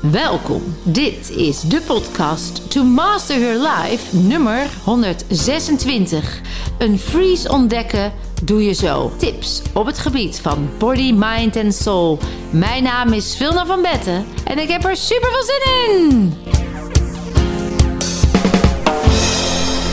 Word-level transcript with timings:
Welkom. 0.00 0.62
Dit 0.82 1.30
is 1.30 1.60
de 1.60 1.80
podcast 1.86 2.70
To 2.70 2.84
Master 2.84 3.40
Your 3.40 3.68
Life 3.68 4.16
nummer 4.16 4.66
126. 4.84 6.40
Een 6.78 6.98
freeze 6.98 7.48
ontdekken 7.48 8.12
doe 8.42 8.64
je 8.64 8.72
zo. 8.72 9.12
Tips 9.16 9.62
op 9.74 9.86
het 9.86 9.98
gebied 9.98 10.40
van 10.40 10.68
body, 10.78 11.12
mind 11.12 11.56
en 11.56 11.72
soul. 11.72 12.18
Mijn 12.50 12.82
naam 12.82 13.12
is 13.12 13.36
Vilna 13.36 13.66
van 13.66 13.82
Betten 13.82 14.24
en 14.44 14.58
ik 14.58 14.68
heb 14.68 14.84
er 14.84 14.96
super 14.96 15.30
veel 15.30 15.44
zin 15.44 16.00
in. 16.00 16.34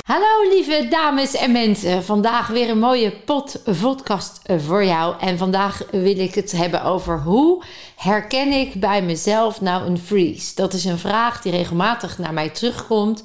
Hallo 0.08 0.50
lieve 0.50 0.88
dames 0.90 1.36
en 1.36 1.52
mensen. 1.52 2.04
Vandaag 2.04 2.48
weer 2.48 2.70
een 2.70 2.80
mooie 2.80 3.12
pot 3.12 3.62
podcast 3.82 4.42
voor 4.58 4.86
jou. 4.86 5.16
En 5.20 5.38
vandaag 5.38 5.82
wil 5.92 6.20
ik 6.20 6.36
het 6.36 6.52
hebben 6.52 6.84
over 6.84 7.20
hoe 7.20 7.64
herken 7.96 8.52
ik 8.52 8.74
bij 8.74 9.02
mezelf 9.02 9.62
nou 9.62 9.86
een 9.86 9.98
freeze? 9.98 10.56
Dat 10.56 10.74
is 10.74 10.86
een 10.86 10.98
vraag 10.98 11.42
die 11.42 11.52
regelmatig 11.52 12.18
naar 12.18 12.34
mij 12.34 12.50
terugkomt. 12.50 13.24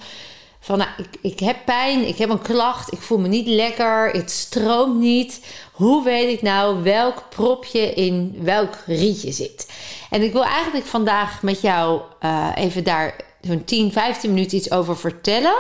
Van 0.61 0.79
nou, 0.79 0.91
ik, 0.97 1.33
ik 1.33 1.41
heb 1.41 1.57
pijn, 1.65 2.09
ik 2.09 2.19
heb 2.19 2.31
een 2.31 2.43
klacht, 2.43 2.93
ik 2.93 3.01
voel 3.01 3.19
me 3.19 3.29
niet 3.29 3.47
lekker, 3.47 4.11
het 4.11 4.31
stroomt 4.31 4.99
niet. 4.99 5.41
Hoe 5.73 6.05
weet 6.05 6.33
ik 6.33 6.43
nou 6.43 6.83
welk 6.83 7.25
propje 7.29 7.95
in 7.95 8.39
welk 8.41 8.79
rietje 8.87 9.33
zit? 9.33 9.71
En 10.11 10.23
ik 10.23 10.33
wil 10.33 10.45
eigenlijk 10.45 10.87
vandaag 10.87 11.43
met 11.43 11.61
jou 11.61 12.01
uh, 12.25 12.49
even 12.55 12.85
daar 12.85 13.17
zo'n 13.41 13.65
10, 13.65 13.93
15 13.93 14.33
minuten 14.33 14.57
iets 14.57 14.71
over 14.71 14.97
vertellen. 14.97 15.55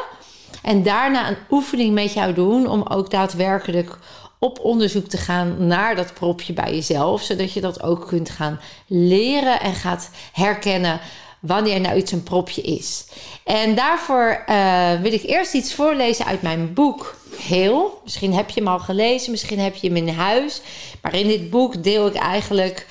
En 0.62 0.82
daarna 0.82 1.28
een 1.28 1.36
oefening 1.50 1.94
met 1.94 2.12
jou 2.12 2.34
doen 2.34 2.68
om 2.68 2.82
ook 2.82 3.10
daadwerkelijk 3.10 3.98
op 4.38 4.58
onderzoek 4.58 5.06
te 5.06 5.16
gaan 5.16 5.66
naar 5.66 5.96
dat 5.96 6.14
propje 6.14 6.52
bij 6.52 6.74
jezelf, 6.74 7.22
zodat 7.22 7.52
je 7.52 7.60
dat 7.60 7.82
ook 7.82 8.06
kunt 8.06 8.30
gaan 8.30 8.60
leren 8.86 9.60
en 9.60 9.74
gaat 9.74 10.10
herkennen 10.32 11.00
wanneer 11.40 11.80
nou 11.80 11.96
iets 11.96 12.12
een 12.12 12.22
propje 12.22 12.62
is. 12.62 13.06
En 13.44 13.74
daarvoor 13.74 14.44
uh, 14.48 15.00
wil 15.00 15.12
ik 15.12 15.22
eerst 15.22 15.54
iets 15.54 15.74
voorlezen 15.74 16.26
uit 16.26 16.42
mijn 16.42 16.74
boek 16.74 17.20
Heel. 17.38 18.00
Misschien 18.04 18.34
heb 18.34 18.50
je 18.50 18.60
hem 18.60 18.68
al 18.68 18.78
gelezen, 18.78 19.30
misschien 19.30 19.58
heb 19.58 19.74
je 19.74 19.86
hem 19.86 19.96
in 19.96 20.08
huis. 20.08 20.60
Maar 21.02 21.14
in 21.14 21.26
dit 21.26 21.50
boek 21.50 21.82
deel 21.82 22.06
ik 22.06 22.14
eigenlijk 22.14 22.86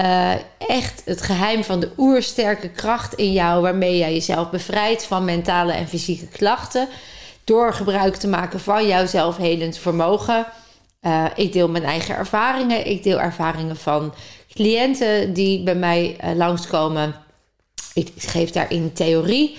uh, 0.00 0.32
echt 0.58 1.02
het 1.04 1.22
geheim 1.22 1.64
van 1.64 1.80
de 1.80 1.90
oersterke 1.96 2.68
kracht 2.68 3.14
in 3.14 3.32
jou, 3.32 3.62
waarmee 3.62 3.98
jij 3.98 4.12
jezelf 4.12 4.50
bevrijdt 4.50 5.04
van 5.04 5.24
mentale 5.24 5.72
en 5.72 5.88
fysieke 5.88 6.26
klachten. 6.26 6.88
Door 7.44 7.72
gebruik 7.72 8.16
te 8.16 8.28
maken 8.28 8.60
van 8.60 8.86
jouw 8.86 9.06
zelfhelend 9.06 9.78
vermogen. 9.78 10.46
Uh, 11.02 11.24
ik 11.34 11.52
deel 11.52 11.68
mijn 11.68 11.84
eigen 11.84 12.14
ervaringen. 12.16 12.86
Ik 12.86 13.02
deel 13.02 13.20
ervaringen 13.20 13.76
van 13.76 14.14
cliënten 14.52 15.32
die 15.32 15.62
bij 15.62 15.74
mij 15.74 16.16
uh, 16.24 16.36
langskomen. 16.36 17.14
Ik 17.94 18.12
geef 18.16 18.50
daarin 18.50 18.92
theorie 18.92 19.58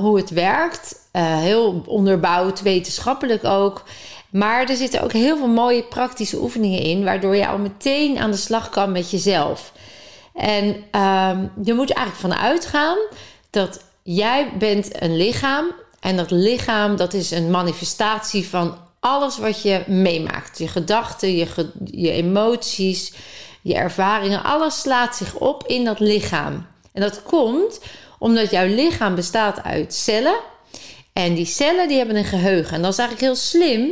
hoe 0.00 0.16
het 0.16 0.30
werkt. 0.30 0.96
heel 1.12 1.82
onderbouwd, 1.86 2.62
wetenschappelijk 2.62 3.44
ook. 3.44 3.84
Maar 4.32 4.68
er 4.68 4.76
zitten 4.76 5.02
ook 5.02 5.12
heel 5.12 5.36
veel 5.36 5.48
mooie 5.48 5.82
praktische 5.82 6.40
oefeningen 6.40 6.80
in, 6.80 7.04
waardoor 7.04 7.36
je 7.36 7.46
al 7.46 7.58
meteen 7.58 8.18
aan 8.18 8.30
de 8.30 8.36
slag 8.36 8.68
kan 8.68 8.92
met 8.92 9.10
jezelf. 9.10 9.72
En 10.34 10.84
ehm, 10.90 11.46
je 11.64 11.74
moet 11.74 11.92
eigenlijk 11.92 12.34
van 12.34 12.42
uitgaan 12.44 12.98
dat 13.50 13.80
jij 14.02 14.52
bent 14.58 15.02
een 15.02 15.16
lichaam. 15.16 15.66
En 16.00 16.16
dat 16.16 16.30
lichaam, 16.30 16.96
dat 16.96 17.14
is 17.14 17.30
een 17.30 17.50
manifestatie 17.50 18.48
van 18.48 18.78
alles 19.00 19.38
wat 19.38 19.62
je 19.62 19.82
meemaakt. 19.86 20.58
Je 20.58 20.68
gedachten, 20.68 21.36
je, 21.36 21.70
je 21.84 22.10
emoties, 22.10 23.12
je 23.62 23.74
ervaringen, 23.74 24.44
alles 24.44 24.80
slaat 24.80 25.16
zich 25.16 25.34
op 25.34 25.66
in 25.66 25.84
dat 25.84 26.00
lichaam. 26.00 26.66
En 26.92 27.00
dat 27.00 27.22
komt 27.22 27.80
omdat 28.18 28.50
jouw 28.50 28.66
lichaam 28.66 29.14
bestaat 29.14 29.62
uit 29.62 29.94
cellen. 29.94 30.38
En 31.12 31.34
die 31.34 31.46
cellen 31.46 31.88
die 31.88 31.96
hebben 31.96 32.16
een 32.16 32.24
geheugen. 32.24 32.76
En 32.76 32.82
dat 32.82 32.92
is 32.92 32.98
eigenlijk 32.98 33.26
heel 33.26 33.42
slim. 33.42 33.90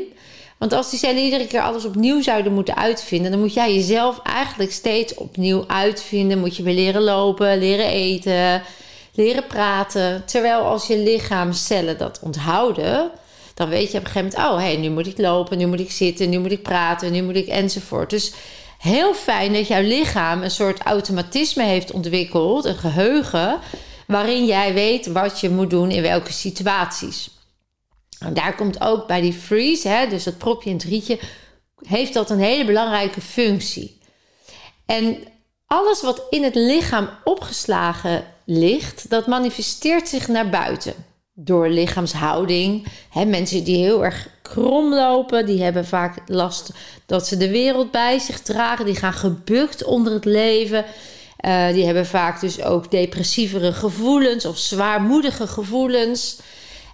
Want 0.61 0.73
als 0.73 0.91
die 0.91 0.99
cellen 0.99 1.23
iedere 1.23 1.47
keer 1.47 1.61
alles 1.61 1.85
opnieuw 1.85 2.23
zouden 2.23 2.53
moeten 2.53 2.77
uitvinden, 2.77 3.31
dan 3.31 3.41
moet 3.41 3.55
jij 3.55 3.75
jezelf 3.75 4.23
eigenlijk 4.23 4.73
steeds 4.73 5.15
opnieuw 5.15 5.65
uitvinden. 5.67 6.39
Moet 6.39 6.57
je 6.57 6.63
weer 6.63 6.75
leren 6.75 7.03
lopen, 7.03 7.59
leren 7.59 7.87
eten, 7.87 8.63
leren 9.15 9.47
praten. 9.47 10.23
Terwijl 10.27 10.61
als 10.61 10.87
je 10.87 10.99
lichaamcellen 10.99 11.99
dat 11.99 12.21
onthouden, 12.23 13.11
dan 13.55 13.69
weet 13.69 13.93
je 13.93 13.99
op 13.99 14.05
een 14.05 14.11
gegeven 14.11 14.39
moment, 14.39 14.53
oh 14.53 14.59
hé, 14.59 14.73
hey, 14.73 14.77
nu 14.77 14.91
moet 14.91 15.07
ik 15.07 15.19
lopen, 15.19 15.59
nu 15.59 15.67
moet 15.67 15.81
ik 15.81 15.91
zitten, 15.91 16.29
nu 16.29 16.39
moet 16.39 16.53
ik 16.53 16.63
praten, 16.63 17.13
nu 17.13 17.23
moet 17.23 17.37
ik 17.37 17.49
enzovoort. 17.49 18.11
Dus 18.11 18.33
heel 18.79 19.15
fijn 19.15 19.53
dat 19.53 19.69
jouw 19.69 19.83
lichaam 19.83 20.43
een 20.43 20.51
soort 20.51 20.81
automatisme 20.81 21.65
heeft 21.65 21.93
ontwikkeld, 21.93 22.65
een 22.65 22.79
geheugen, 22.79 23.59
waarin 24.07 24.47
jij 24.47 24.75
weet 24.75 25.07
wat 25.07 25.41
je 25.41 25.51
moet 25.51 25.71
doen 25.71 25.91
in 25.91 26.03
welke 26.03 26.33
situaties. 26.33 27.31
En 28.21 28.35
daar 28.35 28.55
komt 28.55 28.81
ook 28.81 29.07
bij 29.07 29.21
die 29.21 29.33
freeze, 29.33 29.89
hè, 29.89 30.09
dus 30.09 30.25
dat 30.25 30.39
propje 30.39 30.71
in 30.71 30.77
het 30.77 30.85
rietje, 30.85 31.19
heeft 31.83 32.15
dat 32.15 32.31
een 32.31 32.41
hele 32.41 32.65
belangrijke 32.65 33.21
functie. 33.21 33.99
En 34.87 35.17
alles 35.67 36.03
wat 36.03 36.23
in 36.31 36.43
het 36.43 36.55
lichaam 36.55 37.09
opgeslagen 37.25 38.25
ligt, 38.45 39.11
dat 39.11 39.27
manifesteert 39.27 40.09
zich 40.09 40.29
naar 40.29 40.51
buiten 40.51 40.95
door 41.35 41.69
lichaamshouding. 41.69 42.87
Mensen 43.27 43.65
die 43.65 43.85
heel 43.85 44.05
erg 44.05 44.29
krom 44.43 44.95
lopen, 44.95 45.47
die 45.47 45.63
hebben 45.63 45.87
vaak 45.87 46.17
last 46.27 46.71
dat 47.07 47.27
ze 47.27 47.37
de 47.37 47.51
wereld 47.51 47.91
bij 47.91 48.19
zich 48.19 48.41
dragen. 48.41 48.85
Die 48.85 48.97
gaan 48.97 49.13
gebukt 49.13 49.85
onder 49.85 50.13
het 50.13 50.25
leven. 50.25 50.85
Uh, 51.47 51.73
die 51.73 51.85
hebben 51.85 52.07
vaak 52.07 52.41
dus 52.41 52.63
ook 52.63 52.91
depressievere 52.91 53.73
gevoelens 53.73 54.45
of 54.45 54.59
zwaarmoedige 54.59 55.47
gevoelens. 55.47 56.39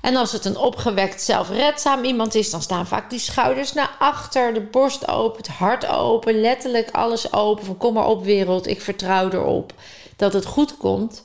En 0.06 0.17
als 0.17 0.33
het 0.33 0.44
een 0.44 0.56
opgewekt, 0.56 1.22
zelfredzaam 1.22 2.05
iemand 2.05 2.34
is, 2.34 2.50
dan 2.50 2.62
staan 2.62 2.87
vaak 2.87 3.11
die 3.11 3.19
schouders 3.19 3.72
naar 3.72 3.97
achter, 3.99 4.55
de 4.55 4.61
borst 4.61 5.09
open, 5.09 5.37
het 5.37 5.49
hart 5.49 5.87
open, 5.87 6.41
letterlijk 6.41 6.91
alles 6.91 7.33
open. 7.33 7.65
Van 7.65 7.77
kom 7.77 7.94
maar 7.94 8.06
op 8.06 8.25
wereld, 8.25 8.66
ik 8.66 8.81
vertrouw 8.81 9.31
erop 9.31 9.72
dat 10.16 10.33
het 10.33 10.47
goed 10.47 10.77
komt 10.77 11.25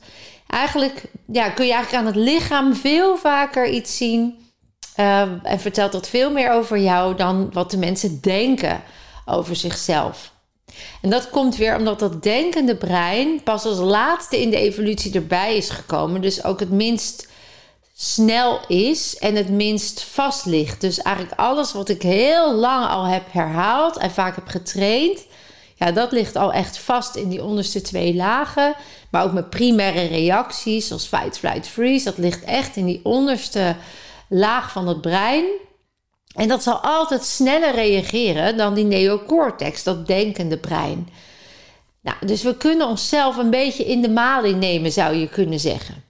eigenlijk 0.52 1.04
ja, 1.26 1.50
kun 1.50 1.66
je 1.66 1.74
eigenlijk 1.74 2.04
aan 2.04 2.14
het 2.14 2.24
lichaam 2.24 2.76
veel 2.76 3.18
vaker 3.18 3.70
iets 3.70 3.98
zien. 3.98 4.40
Uh, 4.98 5.22
en 5.22 5.60
vertelt 5.60 5.92
dat 5.92 6.10
veel 6.10 6.32
meer 6.32 6.52
over 6.52 6.80
jou 6.80 7.16
dan 7.16 7.50
wat 7.54 7.72
de 7.72 7.78
mensen 7.78 8.22
denken 8.22 8.82
over 9.26 9.56
zichzelf. 9.56 10.32
En 11.02 11.10
dat 11.10 11.30
komt 11.30 11.56
weer 11.56 11.78
omdat 11.78 12.00
dat 12.00 12.24
denkende 12.24 12.76
brein 12.76 13.44
pas 13.44 13.66
als 13.66 13.78
laatste 13.78 14.42
in 14.42 14.50
de 14.50 14.58
evolutie 14.58 15.14
erbij 15.14 15.58
is 15.58 15.70
gekomen. 15.70 16.22
Dus 16.22 16.44
ook 16.44 16.60
het 16.60 16.72
minst 16.72 17.30
snel 17.94 18.60
is 18.68 19.18
en 19.18 19.36
het 19.36 19.50
minst 19.50 20.04
vast 20.04 20.46
ligt. 20.46 20.82
Dus 20.82 21.02
eigenlijk 21.02 21.40
alles 21.40 21.74
wat 21.74 21.90
ik 21.90 22.02
heel 22.02 22.54
lang 22.54 22.90
al 22.90 23.04
heb 23.04 23.24
herhaald 23.32 23.98
en 23.98 24.12
vaak 24.12 24.36
heb 24.36 24.48
getraind, 24.48 25.26
ja, 25.76 25.92
dat 25.92 26.12
ligt 26.12 26.36
al 26.36 26.54
echt 26.54 26.78
vast 26.78 27.16
in 27.16 27.30
die 27.30 27.44
onderste 27.44 27.82
twee 27.82 28.16
lagen. 28.16 28.76
Maar 29.12 29.24
ook 29.24 29.32
mijn 29.32 29.50
primaire 29.50 30.06
reacties, 30.06 30.88
zoals 30.88 31.08
fight, 31.08 31.38
flight, 31.38 31.68
freeze, 31.68 32.06
dat 32.06 32.18
ligt 32.18 32.44
echt 32.44 32.76
in 32.76 32.86
die 32.86 33.00
onderste 33.04 33.76
laag 34.30 34.72
van 34.72 34.88
het 34.88 35.02
brein. 35.02 35.46
En 36.36 36.48
dat 36.48 36.64
zal 36.64 36.76
altijd 36.76 37.24
sneller 37.24 37.74
reageren 37.74 38.58
dan 38.58 38.74
die 38.74 38.84
neocortex, 38.84 39.84
dat 39.84 40.08
denkende 40.08 40.58
brein. 40.58 41.10
Nou, 42.02 42.18
dus 42.26 42.44
we 42.44 42.58
kunnen 42.58 42.88
onszelf 42.88 43.38
een 43.38 43.50
beetje 43.50 43.86
in 43.86 44.02
de 44.02 44.10
maling 44.10 44.60
nemen, 44.60 44.92
zou 44.92 45.16
je 45.16 45.30
kunnen 45.30 45.60
zeggen. 45.60 46.04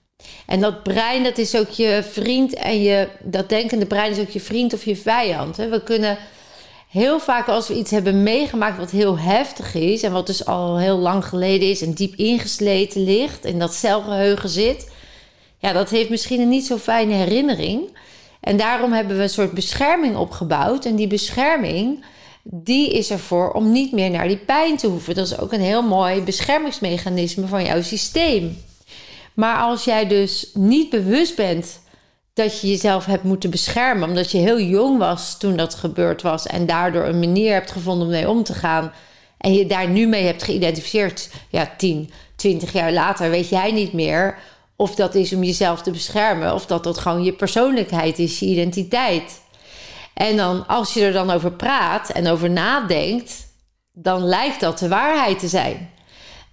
En 0.45 0.59
dat 0.59 0.83
brein, 0.83 1.23
dat 1.23 1.37
is 1.37 1.55
ook 1.55 1.69
je 1.69 2.03
vriend 2.11 2.53
en 2.53 2.81
je, 2.81 3.07
dat 3.23 3.49
denkende 3.49 3.85
brein 3.85 4.11
is 4.11 4.19
ook 4.19 4.29
je 4.29 4.39
vriend 4.39 4.73
of 4.73 4.85
je 4.85 4.95
vijand. 4.95 5.57
Hè? 5.57 5.69
We 5.69 5.83
kunnen 5.83 6.17
heel 6.89 7.19
vaak 7.19 7.47
als 7.47 7.67
we 7.67 7.75
iets 7.75 7.91
hebben 7.91 8.23
meegemaakt 8.23 8.77
wat 8.77 8.91
heel 8.91 9.19
heftig 9.19 9.75
is 9.75 10.03
en 10.03 10.11
wat 10.11 10.27
dus 10.27 10.45
al 10.45 10.77
heel 10.77 10.97
lang 10.97 11.25
geleden 11.25 11.69
is 11.69 11.81
en 11.81 11.93
diep 11.93 12.15
ingesleten 12.15 13.03
ligt 13.03 13.45
en 13.45 13.59
dat 13.59 13.73
celgeheugen 13.73 14.49
zit, 14.49 14.91
ja, 15.57 15.73
dat 15.73 15.89
heeft 15.89 16.09
misschien 16.09 16.39
een 16.39 16.49
niet 16.49 16.65
zo 16.65 16.77
fijne 16.77 17.13
herinnering. 17.13 17.97
En 18.39 18.57
daarom 18.57 18.91
hebben 18.93 19.17
we 19.17 19.23
een 19.23 19.29
soort 19.29 19.51
bescherming 19.51 20.15
opgebouwd. 20.15 20.85
En 20.85 20.95
die 20.95 21.07
bescherming, 21.07 22.05
die 22.43 22.91
is 22.91 23.09
ervoor 23.09 23.51
om 23.51 23.71
niet 23.71 23.91
meer 23.91 24.09
naar 24.09 24.27
die 24.27 24.37
pijn 24.37 24.77
te 24.77 24.87
hoeven. 24.87 25.15
Dat 25.15 25.25
is 25.25 25.39
ook 25.39 25.53
een 25.53 25.61
heel 25.61 25.81
mooi 25.81 26.21
beschermingsmechanisme 26.21 27.47
van 27.47 27.65
jouw 27.65 27.81
systeem. 27.81 28.57
Maar 29.41 29.57
als 29.57 29.83
jij 29.83 30.07
dus 30.07 30.49
niet 30.53 30.89
bewust 30.89 31.35
bent 31.35 31.81
dat 32.33 32.61
je 32.61 32.67
jezelf 32.67 33.05
hebt 33.05 33.23
moeten 33.23 33.49
beschermen. 33.49 34.09
Omdat 34.09 34.31
je 34.31 34.37
heel 34.37 34.59
jong 34.59 34.97
was 34.97 35.37
toen 35.37 35.55
dat 35.55 35.75
gebeurd 35.75 36.21
was. 36.21 36.47
En 36.47 36.65
daardoor 36.65 37.05
een 37.05 37.19
manier 37.19 37.53
hebt 37.53 37.71
gevonden 37.71 38.05
om 38.05 38.13
mee 38.13 38.29
om 38.29 38.43
te 38.43 38.53
gaan. 38.53 38.91
En 39.37 39.53
je 39.53 39.65
daar 39.65 39.89
nu 39.89 40.07
mee 40.07 40.25
hebt 40.25 40.43
geïdentificeerd. 40.43 41.29
Ja, 41.49 41.73
10, 41.77 42.11
20 42.35 42.73
jaar 42.73 42.91
later 42.91 43.29
weet 43.29 43.49
jij 43.49 43.71
niet 43.71 43.93
meer 43.93 44.37
of 44.75 44.95
dat 44.95 45.15
is 45.15 45.33
om 45.33 45.43
jezelf 45.43 45.81
te 45.81 45.91
beschermen. 45.91 46.53
Of 46.53 46.65
dat 46.65 46.83
dat 46.83 46.97
gewoon 46.97 47.23
je 47.23 47.33
persoonlijkheid 47.33 48.19
is, 48.19 48.39
je 48.39 48.45
identiteit. 48.45 49.41
En 50.13 50.37
dan 50.37 50.67
als 50.67 50.93
je 50.93 51.05
er 51.05 51.13
dan 51.13 51.31
over 51.31 51.51
praat 51.51 52.09
en 52.09 52.27
over 52.27 52.49
nadenkt. 52.49 53.49
Dan 53.93 54.23
lijkt 54.23 54.59
dat 54.59 54.79
de 54.79 54.87
waarheid 54.87 55.39
te 55.39 55.47
zijn. 55.47 55.89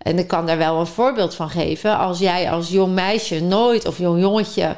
En 0.09 0.19
ik 0.19 0.27
kan 0.27 0.47
daar 0.47 0.59
wel 0.59 0.81
een 0.81 0.87
voorbeeld 0.87 1.35
van 1.35 1.51
geven. 1.51 1.99
Als 1.99 2.19
jij 2.19 2.51
als 2.51 2.69
jong 2.69 2.95
meisje 2.95 3.41
nooit 3.41 3.87
of 3.87 3.99
jong 3.99 4.21
jongetje 4.21 4.77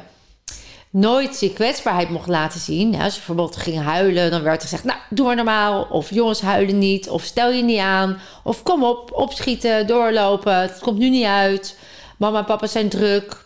nooit 0.89 1.39
je 1.39 1.53
kwetsbaarheid 1.53 2.09
mocht 2.09 2.27
laten 2.27 2.59
zien. 2.59 2.95
Als 2.95 3.13
je 3.13 3.17
bijvoorbeeld 3.17 3.55
ging 3.55 3.83
huilen, 3.83 4.31
dan 4.31 4.41
werd 4.41 4.55
er 4.55 4.61
gezegd: 4.61 4.83
Nou, 4.83 4.99
doe 5.09 5.25
maar 5.25 5.35
normaal. 5.35 5.87
Of 5.89 6.09
jongens 6.09 6.41
huilen 6.41 6.77
niet. 6.77 7.09
Of 7.09 7.23
stel 7.23 7.51
je 7.51 7.63
niet 7.63 7.79
aan. 7.79 8.19
Of 8.43 8.63
kom 8.63 8.83
op, 8.83 9.11
opschieten, 9.13 9.87
doorlopen. 9.87 10.55
Het 10.55 10.79
komt 10.79 10.97
nu 10.97 11.09
niet 11.09 11.25
uit. 11.25 11.77
Mama 12.17 12.39
en 12.39 12.45
papa 12.45 12.67
zijn 12.67 12.89
druk. 12.89 13.45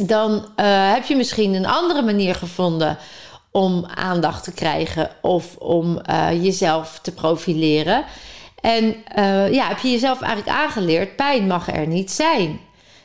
Dan 0.00 0.32
uh, 0.32 0.92
heb 0.92 1.04
je 1.04 1.16
misschien 1.16 1.54
een 1.54 1.66
andere 1.66 2.02
manier 2.02 2.34
gevonden 2.34 2.98
om 3.50 3.86
aandacht 3.94 4.44
te 4.44 4.52
krijgen 4.52 5.10
of 5.22 5.56
om 5.56 6.00
uh, 6.10 6.44
jezelf 6.44 6.98
te 7.02 7.12
profileren. 7.12 8.04
En 8.60 8.84
uh, 9.18 9.52
ja, 9.52 9.68
heb 9.68 9.78
je 9.78 9.90
jezelf 9.90 10.20
eigenlijk 10.20 10.56
aangeleerd: 10.56 11.16
pijn 11.16 11.46
mag 11.46 11.72
er 11.72 11.86
niet 11.86 12.10
zijn. 12.10 12.60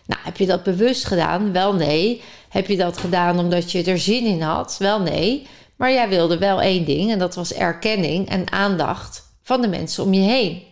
Nou, 0.06 0.22
heb 0.24 0.38
je 0.38 0.46
dat 0.46 0.64
bewust 0.64 1.06
gedaan? 1.06 1.52
Wel 1.52 1.74
nee. 1.74 2.22
Heb 2.50 2.68
je 2.68 2.78
dat 2.78 2.98
gedaan 2.98 3.40
omdat 3.40 3.72
je 3.72 3.84
er 3.84 4.00
zin 4.00 4.26
in 4.26 4.42
had? 4.42 4.76
Wel 4.80 5.00
nee. 5.00 5.48
Maar 5.76 5.92
jij 5.92 6.10
wilde 6.10 6.38
wel 6.38 6.62
één 6.62 6.86
ding 6.86 7.12
en 7.12 7.20
dat 7.20 7.36
was 7.36 7.54
erkenning 7.54 8.30
en 8.30 8.52
aandacht 8.52 9.24
van 9.42 9.62
de 9.62 9.68
mensen 9.68 10.04
om 10.04 10.14
je 10.14 10.22
heen. 10.22 10.64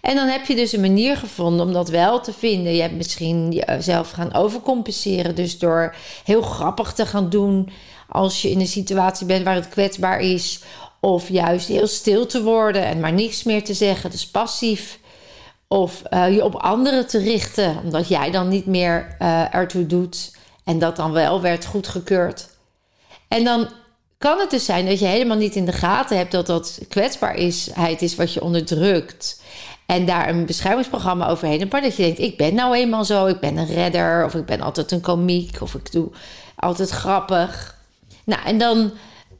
En 0.00 0.14
dan 0.14 0.28
heb 0.28 0.46
je 0.46 0.54
dus 0.54 0.72
een 0.72 0.80
manier 0.80 1.16
gevonden 1.16 1.66
om 1.66 1.72
dat 1.72 1.88
wel 1.88 2.20
te 2.20 2.32
vinden. 2.32 2.74
Je 2.74 2.80
hebt 2.80 2.96
misschien 2.96 3.52
jezelf 3.52 4.10
gaan 4.10 4.34
overcompenseren. 4.34 5.34
Dus 5.34 5.58
door 5.58 5.94
heel 6.24 6.42
grappig 6.42 6.92
te 6.92 7.06
gaan 7.06 7.30
doen 7.30 7.70
als 8.08 8.42
je 8.42 8.50
in 8.50 8.60
een 8.60 8.66
situatie 8.66 9.26
bent 9.26 9.44
waar 9.44 9.54
het 9.54 9.68
kwetsbaar 9.68 10.20
is. 10.20 10.60
Of 11.04 11.28
juist 11.28 11.68
heel 11.68 11.86
stil 11.86 12.26
te 12.26 12.42
worden 12.42 12.84
en 12.84 13.00
maar 13.00 13.12
niks 13.12 13.42
meer 13.42 13.64
te 13.64 13.74
zeggen. 13.74 14.10
Dus 14.10 14.26
passief. 14.26 14.98
Of 15.68 16.02
uh, 16.10 16.34
je 16.34 16.44
op 16.44 16.54
anderen 16.54 17.06
te 17.06 17.18
richten, 17.18 17.80
omdat 17.84 18.08
jij 18.08 18.30
dan 18.30 18.48
niet 18.48 18.66
meer 18.66 19.16
uh, 19.20 19.54
ertoe 19.54 19.86
doet. 19.86 20.36
En 20.64 20.78
dat 20.78 20.96
dan 20.96 21.12
wel 21.12 21.40
werd 21.40 21.64
goedgekeurd. 21.64 22.48
En 23.28 23.44
dan 23.44 23.68
kan 24.18 24.38
het 24.38 24.50
dus 24.50 24.64
zijn 24.64 24.86
dat 24.86 24.98
je 24.98 25.06
helemaal 25.06 25.36
niet 25.36 25.56
in 25.56 25.64
de 25.64 25.72
gaten 25.72 26.16
hebt 26.16 26.32
dat 26.32 26.46
dat 26.46 26.80
kwetsbaarheid 26.88 28.02
is 28.02 28.14
wat 28.14 28.32
je 28.32 28.42
onderdrukt. 28.42 29.42
En 29.86 30.06
daar 30.06 30.28
een 30.28 30.46
beschermingsprogramma 30.46 31.28
overheen. 31.28 31.68
Dat 31.68 31.96
je 31.96 32.02
denkt, 32.02 32.18
ik 32.18 32.36
ben 32.36 32.54
nou 32.54 32.74
eenmaal 32.74 33.04
zo, 33.04 33.26
ik 33.26 33.40
ben 33.40 33.56
een 33.56 33.74
redder. 33.74 34.24
Of 34.24 34.34
ik 34.34 34.46
ben 34.46 34.60
altijd 34.60 34.90
een 34.90 35.00
komiek. 35.00 35.60
Of 35.60 35.74
ik 35.74 35.92
doe 35.92 36.10
altijd 36.56 36.90
grappig. 36.90 37.76
Nou, 38.24 38.42
en 38.44 38.58
dan 38.58 38.92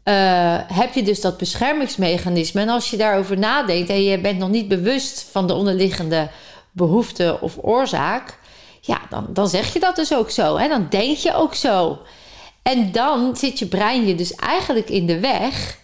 uh, 0.04 0.58
heb 0.66 0.94
je 0.94 1.02
dus 1.02 1.20
dat 1.20 1.38
beschermingsmechanisme. 1.38 2.60
En 2.60 2.69
als 2.69 2.90
je 2.90 2.96
daarover 2.96 3.38
nadenkt 3.38 3.88
en 3.88 4.02
je 4.02 4.19
bent 4.19 4.38
nog 4.38 4.49
niet 4.49 4.69
bewust 4.69 5.26
van 5.31 5.46
de 5.46 5.54
onderliggende 5.54 6.28
behoefte 6.72 7.38
of 7.40 7.56
oorzaak 7.60 8.40
ja, 8.84 9.00
dan, 9.08 9.26
dan 9.28 9.49
zeg 9.49 9.72
je 9.72 9.81
dat 9.81 9.96
dus 9.96 10.14
ook 10.14 10.31
zo. 10.31 10.56
En 10.56 10.69
dan 10.69 10.87
denk 10.90 11.16
je 11.16 11.34
ook 11.34 11.54
zo. 11.54 11.99
En 12.62 12.93
dan 12.93 13.37
zit 13.37 13.58
je 13.58 13.66
brein 13.66 14.06
je 14.06 14.14
dus 14.14 14.34
eigenlijk 14.34 14.90
in 14.90 15.06
de 15.06 15.20
weg 15.20 15.78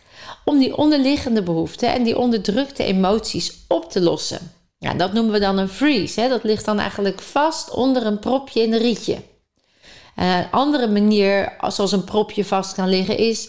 om 0.44 0.58
die 0.58 0.76
onderliggende 0.76 1.42
behoeften 1.42 1.92
en 1.92 2.02
die 2.02 2.18
onderdrukte 2.18 2.84
emoties 2.84 3.64
op 3.68 3.90
te 3.90 4.00
lossen. 4.00 4.52
Ja, 4.78 4.94
dat 4.94 5.12
noemen 5.12 5.32
we 5.32 5.38
dan 5.38 5.58
een 5.58 5.68
freeze. 5.68 6.20
Hè? 6.20 6.28
Dat 6.28 6.44
ligt 6.44 6.64
dan 6.64 6.78
eigenlijk 6.78 7.20
vast 7.20 7.70
onder 7.70 8.06
een 8.06 8.18
propje 8.18 8.62
in 8.62 8.72
een 8.72 8.78
rietje. 8.78 9.16
een 10.16 10.50
andere 10.50 10.88
manier, 10.88 11.56
zoals 11.68 11.92
een 11.92 12.04
propje 12.04 12.44
vast 12.44 12.74
kan 12.74 12.88
liggen, 12.88 13.18
is 13.18 13.48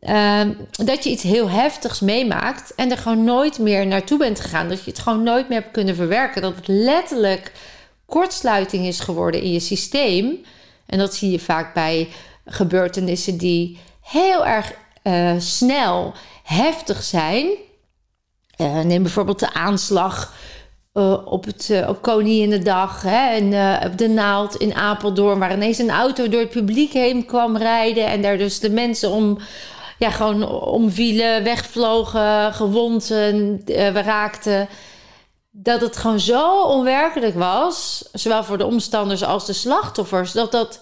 uh, 0.00 0.40
dat 0.70 1.04
je 1.04 1.10
iets 1.10 1.22
heel 1.22 1.50
heftigs 1.50 2.00
meemaakt 2.00 2.74
en 2.74 2.90
er 2.90 2.98
gewoon 2.98 3.24
nooit 3.24 3.58
meer 3.58 3.86
naartoe 3.86 4.18
bent 4.18 4.40
gegaan. 4.40 4.68
Dat 4.68 4.84
je 4.84 4.90
het 4.90 5.00
gewoon 5.00 5.22
nooit 5.22 5.48
meer 5.48 5.60
hebt 5.60 5.72
kunnen 5.72 5.94
verwerken. 5.94 6.42
Dat 6.42 6.56
het 6.56 6.68
letterlijk 6.68 7.52
kortsluiting 8.06 8.86
is 8.86 9.00
geworden 9.00 9.42
in 9.42 9.52
je 9.52 9.60
systeem. 9.60 10.44
En 10.86 10.98
dat 10.98 11.14
zie 11.14 11.30
je 11.30 11.38
vaak 11.38 11.74
bij 11.74 12.08
gebeurtenissen 12.44 13.36
die 13.36 13.78
heel 14.00 14.46
erg 14.46 14.72
uh, 15.04 15.32
snel 15.38 16.14
heftig 16.42 17.02
zijn. 17.02 17.48
Uh, 18.56 18.80
neem 18.80 19.02
bijvoorbeeld 19.02 19.38
de 19.38 19.52
aanslag 19.52 20.34
uh, 20.94 21.26
op, 21.26 21.44
het, 21.44 21.84
op 21.88 22.02
Koninginnedag 22.02 23.02
hè, 23.02 23.28
en 23.28 23.44
op 23.84 23.98
de 23.98 24.08
Naald 24.08 24.56
in 24.56 24.74
Apeldoorn... 24.74 25.38
waar 25.38 25.52
ineens 25.52 25.78
een 25.78 25.90
auto 25.90 26.28
door 26.28 26.40
het 26.40 26.50
publiek 26.50 26.92
heen 26.92 27.24
kwam 27.26 27.56
rijden... 27.56 28.06
en 28.06 28.22
daar 28.22 28.38
dus 28.38 28.60
de 28.60 28.70
mensen 28.70 29.10
om, 29.10 29.38
ja, 30.00 30.10
gewoon 30.10 30.48
omvielen, 30.50 31.44
wegvlogen, 31.44 32.54
gewond 32.54 33.14
raakten 33.92 34.68
dat 35.50 35.80
het 35.80 35.96
gewoon 35.96 36.20
zo 36.20 36.62
onwerkelijk 36.62 37.34
was, 37.34 38.04
zowel 38.12 38.44
voor 38.44 38.58
de 38.58 38.66
omstanders 38.66 39.24
als 39.24 39.46
de 39.46 39.52
slachtoffers, 39.52 40.32
dat 40.32 40.52
dat 40.52 40.80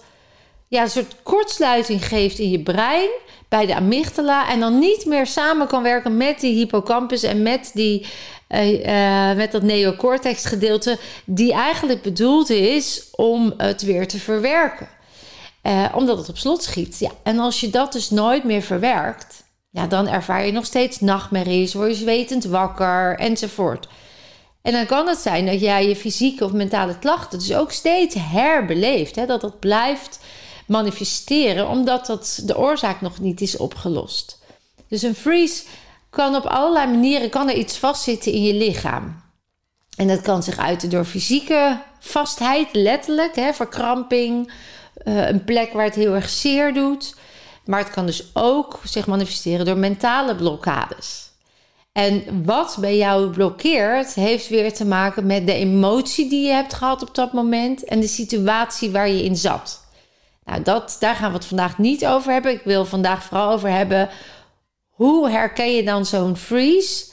ja, 0.67 0.81
een 0.81 0.89
soort 0.89 1.15
kortsluiting 1.23 2.05
geeft 2.05 2.39
in 2.39 2.49
je 2.49 2.59
brein 2.59 3.09
bij 3.49 3.65
de 3.65 3.75
amygdala 3.75 4.49
en 4.49 4.59
dan 4.59 4.79
niet 4.79 5.05
meer 5.05 5.27
samen 5.27 5.67
kan 5.67 5.83
werken 5.83 6.17
met 6.17 6.39
die 6.39 6.55
hippocampus 6.55 7.23
en 7.23 7.41
met, 7.41 7.71
die, 7.73 8.05
uh, 8.49 8.85
uh, 8.85 9.35
met 9.35 9.51
dat 9.51 9.61
neocortex 9.61 10.45
gedeelte, 10.45 10.97
die 11.25 11.53
eigenlijk 11.53 12.01
bedoeld 12.01 12.49
is 12.49 13.07
om 13.11 13.53
het 13.57 13.81
weer 13.81 14.07
te 14.07 14.19
verwerken. 14.19 14.87
Uh, 15.63 15.85
omdat 15.95 16.17
het 16.17 16.29
op 16.29 16.37
slot 16.37 16.63
schiet. 16.63 16.99
Ja. 16.99 17.11
En 17.23 17.39
als 17.39 17.59
je 17.59 17.69
dat 17.69 17.91
dus 17.91 18.09
nooit 18.09 18.43
meer 18.43 18.61
verwerkt, 18.61 19.43
ja, 19.69 19.87
dan 19.87 20.07
ervaar 20.07 20.45
je 20.45 20.51
nog 20.51 20.65
steeds 20.65 20.99
nachtmerries, 20.99 21.73
word 21.73 21.89
je 21.89 21.95
zwetend 21.95 22.45
wakker 22.45 23.17
enzovoort. 23.17 23.87
En 24.61 24.71
dan 24.71 24.85
kan 24.85 25.07
het 25.07 25.17
zijn 25.17 25.45
dat 25.45 25.59
jij 25.59 25.87
je 25.87 25.95
fysieke 25.95 26.45
of 26.45 26.51
mentale 26.51 26.99
klachten 26.99 27.39
dus 27.39 27.53
ook 27.53 27.71
steeds 27.71 28.15
herbeleeft. 28.19 29.15
Hè? 29.15 29.25
Dat 29.25 29.41
dat 29.41 29.59
blijft 29.59 30.19
manifesteren, 30.67 31.69
omdat 31.69 32.05
dat 32.05 32.41
de 32.43 32.57
oorzaak 32.57 33.01
nog 33.01 33.19
niet 33.19 33.41
is 33.41 33.57
opgelost. 33.57 34.39
Dus 34.87 35.01
een 35.01 35.15
freeze 35.15 35.63
kan 36.09 36.35
op 36.35 36.45
allerlei 36.45 36.91
manieren 36.91 37.29
kan 37.29 37.49
er 37.49 37.55
iets 37.55 37.77
vastzitten 37.77 38.31
in 38.31 38.43
je 38.43 38.53
lichaam. 38.53 39.21
En 39.95 40.07
dat 40.07 40.21
kan 40.21 40.43
zich 40.43 40.57
uiten 40.57 40.89
door 40.89 41.05
fysieke 41.05 41.81
vastheid, 41.99 42.67
letterlijk, 42.71 43.35
hè, 43.35 43.53
verkramping, 43.53 44.51
uh, 45.03 45.27
een 45.27 45.43
plek 45.43 45.73
waar 45.73 45.83
het 45.83 45.95
heel 45.95 46.13
erg 46.13 46.29
zeer 46.29 46.73
doet. 46.73 47.15
Maar 47.65 47.79
het 47.79 47.89
kan 47.89 48.05
dus 48.05 48.29
ook 48.33 48.79
zich 48.83 49.07
manifesteren 49.07 49.65
door 49.65 49.77
mentale 49.77 50.35
blokkades. 50.35 51.27
En 51.91 52.43
wat 52.43 52.77
bij 52.79 52.97
jou 52.97 53.29
blokkeert, 53.29 54.13
heeft 54.13 54.47
weer 54.47 54.73
te 54.73 54.85
maken 54.85 55.25
met 55.25 55.45
de 55.45 55.53
emotie 55.53 56.29
die 56.29 56.45
je 56.45 56.53
hebt 56.53 56.73
gehad 56.73 57.01
op 57.01 57.15
dat 57.15 57.33
moment 57.33 57.83
en 57.83 57.99
de 57.99 58.07
situatie 58.07 58.91
waar 58.91 59.09
je 59.09 59.23
in 59.23 59.35
zat. 59.35 59.87
Nou, 60.45 60.61
dat, 60.61 60.97
daar 60.99 61.15
gaan 61.15 61.31
we 61.31 61.37
het 61.37 61.45
vandaag 61.45 61.77
niet 61.77 62.05
over 62.05 62.31
hebben. 62.31 62.51
Ik 62.51 62.61
wil 62.63 62.85
vandaag 62.85 63.23
vooral 63.23 63.51
over 63.51 63.69
hebben 63.69 64.09
hoe 64.99 65.29
herken 65.29 65.75
je 65.75 65.83
dan 65.83 66.05
zo'n 66.05 66.35
freeze? 66.35 67.05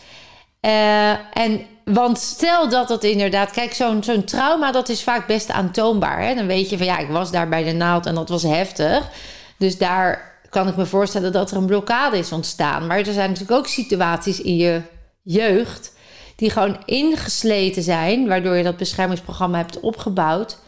Uh, 0.67 1.11
en 1.33 1.61
want 1.85 2.19
stel 2.19 2.69
dat 2.69 2.89
dat 2.89 3.05
inderdaad, 3.05 3.51
kijk, 3.51 3.73
zo'n 4.01 4.25
trauma, 4.25 4.73
dat 4.73 4.89
is 4.89 5.03
vaak 5.03 5.27
best 5.27 5.51
aantoonbaar. 5.51 6.23
Hè? 6.23 6.35
Dan 6.35 6.47
weet 6.47 6.71
je 6.71 6.77
van 6.77 6.87
ja, 6.87 6.99
ik 6.99 7.09
was 7.09 7.31
daar 7.31 7.49
bij 7.49 7.65
de 7.65 7.73
naald 7.73 8.07
en 8.07 8.15
dat 8.15 8.29
was 8.29 8.43
heftig. 8.43 9.11
Dus 9.59 9.79
daar 9.79 10.35
kan 10.51 10.69
ik 10.69 10.77
me 10.77 10.87
voorstellen 10.87 11.33
dat 11.33 11.51
er 11.51 11.57
een 11.57 11.67
blokkade 11.67 12.19
is 12.19 12.33
ontstaan. 12.33 12.87
Maar 12.87 12.99
er 12.99 13.13
zijn 13.13 13.31
natuurlijk 13.31 13.59
ook 13.59 13.67
situaties 13.67 14.41
in 14.41 14.57
je 14.57 14.81
jeugd 15.23 15.95
die 16.37 16.51
gewoon 16.51 16.79
ingesleten 16.85 17.83
zijn, 17.83 18.29
waardoor 18.29 18.57
je 18.57 18.63
dat 18.63 18.77
beschermingsprogramma 18.77 19.57
hebt 19.57 19.81
opgebouwd, 19.81 20.59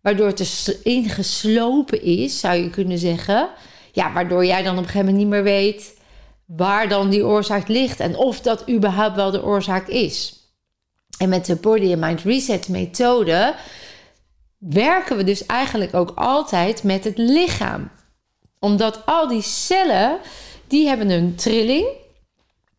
waardoor 0.00 0.26
het 0.26 0.38
dus 0.38 0.78
ingeslopen 0.82 2.02
is, 2.02 2.40
zou 2.40 2.54
je 2.54 2.70
kunnen 2.70 2.98
zeggen. 2.98 3.48
Ja, 3.92 4.12
waardoor 4.12 4.46
jij 4.46 4.62
dan 4.62 4.72
op 4.72 4.78
een 4.78 4.84
gegeven 4.84 5.06
moment 5.06 5.16
niet 5.16 5.32
meer 5.32 5.42
weet 5.42 6.00
waar 6.56 6.88
dan 6.88 7.10
die 7.10 7.26
oorzaak 7.26 7.68
ligt 7.68 8.00
en 8.00 8.16
of 8.16 8.40
dat 8.40 8.68
überhaupt 8.70 9.16
wel 9.16 9.30
de 9.30 9.44
oorzaak 9.44 9.88
is. 9.88 10.40
En 11.18 11.28
met 11.28 11.46
de 11.46 11.56
Body 11.56 11.92
and 11.92 12.00
Mind 12.00 12.20
Reset 12.20 12.68
methode 12.68 13.54
werken 14.58 15.16
we 15.16 15.24
dus 15.24 15.46
eigenlijk 15.46 15.94
ook 15.94 16.12
altijd 16.14 16.82
met 16.82 17.04
het 17.04 17.18
lichaam 17.18 17.90
omdat 18.62 19.06
al 19.06 19.28
die 19.28 19.42
cellen, 19.42 20.18
die 20.66 20.88
hebben 20.88 21.10
een 21.10 21.34
trilling. 21.34 21.86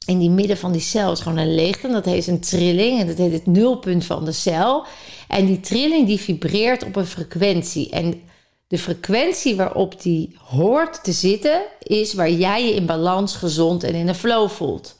In 0.06 0.20
die 0.20 0.30
midden 0.30 0.58
van 0.58 0.72
die 0.72 0.82
cel 0.82 1.12
is 1.12 1.20
gewoon 1.20 1.38
een 1.38 1.56
leegte. 1.56 1.88
Dat 1.88 2.06
heet 2.06 2.27
een 2.27 2.39
trilling. 2.39 3.00
En 3.00 3.08
dat 3.08 3.18
heet 3.18 3.32
het 3.32 3.46
nulpunt 3.46 4.06
van 4.06 4.25
de 4.25 4.32
cel. 4.32 4.86
En 5.27 5.46
die 5.46 5.60
trilling 5.60 6.08
die 6.08 6.20
vibreert 6.20 6.84
op 6.84 6.96
een 6.96 7.06
frequentie. 7.06 7.89
En 7.89 8.22
de 8.74 8.80
frequentie 8.80 9.56
waarop 9.56 10.01
die 10.01 10.38
hoort 10.44 11.03
te 11.03 11.12
zitten, 11.12 11.62
is 11.80 12.13
waar 12.13 12.30
jij 12.30 12.65
je 12.65 12.74
in 12.74 12.86
balans, 12.86 13.36
gezond 13.36 13.84
en 13.84 13.94
in 13.94 14.08
een 14.08 14.15
flow 14.15 14.50
voelt. 14.50 14.96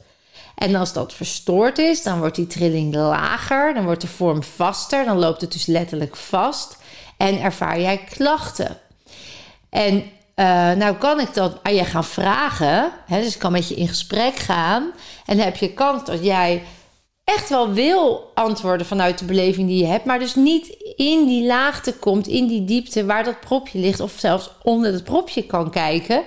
En 0.54 0.74
als 0.74 0.92
dat 0.92 1.12
verstoord 1.12 1.78
is, 1.78 2.02
dan 2.02 2.18
wordt 2.18 2.36
die 2.36 2.46
trilling 2.46 2.94
lager, 2.94 3.74
dan 3.74 3.84
wordt 3.84 4.00
de 4.00 4.06
vorm 4.06 4.42
vaster, 4.42 5.04
dan 5.04 5.18
loopt 5.18 5.40
het 5.40 5.52
dus 5.52 5.66
letterlijk 5.66 6.16
vast 6.16 6.76
en 7.16 7.40
ervaar 7.40 7.80
jij 7.80 8.04
klachten. 8.10 8.78
En 9.70 9.94
uh, 9.94 10.04
nou 10.72 10.96
kan 10.96 11.20
ik 11.20 11.34
dat 11.34 11.58
aan 11.62 11.74
je 11.74 11.84
gaan 11.84 12.04
vragen. 12.04 12.92
Hè, 13.06 13.20
dus 13.20 13.34
ik 13.34 13.40
kan 13.40 13.52
met 13.52 13.68
je 13.68 13.74
in 13.74 13.88
gesprek 13.88 14.36
gaan. 14.36 14.90
En 15.26 15.38
heb 15.38 15.56
je 15.56 15.72
kans 15.72 16.04
dat 16.04 16.24
jij 16.24 16.62
echt 17.24 17.48
wel 17.48 17.72
wil 17.72 18.30
antwoorden 18.34 18.86
vanuit 18.86 19.18
de 19.18 19.24
beleving 19.24 19.68
die 19.68 19.78
je 19.78 19.86
hebt, 19.86 20.04
maar 20.04 20.18
dus 20.18 20.34
niet 20.34 20.66
in 20.96 21.26
die 21.26 21.46
laagte 21.46 21.94
komt, 21.94 22.26
in 22.26 22.46
die 22.46 22.64
diepte 22.64 23.04
waar 23.04 23.24
dat 23.24 23.40
propje 23.40 23.78
ligt, 23.78 24.00
of 24.00 24.12
zelfs 24.16 24.50
onder 24.62 24.92
het 24.92 25.04
propje 25.04 25.42
kan 25.42 25.70
kijken, 25.70 26.22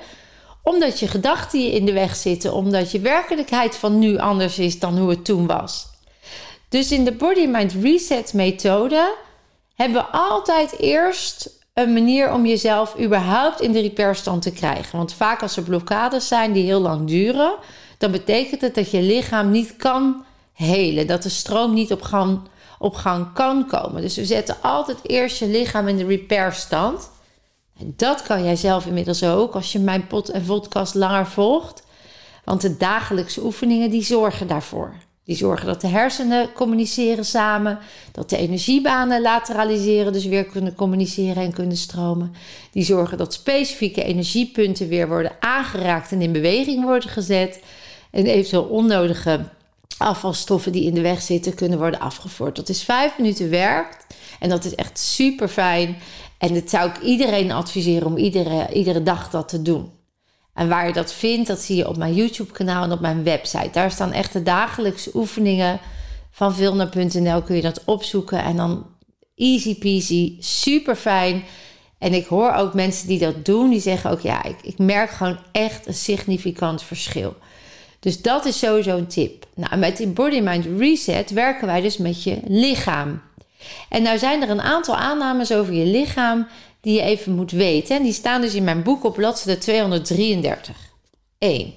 omdat 0.63 1.00
je 1.00 1.08
gedachten 1.08 1.63
je 1.63 1.72
in 1.72 1.86
de 1.86 1.94
weg 1.94 2.16
zitten, 2.16 2.54
omdat 2.54 2.92
je 2.92 3.00
werkelijkheid 3.00 3.75
van 3.75 4.00
nu 4.00 4.18
anders 4.18 4.60
is 4.60 4.80
dan 4.80 4.98
hoe 4.98 5.10
het 5.10 5.25
toen 5.25 5.48
was. 5.48 5.88
Dus 6.70 6.92
in 6.92 7.06
de 7.06 7.12
Body 7.12 7.46
Mind 7.46 7.74
Reset 7.82 8.34
methode 8.34 9.16
hebben 9.75 10.01
we 10.01 10.08
altijd 10.08 10.80
eerst 10.80 11.50
een 11.74 11.94
manier 11.94 12.34
om 12.34 12.46
jezelf 12.46 13.00
überhaupt 13.00 13.62
in 13.62 13.72
de 13.72 13.80
repairstand 13.80 14.42
te 14.42 14.51
krijgen. 14.51 14.98
Want 14.98 15.13
vaak 15.13 15.42
als 15.42 15.58
er 15.58 15.63
blokkades 15.63 16.27
zijn 16.27 16.51
die 16.51 16.63
heel 16.63 16.80
lang 16.80 17.08
duren, 17.08 17.56
dan 17.98 18.12
betekent 18.12 18.62
het 18.62 18.75
dat 18.75 18.92
je 18.92 19.01
lichaam 19.01 19.51
niet 19.51 19.75
kan 19.75 20.25
helen. 20.58 21.08
Dat 21.08 21.24
de 21.24 21.30
stroom 21.30 21.74
niet 21.74 21.92
op 21.92 22.02
gang, 22.02 22.40
op 22.80 22.96
gang 22.96 23.34
kan 23.34 23.68
komen. 23.68 24.02
Dus 24.02 24.16
we 24.16 24.26
zetten 24.26 24.56
altijd 24.62 24.98
eerst 25.04 25.40
je 25.40 25.48
lichaam 25.48 25.88
in 25.88 25.98
de 25.98 26.06
repairstand. 26.06 27.10
En 27.80 27.94
dat 27.96 28.22
kan 28.22 28.44
jij 28.44 28.56
zelf 28.56 28.86
inmiddels 28.86 29.24
ook 29.24 29.54
als 29.54 29.72
je 29.72 29.80
mijn 29.80 30.08
pot 30.08 30.30
en 30.30 30.46
podcast 30.46 30.96
langer 30.96 31.28
volgt. 31.28 31.84
Want 32.44 32.62
de 32.62 32.78
dagelijkse 32.78 33.44
oefeningen 33.44 33.90
die 33.90 34.04
zorgen 34.04 34.48
daarvoor. 34.48 34.94
Die 35.24 35.36
zorgen 35.36 35.66
dat 35.66 35.82
de 35.82 35.88
hersenen 35.88 36.54
communiceren 36.54 37.26
samen, 37.26 37.80
dat 38.12 38.30
de 38.30 38.38
energiebanen 38.38 39.22
lateraliseren, 39.22 40.14
dus 40.14 40.26
weer 40.26 40.46
kunnen 40.46 40.76
communiceren 40.76 41.44
en 41.44 41.54
kunnen 41.54 41.78
stromen. 41.78 42.34
Die 42.72 42.84
zorgen 42.84 43.18
dat 43.18 43.34
specifieke 43.34 44.04
energiepunten 44.04 44.88
weer 44.88 45.08
worden 45.08 45.32
aangeraakt 45.40 46.12
en 46.12 46.22
in 46.22 46.32
beweging 46.32 46.84
worden 46.84 47.10
gezet. 47.10 47.64
En 48.12 48.26
eventueel 48.26 48.64
onnodige 48.64 49.40
afvalstoffen 49.98 50.72
die 50.72 50.86
in 50.86 50.94
de 50.94 51.01
weg 51.01 51.22
zitten 51.22 51.54
kunnen 51.56 51.80
worden 51.80 52.00
afgevoerd. 52.00 52.56
Dat 52.56 52.70
is 52.70 52.84
vijf 52.84 53.18
minuten 53.18 53.50
werk 53.50 54.06
en 54.39 54.50
dat 54.50 54.66
is 54.66 54.75
echt 54.75 55.00
super 55.00 55.48
fijn. 55.48 55.98
En 56.38 56.54
dat 56.54 56.70
zou 56.70 56.89
ik 56.89 57.01
iedereen 57.01 57.51
adviseren 57.51 58.08
om 58.08 58.18
iedere, 58.18 58.74
iedere 58.74 59.04
dag 59.04 59.30
dat 59.30 59.50
te 59.50 59.62
doen. 59.62 59.92
En 60.54 60.70
waar 60.70 60.88
je 60.88 60.94
dat 60.94 61.13
vindt, 61.13 61.48
dat 61.48 61.60
zie 61.60 61.75
je 61.75 61.88
op 61.88 61.98
mijn 61.98 62.13
YouTube-kanaal 62.13 62.84
en 62.84 62.92
op 62.92 63.00
mijn 63.00 63.24
website. 63.24 63.70
Daar 63.72 63.92
staan 63.92 64.12
echt 64.12 64.34
de 64.34 64.44
dagelijkse 64.44 65.12
oefeningen 65.13 65.80
van 66.32 66.56
vilna.nl. 66.56 67.42
Kun 67.42 67.56
je 67.56 67.62
dat 67.62 67.84
opzoeken 67.86 68.44
en 68.44 68.56
dan 68.56 68.86
easy 69.36 69.77
peasy, 69.77 70.36
super 70.39 70.96
fijn. 70.96 71.44
En 71.98 72.13
ik 72.13 72.25
hoor 72.25 72.54
ook 72.54 72.74
mensen 72.74 73.08
die 73.08 73.20
dat 73.20 73.46
doen, 73.46 73.70
die 73.70 73.80
zeggen 73.80 74.12
ook 74.12 74.20
ja, 74.20 74.44
ik, 74.44 74.58
ik 74.62 74.77
merk 74.77 75.10
gewoon 75.10 75.39
echt 75.51 75.88
een 75.88 75.94
significant 75.94 76.84
verschil. 76.84 77.36
Dus 78.08 78.22
dat 78.22 78.46
is 78.46 78.60
sowieso 78.60 78.98
een 78.98 79.08
tip. 79.08 79.46
Nou, 79.56 79.78
met 79.78 79.98
die 79.98 80.08
Body 80.08 80.40
Mind 80.40 80.66
Reset 80.78 81.32
werken 81.32 81.68
wij 81.68 81.82
dus 81.82 81.98
met 81.98 82.24
je 82.24 82.40
lichaam. 82.48 83.22
En 83.90 84.02
nou 84.02 84.18
zijn 84.18 84.42
er 84.42 84.50
een 84.50 84.62
aantal 84.62 84.96
aannames 84.96 85.52
over 85.52 85.74
je 85.74 85.86
lichaam 85.86 86.48
die 86.82 86.94
je 86.94 87.02
even 87.02 87.36
moet 87.36 87.52
weten. 87.52 87.96
En 87.96 88.04
die 88.04 88.14
staan 88.14 88.42
dus 88.42 88.54
in 88.54 88.64
mijn 88.64 88.84
boek 88.84 89.04
op 89.04 89.14
bladzijde 89.14 89.60
233. 89.60 90.76
1. 91.38 91.74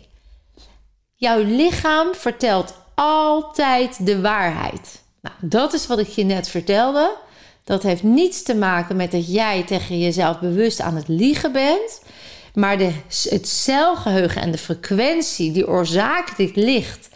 Jouw 1.14 1.42
lichaam 1.42 2.14
vertelt 2.14 2.74
altijd 2.94 4.06
de 4.06 4.20
waarheid. 4.20 5.02
Nou, 5.22 5.34
dat 5.40 5.72
is 5.72 5.86
wat 5.86 5.98
ik 5.98 6.08
je 6.08 6.24
net 6.24 6.48
vertelde. 6.48 7.16
Dat 7.64 7.82
heeft 7.82 8.02
niets 8.02 8.42
te 8.42 8.54
maken 8.54 8.96
met 8.96 9.10
dat 9.10 9.32
jij 9.32 9.62
tegen 9.62 9.98
jezelf 9.98 10.38
bewust 10.40 10.80
aan 10.80 10.96
het 10.96 11.08
liegen 11.08 11.52
bent. 11.52 12.02
Maar 12.54 12.78
de, 12.78 12.92
het 13.22 13.48
celgeheugen 13.48 14.42
en 14.42 14.50
de 14.50 14.58
frequentie 14.58 15.52
die 15.52 15.68
oorzakelijk 15.68 16.56
ligt 16.56 17.08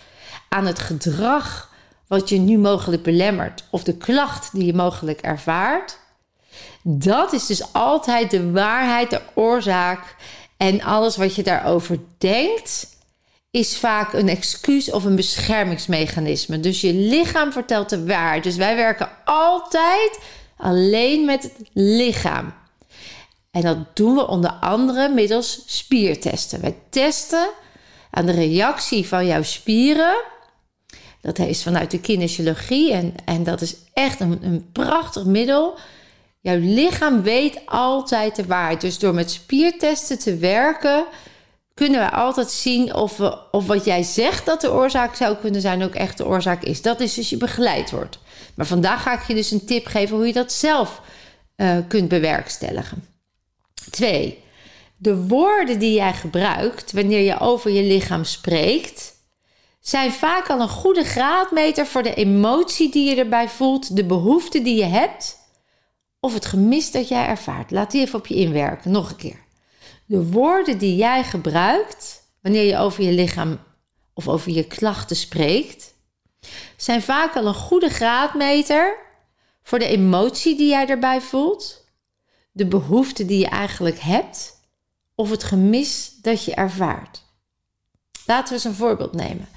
aan 0.48 0.66
het 0.66 0.78
gedrag 0.78 1.72
wat 2.06 2.28
je 2.28 2.38
nu 2.38 2.58
mogelijk 2.58 3.02
belemmert 3.02 3.64
of 3.70 3.82
de 3.82 3.96
klacht 3.96 4.52
die 4.52 4.64
je 4.64 4.74
mogelijk 4.74 5.20
ervaart, 5.20 5.98
dat 6.82 7.32
is 7.32 7.46
dus 7.46 7.72
altijd 7.72 8.30
de 8.30 8.50
waarheid, 8.50 9.10
de 9.10 9.20
oorzaak 9.34 10.16
en 10.56 10.82
alles 10.82 11.16
wat 11.16 11.34
je 11.34 11.42
daarover 11.42 11.98
denkt. 12.18 12.92
Is 13.50 13.78
vaak 13.78 14.12
een 14.12 14.28
excuus 14.28 14.90
of 14.90 15.04
een 15.04 15.16
beschermingsmechanisme. 15.16 16.60
Dus 16.60 16.80
je 16.80 16.94
lichaam 16.94 17.52
vertelt 17.52 17.88
de 17.88 18.06
waarheid. 18.06 18.42
Dus 18.42 18.56
wij 18.56 18.76
werken 18.76 19.08
altijd 19.24 20.18
alleen 20.56 21.24
met 21.24 21.42
het 21.42 21.54
lichaam. 21.72 22.52
En 23.54 23.60
dat 23.60 23.96
doen 23.96 24.14
we 24.14 24.28
onder 24.28 24.50
andere 24.50 25.08
middels 25.08 25.62
spiertesten. 25.66 26.60
Wij 26.60 26.76
testen 26.90 27.48
aan 28.10 28.26
de 28.26 28.32
reactie 28.32 29.06
van 29.08 29.26
jouw 29.26 29.42
spieren. 29.42 30.14
Dat 31.20 31.38
is 31.38 31.62
vanuit 31.62 31.90
de 31.90 32.00
kinesiologie 32.00 32.92
en, 32.92 33.14
en 33.24 33.44
dat 33.44 33.60
is 33.60 33.76
echt 33.92 34.20
een, 34.20 34.38
een 34.42 34.68
prachtig 34.72 35.24
middel. 35.24 35.78
Jouw 36.40 36.58
lichaam 36.58 37.22
weet 37.22 37.60
altijd 37.66 38.36
de 38.36 38.46
waarheid. 38.46 38.80
Dus 38.80 38.98
door 38.98 39.14
met 39.14 39.30
spiertesten 39.30 40.18
te 40.18 40.36
werken, 40.36 41.04
kunnen 41.74 42.00
we 42.00 42.10
altijd 42.10 42.50
zien 42.50 42.94
of, 42.94 43.16
we, 43.16 43.38
of 43.50 43.66
wat 43.66 43.84
jij 43.84 44.02
zegt 44.02 44.46
dat 44.46 44.60
de 44.60 44.72
oorzaak 44.72 45.14
zou 45.14 45.36
kunnen 45.36 45.60
zijn, 45.60 45.82
ook 45.82 45.94
echt 45.94 46.16
de 46.16 46.26
oorzaak 46.26 46.62
is. 46.62 46.82
Dat 46.82 47.00
is 47.00 47.14
dus 47.14 47.30
je 47.30 47.36
begeleid 47.36 47.90
wordt. 47.90 48.18
Maar 48.54 48.66
vandaag 48.66 49.02
ga 49.02 49.12
ik 49.12 49.26
je 49.26 49.34
dus 49.34 49.50
een 49.50 49.66
tip 49.66 49.86
geven 49.86 50.16
hoe 50.16 50.26
je 50.26 50.32
dat 50.32 50.52
zelf 50.52 51.00
uh, 51.56 51.76
kunt 51.88 52.08
bewerkstelligen. 52.08 53.13
Twee, 53.94 54.42
de 54.96 55.26
woorden 55.26 55.78
die 55.78 55.94
jij 55.94 56.12
gebruikt 56.12 56.92
wanneer 56.92 57.20
je 57.20 57.38
over 57.38 57.70
je 57.70 57.82
lichaam 57.82 58.24
spreekt, 58.24 59.12
zijn 59.80 60.12
vaak 60.12 60.50
al 60.50 60.60
een 60.60 60.68
goede 60.68 61.04
graadmeter 61.04 61.86
voor 61.86 62.02
de 62.02 62.14
emotie 62.14 62.90
die 62.90 63.10
je 63.10 63.16
erbij 63.16 63.48
voelt, 63.48 63.96
de 63.96 64.04
behoefte 64.04 64.62
die 64.62 64.76
je 64.76 64.84
hebt 64.84 65.38
of 66.20 66.34
het 66.34 66.46
gemis 66.46 66.90
dat 66.90 67.08
jij 67.08 67.26
ervaart. 67.26 67.70
Laat 67.70 67.90
die 67.90 68.00
even 68.00 68.18
op 68.18 68.26
je 68.26 68.34
inwerken, 68.34 68.90
nog 68.90 69.10
een 69.10 69.16
keer. 69.16 69.38
De 70.06 70.30
woorden 70.30 70.78
die 70.78 70.96
jij 70.96 71.24
gebruikt 71.24 72.22
wanneer 72.42 72.64
je 72.64 72.78
over 72.78 73.04
je 73.04 73.12
lichaam 73.12 73.58
of 74.14 74.28
over 74.28 74.50
je 74.52 74.66
klachten 74.66 75.16
spreekt, 75.16 75.94
zijn 76.76 77.02
vaak 77.02 77.36
al 77.36 77.46
een 77.46 77.54
goede 77.54 77.88
graadmeter 77.88 78.96
voor 79.62 79.78
de 79.78 79.86
emotie 79.86 80.56
die 80.56 80.68
jij 80.68 80.86
erbij 80.86 81.20
voelt 81.20 81.83
de 82.56 82.66
behoefte 82.66 83.24
die 83.24 83.38
je 83.38 83.48
eigenlijk 83.48 83.98
hebt 83.98 84.60
of 85.14 85.30
het 85.30 85.44
gemis 85.44 86.12
dat 86.22 86.44
je 86.44 86.54
ervaart. 86.54 87.22
Laten 88.26 88.48
we 88.48 88.54
eens 88.54 88.64
een 88.64 88.74
voorbeeld 88.74 89.12
nemen. 89.12 89.48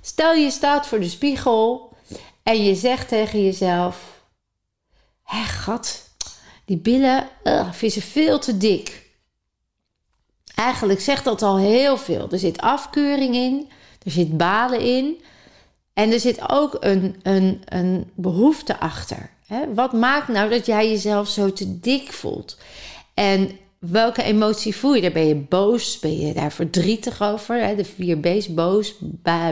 Stel 0.00 0.34
je 0.34 0.50
staat 0.50 0.86
voor 0.86 1.00
de 1.00 1.08
spiegel 1.08 1.92
en 2.42 2.64
je 2.64 2.74
zegt 2.74 3.08
tegen 3.08 3.44
jezelf: 3.44 4.22
Hé, 5.22 5.42
gat, 5.42 6.10
die 6.64 6.76
billen 6.76 7.28
ze 7.80 8.02
veel 8.02 8.38
te 8.38 8.56
dik. 8.56 9.10
Eigenlijk 10.54 11.00
zegt 11.00 11.24
dat 11.24 11.42
al 11.42 11.58
heel 11.58 11.98
veel. 11.98 12.30
Er 12.30 12.38
zit 12.38 12.60
afkeuring 12.60 13.34
in, 13.34 13.68
er 14.02 14.10
zit 14.10 14.36
balen 14.36 14.80
in 14.80 15.22
en 15.92 16.12
er 16.12 16.20
zit 16.20 16.50
ook 16.50 16.76
een, 16.80 17.20
een, 17.22 17.62
een 17.64 18.10
behoefte 18.14 18.80
achter. 18.80 19.35
Hè? 19.46 19.74
Wat 19.74 19.92
maakt 19.92 20.28
nou 20.28 20.50
dat 20.50 20.66
jij 20.66 20.88
jezelf 20.88 21.28
zo 21.28 21.52
te 21.52 21.80
dik 21.80 22.12
voelt? 22.12 22.58
En 23.14 23.50
welke 23.78 24.22
emotie 24.22 24.76
voel 24.76 24.94
je? 24.94 25.00
Daar 25.00 25.12
ben 25.12 25.26
je 25.26 25.34
boos, 25.34 25.98
ben 25.98 26.20
je 26.20 26.32
daar 26.32 26.52
verdrietig 26.52 27.22
over? 27.22 27.62
Hè? 27.62 27.74
De 27.74 27.84
vier 27.84 28.18
B's, 28.18 28.54
boos, 28.54 28.94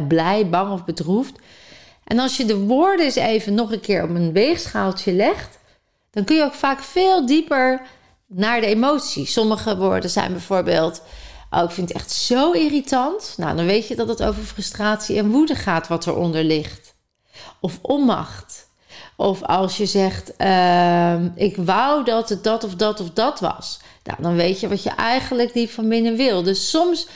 blij, 0.08 0.48
bang 0.48 0.72
of 0.72 0.84
bedroefd. 0.84 1.32
En 2.04 2.18
als 2.18 2.36
je 2.36 2.44
de 2.44 2.56
woorden 2.56 3.04
eens 3.04 3.14
even 3.14 3.54
nog 3.54 3.72
een 3.72 3.80
keer 3.80 4.02
op 4.02 4.10
een 4.10 4.32
weegschaaltje 4.32 5.12
legt, 5.12 5.58
dan 6.10 6.24
kun 6.24 6.36
je 6.36 6.44
ook 6.44 6.54
vaak 6.54 6.82
veel 6.82 7.26
dieper 7.26 7.82
naar 8.26 8.60
de 8.60 8.66
emotie. 8.66 9.26
Sommige 9.26 9.76
woorden 9.76 10.10
zijn 10.10 10.32
bijvoorbeeld, 10.32 11.02
oh, 11.50 11.62
ik 11.62 11.70
vind 11.70 11.88
het 11.88 11.96
echt 11.96 12.10
zo 12.10 12.52
irritant. 12.52 13.34
Nou, 13.36 13.56
dan 13.56 13.66
weet 13.66 13.88
je 13.88 13.96
dat 13.96 14.08
het 14.08 14.22
over 14.22 14.42
frustratie 14.42 15.18
en 15.18 15.30
woede 15.30 15.54
gaat 15.54 15.88
wat 15.88 16.06
eronder 16.06 16.44
ligt. 16.44 16.94
Of 17.60 17.78
onmacht. 17.82 18.63
Of 19.16 19.42
als 19.42 19.76
je 19.76 19.86
zegt, 19.86 20.32
uh, 20.38 21.24
ik 21.34 21.56
wou 21.56 22.04
dat 22.04 22.28
het 22.28 22.44
dat 22.44 22.64
of 22.64 22.74
dat 22.74 23.00
of 23.00 23.10
dat 23.10 23.40
was. 23.40 23.78
Nou, 24.04 24.22
dan 24.22 24.36
weet 24.36 24.60
je 24.60 24.68
wat 24.68 24.82
je 24.82 24.90
eigenlijk 24.90 25.52
diep 25.52 25.70
van 25.70 25.88
binnen 25.88 26.16
wil. 26.16 26.42
Dus 26.42 26.70
soms 26.70 27.06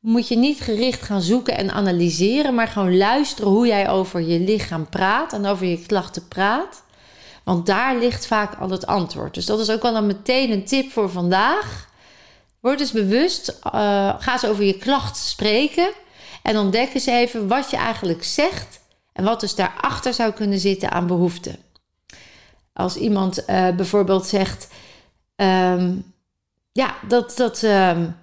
moet 0.00 0.28
je 0.28 0.36
niet 0.36 0.60
gericht 0.60 1.02
gaan 1.02 1.22
zoeken 1.22 1.56
en 1.56 1.70
analyseren, 1.72 2.54
maar 2.54 2.68
gewoon 2.68 2.96
luisteren 2.96 3.50
hoe 3.50 3.66
jij 3.66 3.88
over 3.88 4.20
je 4.20 4.40
lichaam 4.40 4.88
praat 4.88 5.32
en 5.32 5.46
over 5.46 5.66
je 5.66 5.86
klachten 5.86 6.28
praat. 6.28 6.82
Want 7.44 7.66
daar 7.66 7.96
ligt 7.96 8.26
vaak 8.26 8.54
al 8.54 8.70
het 8.70 8.86
antwoord. 8.86 9.34
Dus 9.34 9.46
dat 9.46 9.60
is 9.60 9.70
ook 9.70 9.82
wel 9.82 9.92
dan 9.92 10.06
meteen 10.06 10.50
een 10.50 10.64
tip 10.64 10.92
voor 10.92 11.10
vandaag. 11.10 11.88
Word 12.60 12.80
eens 12.80 12.92
bewust, 12.92 13.48
uh, 13.66 13.72
ga 14.18 14.32
eens 14.32 14.46
over 14.46 14.64
je 14.64 14.78
klachten 14.78 15.22
spreken 15.22 15.88
en 16.42 16.58
ontdek 16.58 16.94
eens 16.94 17.06
even 17.06 17.48
wat 17.48 17.70
je 17.70 17.76
eigenlijk 17.76 18.24
zegt 18.24 18.79
en 19.20 19.26
wat 19.26 19.40
dus 19.40 19.54
daarachter 19.54 20.14
zou 20.14 20.32
kunnen 20.32 20.58
zitten 20.58 20.90
aan 20.90 21.06
behoeften. 21.06 21.56
Als 22.72 22.96
iemand 22.96 23.38
uh, 23.46 23.68
bijvoorbeeld 23.70 24.26
zegt: 24.26 24.68
um, 25.36 26.12
Ja, 26.72 26.94
dat. 27.08 27.36
dat 27.36 27.62
um, 27.62 28.16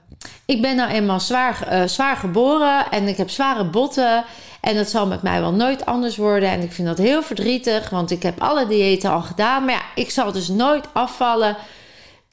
ik 0.46 0.62
ben 0.62 0.76
nou 0.76 0.92
eenmaal 0.92 1.20
zwaar, 1.20 1.68
uh, 1.72 1.88
zwaar 1.88 2.16
geboren 2.16 2.92
en 2.92 3.08
ik 3.08 3.18
heb 3.18 3.30
zware 3.30 3.70
botten. 3.70 4.26
En 4.62 4.76
dat 4.76 4.90
zal 4.90 5.08
met 5.08 5.22
mij 5.22 5.40
wel 5.40 5.52
nooit 5.52 5.86
anders 5.86 6.18
worden. 6.18 6.50
En 6.50 6.62
ik 6.62 6.72
vind 6.72 6.88
dat 6.88 6.98
heel 6.98 7.24
verdrietig, 7.24 7.90
want 7.90 8.12
ik 8.12 8.24
heb 8.24 8.42
alle 8.42 8.68
diëten 8.68 9.12
al 9.12 9.22
gedaan. 9.22 9.66
Maar 9.66 9.74
ja, 9.74 9.82
ik 9.96 10.10
zal 10.10 10.32
dus 10.32 10.48
nooit 10.48 10.86
afvallen. 10.94 11.58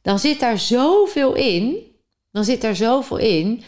Dan 0.03 0.19
zit 0.19 0.41
daar 0.41 0.59
zoveel 0.59 1.35
in. 1.35 1.77
Dan 2.31 2.45
zit 2.45 2.61
daar 2.61 2.77
zoveel 2.77 3.17
in. 3.17 3.63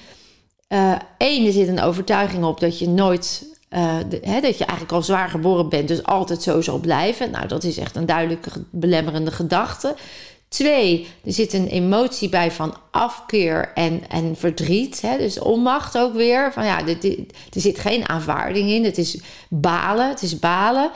Eén, 1.19 1.41
uh, 1.41 1.47
er 1.47 1.53
zit 1.53 1.69
een 1.69 1.81
overtuiging 1.81 2.45
op 2.45 2.61
dat 2.61 2.79
je 2.79 2.89
nooit, 2.89 3.56
de, 3.69 4.19
hè, 4.23 4.41
dat 4.41 4.59
je 4.59 4.65
eigenlijk 4.65 4.93
al 4.93 5.03
zwaar 5.03 5.29
geboren 5.29 5.69
bent, 5.69 5.89
dus 5.89 6.03
altijd 6.03 6.43
zo 6.43 6.61
zal 6.61 6.79
blijven. 6.79 7.31
Nou, 7.31 7.47
dat 7.47 7.65
is 7.65 7.79
echt 7.79 7.97
een 7.97 8.07
duidelijke 8.07 8.51
belemmerende 8.71 9.31
gedachte. 9.31 9.95
Twee, 10.49 11.07
er 11.25 11.33
zit 11.33 11.53
een 11.53 11.67
emotie 11.67 12.29
bij 12.29 12.51
van 12.51 12.77
afkeer 12.91 13.73
en, 13.75 14.03
en 14.09 14.37
verdriet. 14.37 15.01
Hè? 15.01 15.19
Dus 15.19 15.39
onmacht 15.39 15.99
ook 15.99 16.15
weer. 16.15 16.53
Van 16.53 16.65
ja, 16.65 16.83
dit, 16.83 17.05
er 17.55 17.61
zit 17.61 17.79
geen 17.79 18.09
aanvaarding 18.09 18.71
in. 18.71 18.85
Het 18.85 18.99
is 18.99 19.19
balen. 19.49 20.09
Het 20.09 20.23
is 20.23 20.39
balen. 20.39 20.91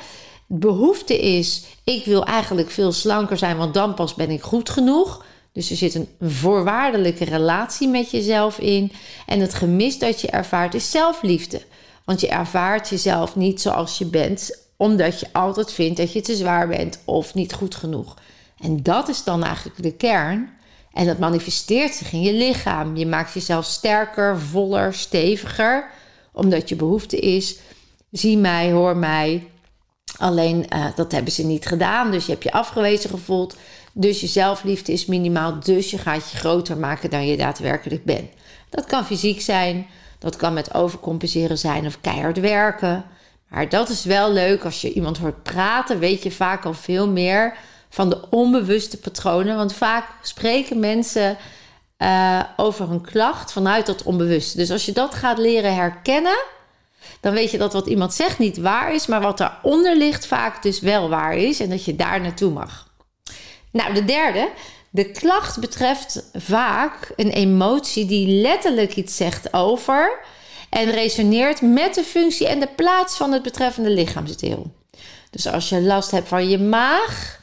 Behoefte 0.46 1.20
is, 1.20 1.64
ik 1.84 2.04
wil 2.04 2.24
eigenlijk 2.24 2.70
veel 2.70 2.92
slanker 2.92 3.38
zijn, 3.38 3.56
want 3.56 3.74
dan 3.74 3.94
pas 3.94 4.14
ben 4.14 4.30
ik 4.30 4.42
goed 4.42 4.70
genoeg. 4.70 5.24
Dus 5.52 5.70
er 5.70 5.76
zit 5.76 5.94
een 5.94 6.08
voorwaardelijke 6.20 7.24
relatie 7.24 7.88
met 7.88 8.10
jezelf 8.10 8.58
in. 8.58 8.92
En 9.26 9.40
het 9.40 9.54
gemis 9.54 9.98
dat 9.98 10.20
je 10.20 10.30
ervaart 10.30 10.74
is 10.74 10.90
zelfliefde. 10.90 11.62
Want 12.04 12.20
je 12.20 12.28
ervaart 12.28 12.88
jezelf 12.88 13.36
niet 13.36 13.60
zoals 13.60 13.98
je 13.98 14.04
bent, 14.04 14.58
omdat 14.76 15.20
je 15.20 15.26
altijd 15.32 15.72
vindt 15.72 15.96
dat 15.96 16.12
je 16.12 16.20
te 16.20 16.36
zwaar 16.36 16.68
bent 16.68 16.98
of 17.04 17.34
niet 17.34 17.52
goed 17.52 17.74
genoeg. 17.74 18.16
En 18.58 18.82
dat 18.82 19.08
is 19.08 19.24
dan 19.24 19.44
eigenlijk 19.44 19.82
de 19.82 19.92
kern. 19.92 20.50
En 20.92 21.06
dat 21.06 21.18
manifesteert 21.18 21.94
zich 21.94 22.12
in 22.12 22.20
je 22.20 22.32
lichaam. 22.32 22.96
Je 22.96 23.06
maakt 23.06 23.32
jezelf 23.32 23.64
sterker, 23.64 24.40
voller, 24.40 24.94
steviger, 24.94 25.90
omdat 26.32 26.68
je 26.68 26.76
behoefte 26.76 27.18
is: 27.18 27.58
zie 28.10 28.38
mij, 28.38 28.70
hoor 28.72 28.96
mij. 28.96 29.48
Alleen 30.16 30.66
uh, 30.74 30.86
dat 30.94 31.12
hebben 31.12 31.32
ze 31.32 31.44
niet 31.44 31.66
gedaan, 31.66 32.10
dus 32.10 32.26
je 32.26 32.32
hebt 32.32 32.44
je 32.44 32.52
afgewezen 32.52 33.10
gevoeld. 33.10 33.56
Dus 33.92 34.20
je 34.20 34.26
zelfliefde 34.26 34.92
is 34.92 35.06
minimaal, 35.06 35.60
dus 35.60 35.90
je 35.90 35.98
gaat 35.98 36.30
je 36.30 36.36
groter 36.36 36.76
maken 36.76 37.10
dan 37.10 37.26
je 37.26 37.36
daadwerkelijk 37.36 38.04
bent. 38.04 38.30
Dat 38.68 38.84
kan 38.84 39.04
fysiek 39.04 39.40
zijn, 39.40 39.86
dat 40.20 40.36
kan 40.36 40.52
met 40.52 40.74
overcompenseren 40.74 41.58
zijn 41.58 41.86
of 41.86 42.00
keihard 42.00 42.40
werken. 42.40 43.04
Maar 43.48 43.68
dat 43.68 43.88
is 43.88 44.04
wel 44.04 44.32
leuk 44.32 44.64
als 44.64 44.80
je 44.80 44.92
iemand 44.92 45.18
hoort 45.18 45.42
praten, 45.42 45.98
weet 45.98 46.22
je 46.22 46.30
vaak 46.30 46.64
al 46.64 46.74
veel 46.74 47.08
meer 47.08 47.56
van 47.88 48.08
de 48.10 48.30
onbewuste 48.30 48.98
patronen. 48.98 49.56
Want 49.56 49.72
vaak 49.72 50.04
spreken 50.22 50.78
mensen 50.78 51.36
uh, 51.98 52.42
over 52.56 52.88
hun 52.88 53.00
klacht 53.00 53.52
vanuit 53.52 53.86
dat 53.86 54.02
onbewuste. 54.02 54.56
Dus 54.56 54.70
als 54.70 54.86
je 54.86 54.92
dat 54.92 55.14
gaat 55.14 55.38
leren 55.38 55.74
herkennen, 55.74 56.38
dan 57.20 57.32
weet 57.32 57.50
je 57.50 57.58
dat 57.58 57.72
wat 57.72 57.86
iemand 57.86 58.14
zegt 58.14 58.38
niet 58.38 58.58
waar 58.58 58.94
is, 58.94 59.06
maar 59.06 59.20
wat 59.20 59.38
daaronder 59.38 59.96
ligt 59.96 60.26
vaak 60.26 60.62
dus 60.62 60.80
wel 60.80 61.08
waar 61.08 61.36
is 61.36 61.60
en 61.60 61.70
dat 61.70 61.84
je 61.84 61.96
daar 61.96 62.20
naartoe 62.20 62.52
mag. 62.52 62.88
Nou, 63.70 63.94
de 63.94 64.04
derde. 64.04 64.48
De 64.90 65.10
klacht 65.10 65.60
betreft 65.60 66.30
vaak 66.34 67.12
een 67.16 67.30
emotie 67.30 68.06
die 68.06 68.40
letterlijk 68.40 68.96
iets 68.96 69.16
zegt 69.16 69.52
over 69.52 70.18
en 70.70 70.90
resoneert 70.90 71.60
met 71.60 71.94
de 71.94 72.04
functie 72.04 72.48
en 72.48 72.60
de 72.60 72.68
plaats 72.76 73.16
van 73.16 73.32
het 73.32 73.42
betreffende 73.42 73.90
lichaamsdeel. 73.90 74.70
Dus 75.30 75.46
als 75.46 75.68
je 75.68 75.82
last 75.82 76.10
hebt 76.10 76.28
van 76.28 76.48
je 76.48 76.58
maag, 76.58 77.40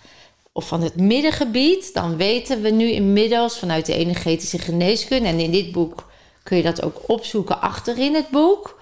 of 0.51 0.67
van 0.67 0.81
het 0.81 0.95
middengebied, 0.95 1.93
dan 1.93 2.17
weten 2.17 2.61
we 2.61 2.69
nu 2.69 2.91
inmiddels 2.91 3.59
vanuit 3.59 3.85
de 3.85 3.93
energetische 3.93 4.59
geneeskunde, 4.59 5.27
en 5.27 5.39
in 5.39 5.51
dit 5.51 5.71
boek 5.71 6.05
kun 6.43 6.57
je 6.57 6.63
dat 6.63 6.83
ook 6.83 7.01
opzoeken 7.05 7.61
achterin 7.61 8.15
het 8.15 8.29
boek, 8.29 8.76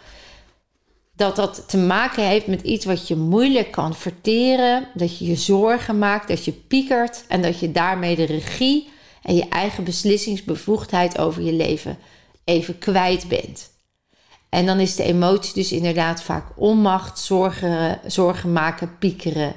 dat 1.15 1.35
dat 1.35 1.63
te 1.67 1.77
maken 1.77 2.27
heeft 2.27 2.47
met 2.47 2.61
iets 2.61 2.85
wat 2.85 3.07
je 3.07 3.15
moeilijk 3.15 3.71
kan 3.71 3.95
verteren, 3.95 4.87
dat 4.93 5.17
je 5.17 5.25
je 5.25 5.35
zorgen 5.35 5.99
maakt, 5.99 6.27
dat 6.27 6.45
je 6.45 6.51
piekert 6.51 7.23
en 7.27 7.41
dat 7.41 7.59
je 7.59 7.71
daarmee 7.71 8.15
de 8.15 8.25
regie 8.25 8.89
en 9.21 9.35
je 9.35 9.49
eigen 9.49 9.83
beslissingsbevoegdheid 9.83 11.17
over 11.17 11.41
je 11.41 11.53
leven 11.53 11.97
even 12.43 12.77
kwijt 12.77 13.27
bent. 13.27 13.69
En 14.49 14.65
dan 14.65 14.79
is 14.79 14.95
de 14.95 15.03
emotie 15.03 15.53
dus 15.53 15.71
inderdaad 15.71 16.23
vaak 16.23 16.45
onmacht, 16.55 17.19
zorgen, 17.19 17.99
zorgen 18.05 18.51
maken, 18.51 18.97
piekeren 18.97 19.55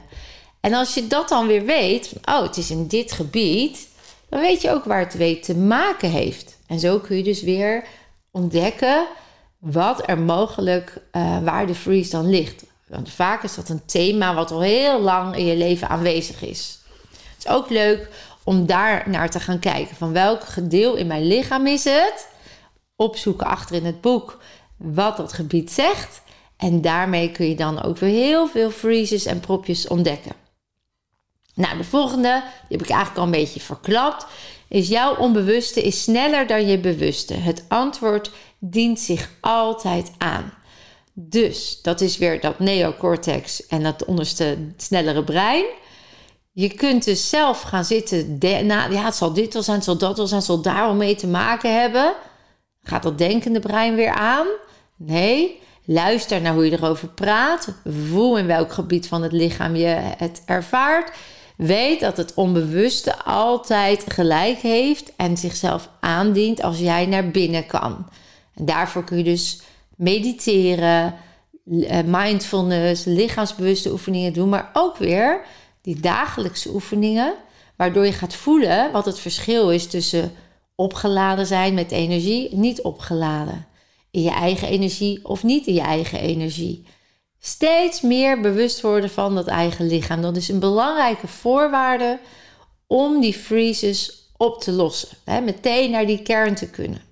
en 0.61 0.75
als 0.75 0.95
je 0.95 1.07
dat 1.07 1.29
dan 1.29 1.47
weer 1.47 1.65
weet, 1.65 2.13
oh, 2.25 2.43
het 2.43 2.57
is 2.57 2.71
in 2.71 2.87
dit 2.87 3.13
gebied, 3.13 3.89
dan 4.29 4.41
weet 4.41 4.63
je 4.63 4.71
ook 4.71 4.85
waar 4.85 5.01
het 5.01 5.15
weet 5.15 5.43
te 5.43 5.57
maken 5.57 6.11
heeft. 6.11 6.59
En 6.67 6.81
zo 6.81 6.99
kun 6.99 7.17
je 7.17 7.23
dus 7.23 7.43
weer 7.43 7.85
ontdekken 8.31 9.07
wat 9.59 10.09
er 10.09 10.19
mogelijk, 10.19 11.01
uh, 11.13 11.39
waar 11.43 11.67
de 11.67 11.75
freeze 11.75 12.11
dan 12.11 12.31
ligt. 12.31 12.65
Want 12.87 13.11
vaak 13.11 13.43
is 13.43 13.55
dat 13.55 13.69
een 13.69 13.85
thema 13.87 14.35
wat 14.35 14.51
al 14.51 14.61
heel 14.61 15.01
lang 15.01 15.37
in 15.37 15.47
je 15.47 15.57
leven 15.57 15.89
aanwezig 15.89 16.43
is. 16.43 16.79
Het 17.11 17.47
is 17.47 17.49
ook 17.49 17.71
leuk 17.71 18.09
om 18.45 18.67
daar 18.67 19.09
naar 19.09 19.31
te 19.31 19.41
gaan 19.41 19.59
kijken. 19.59 19.97
Van 19.97 20.13
welk 20.13 20.45
gedeel 20.45 20.95
in 20.95 21.07
mijn 21.07 21.27
lichaam 21.27 21.67
is 21.67 21.85
het? 21.85 22.29
Opzoeken 22.97 23.47
achter 23.47 23.77
in 23.77 23.85
het 23.85 24.01
boek 24.01 24.39
wat 24.77 25.17
dat 25.17 25.33
gebied 25.33 25.71
zegt. 25.71 26.23
En 26.57 26.81
daarmee 26.81 27.33
kun 27.33 27.49
je 27.49 27.55
dan 27.55 27.83
ook 27.83 27.99
weer 27.99 28.11
heel 28.11 28.49
veel 28.49 28.71
freezes 28.71 29.27
en 29.27 29.41
propjes 29.41 29.89
ontdekken. 29.89 30.33
Nou, 31.55 31.77
de 31.77 31.85
volgende, 31.85 32.43
die 32.69 32.79
heb 32.79 32.87
ik 32.87 32.91
eigenlijk 32.91 33.19
al 33.19 33.25
een 33.25 33.41
beetje 33.41 33.61
verklapt, 33.61 34.27
is 34.69 34.89
jouw 34.89 35.17
onbewuste 35.17 35.83
is 35.83 36.03
sneller 36.03 36.47
dan 36.47 36.67
je 36.67 36.79
bewuste. 36.79 37.35
Het 37.35 37.65
antwoord 37.69 38.31
dient 38.59 39.01
zich 39.01 39.31
altijd 39.41 40.13
aan. 40.19 40.53
Dus 41.13 41.79
dat 41.83 42.01
is 42.01 42.19
weer 42.19 42.41
dat 42.41 42.59
neocortex 42.59 43.67
en 43.67 43.83
dat 43.83 44.05
onderste 44.05 44.59
snellere 44.77 45.25
brein. 45.25 45.65
Je 46.53 46.75
kunt 46.75 47.05
dus 47.05 47.29
zelf 47.29 47.63
gaan 47.63 47.85
zitten. 47.85 48.39
nou, 48.41 48.93
ja, 48.93 49.05
het 49.05 49.15
zal 49.15 49.33
dit 49.33 49.53
wel 49.53 49.63
zijn, 49.63 49.77
het 49.77 49.85
zal 49.85 49.99
dat 49.99 50.17
wel 50.17 50.27
zijn, 50.27 50.43
zal 50.43 50.63
daar 50.63 50.95
mee 50.95 51.15
te 51.15 51.27
maken 51.27 51.81
hebben. 51.81 52.15
Gaat 52.83 53.03
dat 53.03 53.19
denkende 53.19 53.61
brein 53.61 53.95
weer 53.95 54.13
aan? 54.13 54.47
Nee. 54.97 55.61
Luister 55.85 56.41
naar 56.41 56.55
hoe 56.55 56.65
je 56.65 56.73
erover 56.73 57.09
praat. 57.09 57.69
Voel 58.09 58.39
in 58.39 58.47
welk 58.47 58.73
gebied 58.73 59.09
van 59.09 59.23
het 59.23 59.33
lichaam 59.33 59.77
je 59.77 59.87
het 60.17 60.43
ervaart. 60.45 61.17
Weet 61.57 62.01
dat 62.01 62.17
het 62.17 62.35
onbewuste 62.35 63.25
altijd 63.25 64.05
gelijk 64.09 64.59
heeft 64.59 65.13
en 65.17 65.37
zichzelf 65.37 65.89
aandient 66.01 66.63
als 66.63 66.79
jij 66.79 67.07
naar 67.07 67.31
binnen 67.31 67.67
kan. 67.67 68.07
Daarvoor 68.61 69.05
kun 69.05 69.17
je 69.17 69.25
dus 69.25 69.61
mediteren, 69.97 71.15
eh, 71.65 71.99
mindfulness, 72.07 73.05
lichaamsbewuste 73.05 73.93
oefeningen 73.93 74.33
doen, 74.33 74.49
maar 74.49 74.71
ook 74.73 74.97
weer 74.97 75.45
die 75.83 76.01
dagelijkse 76.01 76.75
oefeningen, 76.75 77.35
waardoor 77.77 78.07
je 78.07 78.13
gaat 78.13 78.35
voelen 78.35 78.93
wat 78.93 79.05
het 79.05 79.19
verschil 79.19 79.71
is 79.71 79.87
tussen 79.87 80.33
opgeladen 80.75 81.47
zijn 81.47 81.75
met 81.75 81.91
energie, 81.91 82.55
niet 82.55 82.83
opgeladen. 82.83 83.67
In 84.11 84.23
je 84.23 84.31
eigen 84.31 84.69
energie 84.69 85.25
of 85.25 85.43
niet 85.43 85.67
in 85.67 85.75
je 85.75 85.81
eigen 85.81 86.21
energie 86.21 86.85
steeds 87.39 88.01
meer 88.01 88.41
bewust 88.41 88.81
worden 88.81 89.11
van 89.11 89.35
dat 89.35 89.47
eigen 89.47 89.87
lichaam. 89.87 90.23
Dat 90.23 90.37
is 90.37 90.49
een 90.49 90.59
belangrijke 90.59 91.27
voorwaarde 91.27 92.19
om 92.87 93.21
die 93.21 93.35
freezes 93.35 94.31
op 94.37 94.61
te 94.61 94.73
lossen. 94.73 95.09
Hè, 95.25 95.41
meteen 95.41 95.91
naar 95.91 96.07
die 96.07 96.23
kern 96.23 96.55
te 96.55 96.71
kunnen. 96.71 97.08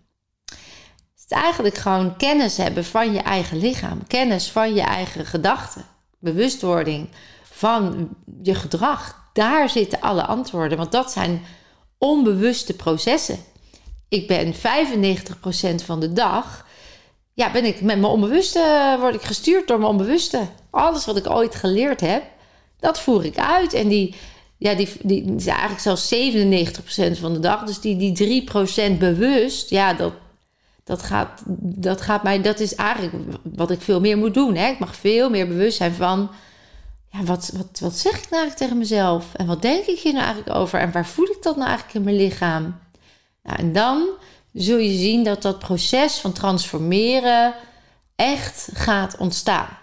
Het 1.28 1.38
eigenlijk 1.38 1.78
gewoon 1.78 2.16
kennis 2.16 2.56
hebben 2.56 2.84
van 2.84 3.12
je 3.12 3.20
eigen 3.20 3.58
lichaam. 3.58 4.06
Kennis 4.06 4.50
van 4.50 4.74
je 4.74 4.80
eigen 4.80 5.26
gedachten. 5.26 5.84
Bewustwording 6.18 7.08
van 7.42 8.08
je 8.42 8.54
gedrag. 8.54 9.30
Daar 9.32 9.68
zitten 9.68 10.00
alle 10.00 10.26
antwoorden. 10.26 10.78
Want 10.78 10.92
dat 10.92 11.12
zijn 11.12 11.42
onbewuste 11.98 12.76
processen. 12.76 13.38
Ik 14.08 14.26
ben 14.26 14.54
95% 14.54 15.84
van 15.84 16.00
de 16.00 16.12
dag 16.12 16.66
ja, 17.36 17.50
ben 17.50 17.64
ik 17.64 17.80
met 17.80 17.98
mijn 17.98 18.12
onbewuste, 18.12 18.96
word 19.00 19.14
ik 19.14 19.22
gestuurd 19.22 19.68
door 19.68 19.78
mijn 19.78 19.90
onbewuste. 19.90 20.40
Alles 20.70 21.04
wat 21.04 21.16
ik 21.16 21.30
ooit 21.30 21.54
geleerd 21.54 22.00
heb, 22.00 22.22
dat 22.78 23.00
voer 23.00 23.24
ik 23.24 23.38
uit. 23.38 23.72
En 23.72 23.88
die, 23.88 24.14
ja, 24.58 24.74
die, 24.74 24.88
die, 25.02 25.34
is 25.36 25.46
eigenlijk 25.46 25.80
zelfs 25.80 26.14
97% 26.14 27.20
van 27.20 27.32
de 27.32 27.38
dag. 27.38 27.64
Dus 27.64 27.80
die, 27.80 28.12
die 28.12 28.42
3% 28.92 28.98
bewust, 28.98 29.70
ja, 29.70 29.94
dat, 29.94 30.12
dat, 30.86 31.02
gaat, 31.02 31.42
dat 31.60 32.00
gaat 32.00 32.22
mij, 32.22 32.42
dat 32.42 32.60
is 32.60 32.74
eigenlijk 32.74 33.14
wat 33.42 33.70
ik 33.70 33.80
veel 33.80 34.00
meer 34.00 34.18
moet 34.18 34.34
doen. 34.34 34.54
Hè? 34.54 34.68
Ik 34.68 34.78
mag 34.78 34.96
veel 34.96 35.30
meer 35.30 35.48
bewust 35.48 35.76
zijn 35.76 35.94
van, 35.94 36.30
ja, 37.10 37.22
wat, 37.22 37.52
wat, 37.56 37.80
wat 37.80 37.94
zeg 37.94 38.12
ik 38.12 38.30
nou 38.30 38.42
eigenlijk 38.42 38.56
tegen 38.56 38.78
mezelf? 38.78 39.34
En 39.34 39.46
wat 39.46 39.62
denk 39.62 39.84
ik 39.84 39.98
hier 39.98 40.12
nou 40.12 40.24
eigenlijk 40.24 40.56
over? 40.56 40.80
En 40.80 40.92
waar 40.92 41.06
voel 41.06 41.26
ik 41.26 41.42
dat 41.42 41.56
nou 41.56 41.68
eigenlijk 41.68 41.98
in 41.98 42.04
mijn 42.04 42.16
lichaam? 42.16 42.78
Nou, 43.42 43.58
en 43.58 43.72
dan 43.72 44.08
zul 44.52 44.78
je 44.78 44.98
zien 44.98 45.24
dat 45.24 45.42
dat 45.42 45.58
proces 45.58 46.18
van 46.18 46.32
transformeren 46.32 47.54
echt 48.16 48.68
gaat 48.72 49.16
ontstaan. 49.18 49.78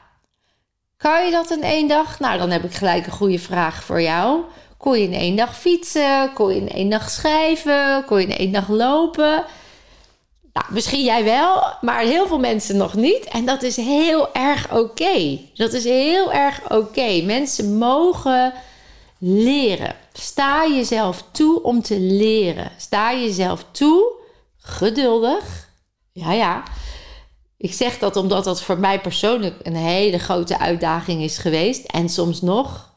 Kan 0.98 1.26
je 1.26 1.32
dat 1.32 1.52
in 1.52 1.64
één 1.64 1.88
dag? 1.88 2.20
Nou, 2.20 2.38
dan 2.38 2.50
heb 2.50 2.64
ik 2.64 2.74
gelijk 2.74 3.06
een 3.06 3.12
goede 3.12 3.40
vraag 3.40 3.84
voor 3.84 4.02
jou. 4.02 4.42
Kon 4.78 5.00
je 5.00 5.04
in 5.04 5.14
één 5.14 5.36
dag 5.36 5.60
fietsen? 5.60 6.34
Kon 6.34 6.50
je 6.54 6.60
in 6.60 6.70
één 6.70 6.90
dag 6.90 7.10
schrijven? 7.10 8.04
Kon 8.06 8.20
je 8.20 8.28
in 8.28 8.38
één 8.38 8.52
dag 8.52 8.68
lopen? 8.70 9.46
Nou, 10.54 10.66
misschien 10.70 11.04
jij 11.04 11.24
wel, 11.24 11.64
maar 11.82 12.00
heel 12.00 12.28
veel 12.28 12.40
mensen 12.40 12.78
nog 12.78 12.94
niet. 12.94 13.26
En 13.26 13.46
dat 13.46 13.64
is 13.64 13.76
heel 13.76 14.34
erg 14.34 14.74
oké. 14.74 15.40
Dat 15.54 15.74
is 15.74 15.84
heel 15.84 16.32
erg 16.32 16.72
oké. 16.72 17.22
Mensen 17.22 17.78
mogen 17.78 18.54
leren. 19.18 19.96
Sta 20.14 20.68
jezelf 20.68 21.24
toe 21.32 21.64
om 21.64 21.82
te 21.82 22.00
leren. 22.00 22.72
Sta 22.78 23.14
jezelf 23.14 23.66
toe, 23.72 24.12
geduldig. 24.58 25.70
Ja, 26.12 26.32
ja. 26.32 26.64
Ik 27.58 27.74
zeg 27.74 28.00
dat 28.00 28.16
omdat 28.16 28.44
dat 28.44 28.62
voor 28.62 28.78
mij 28.78 29.02
persoonlijk 29.02 29.56
een 29.64 29.76
hele 29.76 30.20
grote 30.20 30.60
uitdaging 30.60 31.22
is 31.22 31.38
geweest. 31.38 31.86
En 31.86 32.10
soms 32.10 32.42
nog. 32.42 32.92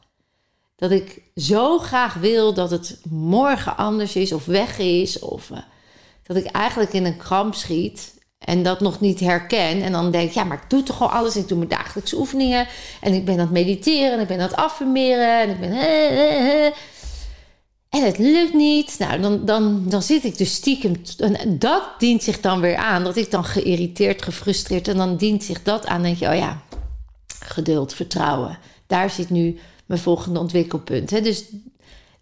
Dat 0.75 0.91
ik 0.91 1.21
zo 1.35 1.77
graag 1.79 2.13
wil 2.13 2.53
dat 2.53 2.71
het 2.71 2.99
morgen 3.09 3.77
anders 3.77 4.15
is 4.15 4.31
of 4.31 4.45
weg 4.45 4.77
is. 4.77 5.19
Of 5.19 5.49
uh, 5.49 5.57
dat 6.27 6.37
ik 6.37 6.45
eigenlijk 6.45 6.93
in 6.93 7.05
een 7.05 7.17
kramp 7.17 7.53
schiet. 7.55 8.15
En 8.37 8.63
dat 8.63 8.79
nog 8.79 8.99
niet 8.99 9.19
herken. 9.19 9.81
En 9.81 9.91
dan 9.91 10.11
denk 10.11 10.27
ik, 10.27 10.35
ja, 10.35 10.43
maar 10.43 10.57
ik 10.63 10.69
doe 10.69 10.83
toch 10.83 11.01
al 11.01 11.09
alles. 11.09 11.35
Ik 11.35 11.47
doe 11.47 11.57
mijn 11.57 11.69
dagelijkse 11.69 12.17
oefeningen. 12.17 12.67
En 13.01 13.13
ik 13.13 13.25
ben 13.25 13.33
aan 13.33 13.39
het 13.39 13.51
mediteren. 13.51 14.11
En 14.11 14.19
ik 14.19 14.27
ben 14.27 14.39
aan 14.39 14.47
het 14.47 14.55
affirmeren. 14.55 15.41
En 15.41 15.49
ik 15.49 15.59
ben... 15.59 15.71
En 17.89 18.05
het 18.05 18.17
lukt 18.17 18.53
niet. 18.53 18.95
Nou, 18.99 19.21
dan, 19.21 19.45
dan, 19.45 19.83
dan 19.89 20.01
zit 20.01 20.23
ik 20.23 20.37
dus 20.37 20.53
stiekem. 20.53 21.01
En 21.17 21.59
dat 21.59 21.83
dient 21.97 22.23
zich 22.23 22.39
dan 22.39 22.59
weer 22.59 22.75
aan. 22.75 23.03
Dat 23.03 23.15
ik 23.15 23.31
dan 23.31 23.43
geïrriteerd, 23.43 24.21
gefrustreerd. 24.21 24.87
En 24.87 24.97
dan 24.97 25.17
dient 25.17 25.43
zich 25.43 25.63
dat 25.63 25.85
aan. 25.85 26.01
Denk 26.01 26.17
je, 26.17 26.27
oh 26.27 26.35
ja, 26.35 26.61
geduld, 27.39 27.93
vertrouwen. 27.93 28.59
Daar 28.87 29.09
zit 29.09 29.29
nu 29.29 29.59
mijn 29.85 29.99
volgende 29.99 30.39
ontwikkelpunt. 30.39 31.09
Hè? 31.09 31.21
Dus 31.21 31.43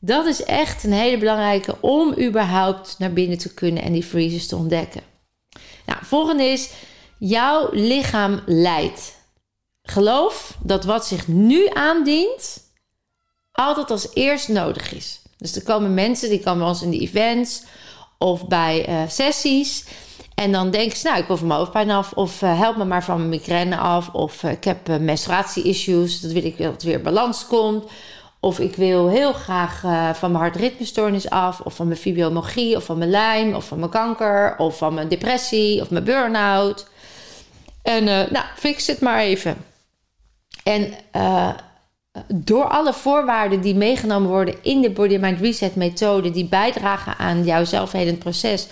dat 0.06 0.26
is 0.26 0.44
echt 0.44 0.84
een 0.84 0.94
hele 0.94 1.18
belangrijke 1.18 1.78
om 1.82 2.20
überhaupt 2.20 2.96
naar 3.00 3.14
binnen 3.14 3.38
te 3.38 3.54
kunnen 3.54 3.84
en 3.84 3.94
die 3.94 4.04
freezes 4.04 4.48
te 4.48 4.56
ontdekken. 4.56 5.02
Nou, 5.86 6.00
volgende 6.02 6.44
is: 6.44 6.70
jouw 7.18 7.70
lichaam 7.72 8.42
leidt. 8.46 9.14
Geloof 9.82 10.58
dat 10.64 10.84
wat 10.84 11.06
zich 11.06 11.28
nu 11.28 11.70
aandient, 11.74 12.72
altijd 13.52 13.92
als 13.92 14.08
eerst 14.14 14.48
nodig 14.48 14.94
is. 14.94 15.22
Dus 15.38 15.56
er 15.56 15.64
komen 15.64 15.94
mensen 15.94 16.30
die 16.30 16.40
komen 16.40 16.60
bij 16.60 16.68
ons 16.68 16.82
in 16.82 16.92
de 16.92 17.00
events 17.00 17.64
of 18.18 18.48
bij 18.48 18.90
uh, 18.90 19.10
sessies. 19.10 19.86
En 20.36 20.52
dan 20.52 20.72
denken 20.72 20.98
ze, 20.98 21.08
nou, 21.08 21.20
ik 21.20 21.26
van 21.26 21.48
mijn 21.48 21.60
hoofdpijn 21.60 21.92
af. 21.92 22.14
Of 22.14 22.42
uh, 22.42 22.60
help 22.60 22.78
me 22.78 22.86
maar 22.86 23.04
van 23.04 23.18
mijn 23.18 23.30
migraine 23.30 23.78
af. 23.78 24.10
Of 24.10 24.44
uh, 24.44 24.52
ik 24.52 24.64
heb 24.64 25.00
menstruatie-issues, 25.00 26.20
dat 26.22 26.32
wil 26.32 26.44
ik 26.44 26.58
dat 26.58 26.84
weer 26.84 27.02
balans 27.02 27.48
komt. 27.48 27.84
Of 28.46 28.60
ik 28.60 28.76
wil 28.76 29.10
heel 29.10 29.34
graag 29.34 29.80
van 30.18 30.32
mijn 30.32 30.44
hartritmestoornis 30.44 31.30
af. 31.30 31.60
Of 31.60 31.76
van 31.76 31.88
mijn 31.88 32.00
fibromyalgie, 32.00 32.76
of 32.76 32.84
van 32.84 32.98
mijn 32.98 33.10
lijm, 33.10 33.54
of 33.54 33.68
van 33.68 33.80
mijn 33.80 33.92
kanker. 33.92 34.58
Of 34.58 34.78
van 34.78 34.94
mijn 34.94 35.08
depressie, 35.08 35.82
of 35.82 35.90
mijn 35.90 36.04
burn-out. 36.04 36.88
En 37.82 38.04
nou, 38.04 38.46
fix 38.56 38.88
het 38.88 39.02
maar 39.02 39.20
even. 39.20 39.58
En 40.64 40.94
door 42.28 42.68
alle 42.68 42.94
voorwaarden 42.94 43.62
die 43.62 43.76
meegenomen 43.76 44.30
worden 44.30 44.56
in 44.62 44.82
de 44.82 44.90
Body 44.90 45.18
Mind 45.18 45.40
Reset 45.40 45.76
methode, 45.76 46.32
die 46.32 46.46
bijdragen 46.46 47.18
aan 47.18 47.44
jouw 47.44 47.64
zelfhelend 47.64 48.20
proces, 48.20 48.68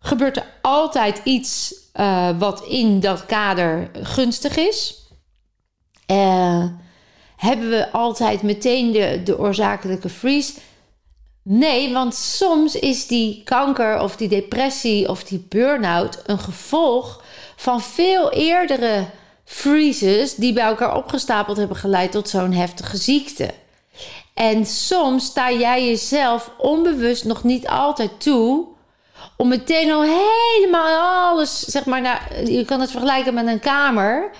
gebeurt 0.00 0.36
er 0.36 0.46
altijd 0.62 1.20
iets 1.24 1.74
wat 2.38 2.64
in 2.64 3.00
dat 3.00 3.26
kader 3.26 3.90
gunstig 4.02 4.56
is. 4.56 5.08
Uh, 6.10 6.64
hebben 7.36 7.68
we 7.68 7.92
altijd 7.92 8.42
meteen 8.42 8.92
de, 8.92 9.20
de 9.24 9.38
oorzakelijke 9.38 10.08
freeze? 10.08 10.52
Nee, 11.42 11.92
want 11.92 12.14
soms 12.14 12.74
is 12.74 13.06
die 13.06 13.42
kanker 13.44 14.00
of 14.00 14.16
die 14.16 14.28
depressie 14.28 15.08
of 15.08 15.24
die 15.24 15.46
burn-out 15.48 16.22
een 16.26 16.38
gevolg 16.38 17.22
van 17.56 17.80
veel 17.80 18.32
eerdere 18.32 19.04
freezes 19.44 20.34
die 20.34 20.52
bij 20.52 20.64
elkaar 20.64 20.96
opgestapeld 20.96 21.56
hebben 21.56 21.76
geleid 21.76 22.12
tot 22.12 22.28
zo'n 22.28 22.52
heftige 22.52 22.96
ziekte. 22.96 23.50
En 24.34 24.66
soms 24.66 25.24
sta 25.24 25.52
jij 25.52 25.86
jezelf 25.86 26.50
onbewust 26.58 27.24
nog 27.24 27.44
niet 27.44 27.68
altijd 27.68 28.10
toe 28.20 28.66
om 29.36 29.48
meteen 29.48 29.92
al 29.92 30.02
helemaal 30.02 31.30
alles, 31.30 31.60
zeg 31.60 31.84
maar, 31.84 32.00
nou, 32.00 32.18
je 32.50 32.64
kan 32.64 32.80
het 32.80 32.90
vergelijken 32.90 33.34
met 33.34 33.46
een 33.46 33.60
kamer. 33.60 34.30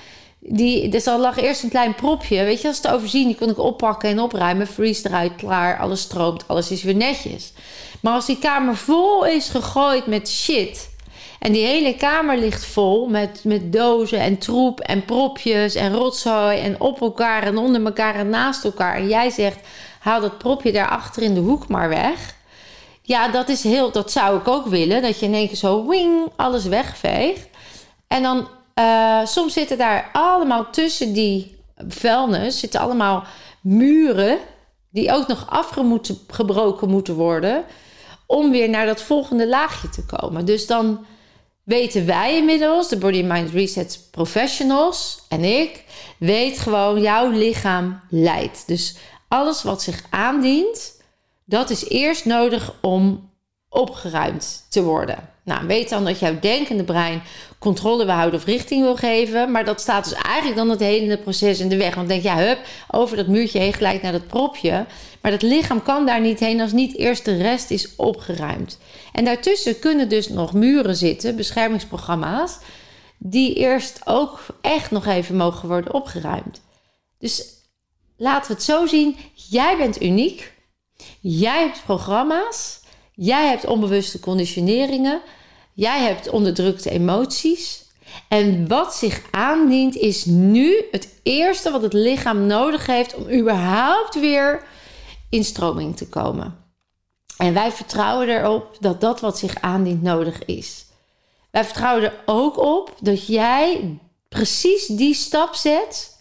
Die, 0.49 0.89
dus 0.89 1.07
al 1.07 1.21
lag 1.21 1.37
eerst 1.37 1.63
een 1.63 1.69
klein 1.69 1.95
propje, 1.95 2.45
weet 2.45 2.61
je, 2.61 2.69
als 2.69 2.77
het 2.77 2.89
overzien, 2.89 3.27
die 3.27 3.37
kon 3.37 3.51
ik 3.51 3.59
oppakken 3.59 4.09
en 4.09 4.21
opruimen, 4.21 4.67
freeze 4.67 5.09
eruit, 5.09 5.37
klaar, 5.37 5.79
alles 5.79 6.01
stroomt, 6.01 6.49
alles 6.49 6.71
is 6.71 6.83
weer 6.83 6.95
netjes. 6.95 7.53
Maar 8.01 8.13
als 8.13 8.27
die 8.27 8.39
kamer 8.39 8.77
vol 8.77 9.25
is 9.25 9.49
gegooid 9.49 10.07
met 10.07 10.29
shit, 10.29 10.89
en 11.39 11.53
die 11.53 11.67
hele 11.67 11.95
kamer 11.95 12.39
ligt 12.39 12.65
vol 12.65 13.07
met, 13.09 13.41
met 13.45 13.73
dozen 13.73 14.21
en 14.21 14.39
troep 14.39 14.81
en 14.81 15.05
propjes 15.05 15.75
en 15.75 15.93
rotzooi 15.93 16.59
en 16.59 16.81
op 16.81 17.01
elkaar 17.01 17.43
en 17.43 17.59
onder 17.59 17.85
elkaar 17.85 18.15
en 18.15 18.29
naast 18.29 18.65
elkaar. 18.65 18.97
En 18.97 19.09
jij 19.09 19.31
zegt, 19.31 19.59
haal 19.99 20.21
dat 20.21 20.39
propje 20.39 20.73
daar 20.73 20.89
achter 20.89 21.23
in 21.23 21.35
de 21.35 21.41
hoek 21.41 21.69
maar 21.69 21.89
weg. 21.89 22.35
Ja, 23.03 23.29
dat 23.29 23.49
is 23.49 23.63
heel, 23.63 23.91
dat 23.91 24.13
zou 24.13 24.39
ik 24.39 24.49
ook 24.49 24.67
willen. 24.67 25.03
Dat 25.03 25.21
je 25.21 25.27
in 25.27 25.35
één 25.35 25.47
keer 25.47 25.57
zo 25.57 25.87
wing 25.87 26.29
alles 26.37 26.65
wegveegt. 26.65 27.49
En 28.07 28.23
dan, 28.23 28.49
uh, 28.79 29.27
soms 29.27 29.53
zitten 29.53 29.79
daar 29.79 30.11
allemaal 30.13 30.71
tussen 30.71 31.13
die 31.13 31.57
vuilnis, 31.89 32.59
zitten 32.59 32.81
allemaal 32.81 33.25
muren 33.61 34.39
die 34.91 35.13
ook 35.13 35.27
nog 35.27 35.47
afgebroken 35.51 36.89
moeten 36.89 37.15
worden. 37.15 37.65
Om 38.27 38.51
weer 38.51 38.69
naar 38.69 38.87
dat 38.87 39.03
volgende 39.03 39.49
laagje 39.49 39.89
te 39.89 40.07
komen. 40.07 40.45
Dus 40.45 40.67
dan 40.67 41.07
weten 41.63 42.07
wij 42.07 42.37
inmiddels, 42.37 42.89
de 42.89 42.99
Body 42.99 43.23
Mind 43.23 43.51
Reset 43.51 44.09
Professionals 44.11 45.23
en 45.29 45.45
ik, 45.45 45.85
weet 46.19 46.59
gewoon 46.59 47.01
jouw 47.01 47.31
lichaam 47.31 48.01
leidt. 48.11 48.67
Dus 48.67 48.97
alles 49.29 49.63
wat 49.63 49.83
zich 49.83 50.03
aandient, 50.11 51.03
dat 51.45 51.71
is 51.71 51.89
eerst 51.89 52.25
nodig 52.25 52.75
om 52.81 53.31
opgeruimd 53.69 54.67
te 54.69 54.83
worden. 54.83 55.29
Nou, 55.45 55.67
weet 55.67 55.89
dan 55.89 56.05
dat 56.05 56.19
jouw 56.19 56.39
denkende 56.41 56.85
brein 56.85 57.23
controle 57.59 58.05
wil 58.05 58.15
houden 58.15 58.41
of 58.41 58.47
richting 58.47 58.83
wil 58.83 58.97
geven. 58.97 59.51
Maar 59.51 59.65
dat 59.65 59.81
staat 59.81 60.05
dus 60.05 60.13
eigenlijk 60.13 60.57
dan 60.57 60.71
het 60.71 60.81
hele 60.81 61.19
proces 61.19 61.61
in 61.61 61.69
de 61.69 61.77
weg. 61.77 61.95
Want 61.95 62.09
denk 62.09 62.23
ja, 62.23 62.37
hup, 62.37 62.59
over 62.91 63.17
dat 63.17 63.27
muurtje 63.27 63.59
heen 63.59 63.73
gelijk 63.73 64.03
naar 64.03 64.13
dat 64.13 64.27
propje. 64.27 64.87
Maar 65.21 65.31
dat 65.31 65.43
lichaam 65.43 65.83
kan 65.83 66.07
daar 66.07 66.21
niet 66.21 66.41
heen 66.41 66.61
als 66.61 66.73
niet 66.73 66.97
eerst 66.97 67.25
de 67.25 67.37
rest 67.37 67.71
is 67.71 67.97
opgeruimd. 67.97 68.79
En 69.13 69.25
daartussen 69.25 69.79
kunnen 69.79 70.09
dus 70.09 70.29
nog 70.29 70.53
muren 70.53 70.97
zitten, 70.97 71.37
beschermingsprogramma's, 71.37 72.59
die 73.19 73.55
eerst 73.55 74.01
ook 74.05 74.41
echt 74.61 74.91
nog 74.91 75.07
even 75.07 75.37
mogen 75.37 75.69
worden 75.69 75.95
opgeruimd. 75.95 76.61
Dus 77.19 77.45
laten 78.17 78.49
we 78.49 78.55
het 78.55 78.63
zo 78.63 78.87
zien: 78.87 79.17
jij 79.35 79.77
bent 79.77 80.03
uniek. 80.03 80.53
Jij 81.21 81.61
hebt 81.61 81.83
programma's. 81.85 82.81
Jij 83.19 83.49
hebt 83.49 83.67
onbewuste 83.67 84.21
conditioneringen. 84.21 85.21
Jij 85.73 86.03
hebt 86.03 86.29
onderdrukte 86.29 86.91
emoties. 86.91 87.85
En 88.29 88.69
wat 88.69 88.95
zich 88.95 89.23
aandient 89.31 89.97
is 89.97 90.25
nu 90.25 90.85
het 90.91 91.21
eerste 91.23 91.71
wat 91.71 91.83
het 91.83 91.93
lichaam 91.93 92.47
nodig 92.47 92.87
heeft 92.87 93.15
om 93.15 93.31
überhaupt 93.31 94.21
weer 94.21 94.67
in 95.31 95.45
stroming 95.45 95.97
te 95.97 96.09
komen. 96.09 96.65
En 97.37 97.55
wij 97.55 97.73
vertrouwen 97.73 98.29
erop 98.29 98.77
dat 98.81 99.01
dat 99.01 99.21
wat 99.21 99.39
zich 99.39 99.61
aandient 99.61 100.03
nodig 100.03 100.45
is. 100.45 100.87
Wij 101.51 101.65
vertrouwen 101.65 102.05
er 102.05 102.23
ook 102.27 102.59
op 102.59 102.95
dat 103.01 103.27
jij 103.27 103.99
precies 104.29 104.87
die 104.87 105.15
stap 105.15 105.55
zet 105.55 106.17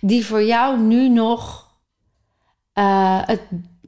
die 0.00 0.26
voor 0.26 0.42
jou 0.42 0.78
nu 0.78 1.08
nog 1.08 1.70
uh, 2.74 3.20
het, 3.26 3.40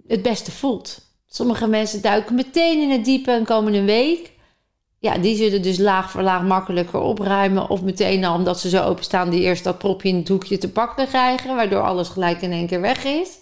het 0.07 0.23
beste 0.23 0.51
voelt. 0.51 1.08
Sommige 1.31 1.67
mensen 1.67 2.03
duiken 2.03 2.35
meteen 2.35 2.83
in 2.83 2.91
het 2.91 3.05
diepe 3.05 3.31
en 3.31 3.45
komen 3.45 3.75
een 3.75 3.85
week. 3.85 4.33
Ja, 4.99 5.19
die 5.19 5.37
zullen 5.37 5.63
dus 5.63 5.79
laag 5.79 6.11
voor 6.11 6.23
laag 6.23 6.43
makkelijker 6.43 7.01
opruimen. 7.01 7.69
Of 7.69 7.83
meteen 7.83 8.25
al 8.25 8.35
omdat 8.35 8.61
ze 8.61 8.69
zo 8.69 8.85
openstaan, 8.85 9.31
die 9.31 9.41
eerst 9.41 9.65
dat 9.65 9.79
propje 9.79 10.09
in 10.09 10.17
het 10.17 10.29
hoekje 10.29 10.59
te 10.59 10.73
pakken 10.73 11.07
krijgen. 11.07 11.57
Waardoor 11.57 11.83
alles 11.83 12.09
gelijk 12.09 12.43
in 12.43 12.53
één 12.53 12.67
keer 12.67 12.81
weg 12.81 13.05
is. 13.05 13.39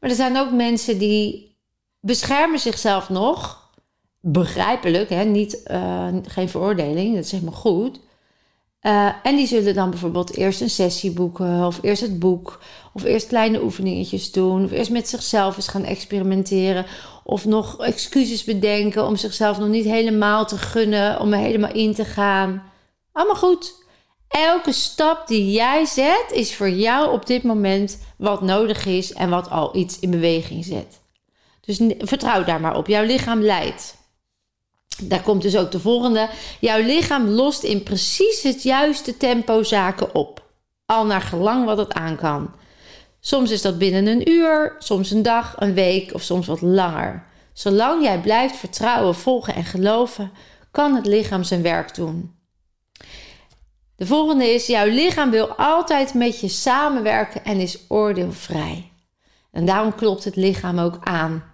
Maar 0.00 0.10
er 0.10 0.16
zijn 0.16 0.36
ook 0.36 0.50
mensen 0.50 0.98
die 0.98 1.56
beschermen 2.00 2.58
zichzelf 2.58 3.08
nog. 3.08 3.64
Begrijpelijk, 4.20 5.10
hè? 5.10 5.24
Niet, 5.24 5.60
uh, 5.70 6.08
geen 6.26 6.48
veroordeling, 6.48 7.14
dat 7.14 7.24
is 7.24 7.32
helemaal 7.32 7.54
goed. 7.54 8.00
Uh, 8.86 9.08
en 9.22 9.36
die 9.36 9.46
zullen 9.46 9.74
dan 9.74 9.90
bijvoorbeeld 9.90 10.36
eerst 10.36 10.60
een 10.60 10.70
sessie 10.70 11.10
boeken, 11.10 11.66
of 11.66 11.78
eerst 11.82 12.02
het 12.02 12.18
boek, 12.18 12.58
of 12.92 13.04
eerst 13.04 13.26
kleine 13.26 13.62
oefeningetjes 13.62 14.32
doen, 14.32 14.64
of 14.64 14.70
eerst 14.70 14.90
met 14.90 15.08
zichzelf 15.08 15.56
eens 15.56 15.68
gaan 15.68 15.84
experimenteren, 15.84 16.86
of 17.24 17.44
nog 17.44 17.84
excuses 17.84 18.44
bedenken 18.44 19.06
om 19.06 19.16
zichzelf 19.16 19.58
nog 19.58 19.68
niet 19.68 19.84
helemaal 19.84 20.46
te 20.46 20.58
gunnen, 20.58 21.20
om 21.20 21.32
er 21.32 21.38
helemaal 21.38 21.72
in 21.72 21.94
te 21.94 22.04
gaan. 22.04 22.62
Allemaal 23.12 23.36
goed. 23.36 23.84
Elke 24.28 24.72
stap 24.72 25.26
die 25.26 25.52
jij 25.52 25.84
zet 25.84 26.26
is 26.32 26.54
voor 26.54 26.70
jou 26.70 27.12
op 27.12 27.26
dit 27.26 27.42
moment 27.42 27.98
wat 28.18 28.42
nodig 28.42 28.86
is 28.86 29.12
en 29.12 29.30
wat 29.30 29.50
al 29.50 29.76
iets 29.76 29.98
in 29.98 30.10
beweging 30.10 30.64
zet. 30.64 31.00
Dus 31.60 31.80
vertrouw 31.98 32.44
daar 32.44 32.60
maar 32.60 32.76
op. 32.76 32.86
Jouw 32.86 33.04
lichaam 33.04 33.40
leidt. 33.40 33.95
Daar 35.02 35.22
komt 35.22 35.42
dus 35.42 35.56
ook 35.56 35.70
de 35.70 35.80
volgende. 35.80 36.28
Jouw 36.60 36.80
lichaam 36.82 37.28
lost 37.28 37.62
in 37.62 37.82
precies 37.82 38.42
het 38.42 38.62
juiste 38.62 39.16
tempo 39.16 39.62
zaken 39.62 40.14
op. 40.14 40.44
Al 40.86 41.06
naar 41.06 41.20
gelang 41.20 41.64
wat 41.64 41.78
het 41.78 41.92
aan 41.92 42.16
kan. 42.16 42.50
Soms 43.20 43.50
is 43.50 43.62
dat 43.62 43.78
binnen 43.78 44.06
een 44.06 44.30
uur, 44.30 44.76
soms 44.78 45.10
een 45.10 45.22
dag, 45.22 45.54
een 45.58 45.74
week 45.74 46.14
of 46.14 46.22
soms 46.22 46.46
wat 46.46 46.60
langer. 46.60 47.24
Zolang 47.52 48.02
jij 48.02 48.20
blijft 48.20 48.56
vertrouwen, 48.56 49.14
volgen 49.14 49.54
en 49.54 49.64
geloven, 49.64 50.32
kan 50.70 50.94
het 50.94 51.06
lichaam 51.06 51.42
zijn 51.42 51.62
werk 51.62 51.94
doen. 51.94 52.34
De 53.96 54.06
volgende 54.06 54.44
is: 54.54 54.66
jouw 54.66 54.86
lichaam 54.86 55.30
wil 55.30 55.48
altijd 55.48 56.14
met 56.14 56.40
je 56.40 56.48
samenwerken 56.48 57.44
en 57.44 57.60
is 57.60 57.78
oordeelvrij. 57.88 58.90
En 59.50 59.64
daarom 59.66 59.94
klopt 59.94 60.24
het 60.24 60.36
lichaam 60.36 60.78
ook 60.78 60.98
aan. 61.00 61.44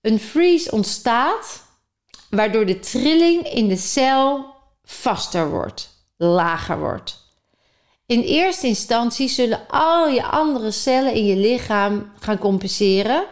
Een 0.00 0.18
freeze 0.18 0.70
ontstaat 0.70 1.61
waardoor 2.36 2.66
de 2.66 2.78
trilling 2.78 3.52
in 3.52 3.68
de 3.68 3.76
cel 3.76 4.44
vaster 4.84 5.50
wordt, 5.50 5.90
lager 6.16 6.78
wordt. 6.78 7.20
In 8.06 8.20
eerste 8.20 8.66
instantie 8.66 9.28
zullen 9.28 9.60
al 9.68 10.08
je 10.08 10.24
andere 10.24 10.70
cellen 10.70 11.14
in 11.14 11.26
je 11.26 11.36
lichaam 11.36 12.12
gaan 12.18 12.38
compenseren 12.38 13.24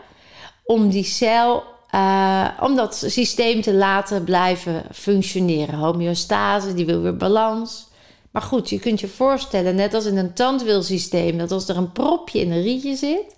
om 0.64 0.88
die 0.88 1.04
cel, 1.04 1.62
uh, 1.94 2.48
om 2.60 2.76
dat 2.76 3.04
systeem 3.06 3.60
te 3.60 3.74
laten 3.74 4.24
blijven 4.24 4.84
functioneren. 4.92 5.78
Homeostase, 5.78 6.74
die 6.74 6.86
wil 6.86 7.00
weer 7.00 7.16
balans. 7.16 7.88
Maar 8.30 8.42
goed, 8.42 8.70
je 8.70 8.78
kunt 8.78 9.00
je 9.00 9.08
voorstellen, 9.08 9.74
net 9.74 9.94
als 9.94 10.04
in 10.04 10.16
een 10.16 10.34
tandwielsysteem, 10.34 11.38
dat 11.38 11.52
als 11.52 11.68
er 11.68 11.76
een 11.76 11.92
propje 11.92 12.40
in 12.40 12.50
een 12.50 12.62
rietje 12.62 12.96
zit, 12.96 13.36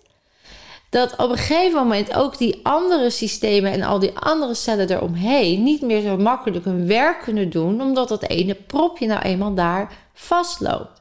dat 0.93 1.17
op 1.17 1.31
een 1.31 1.37
gegeven 1.39 1.79
moment 1.79 2.15
ook 2.15 2.39
die 2.39 2.61
andere 2.63 3.11
systemen 3.11 3.73
en 3.73 3.83
al 3.83 3.99
die 3.99 4.19
andere 4.19 4.55
cellen 4.55 4.91
eromheen 4.91 5.63
niet 5.63 5.83
meer 5.83 6.01
zo 6.01 6.17
makkelijk 6.17 6.65
hun 6.65 6.87
werk 6.87 7.23
kunnen 7.23 7.51
doen, 7.51 7.81
omdat 7.81 8.09
dat 8.09 8.23
ene 8.23 8.55
propje 8.55 9.07
nou 9.07 9.21
eenmaal 9.21 9.55
daar 9.55 9.93
vastloopt. 10.15 11.01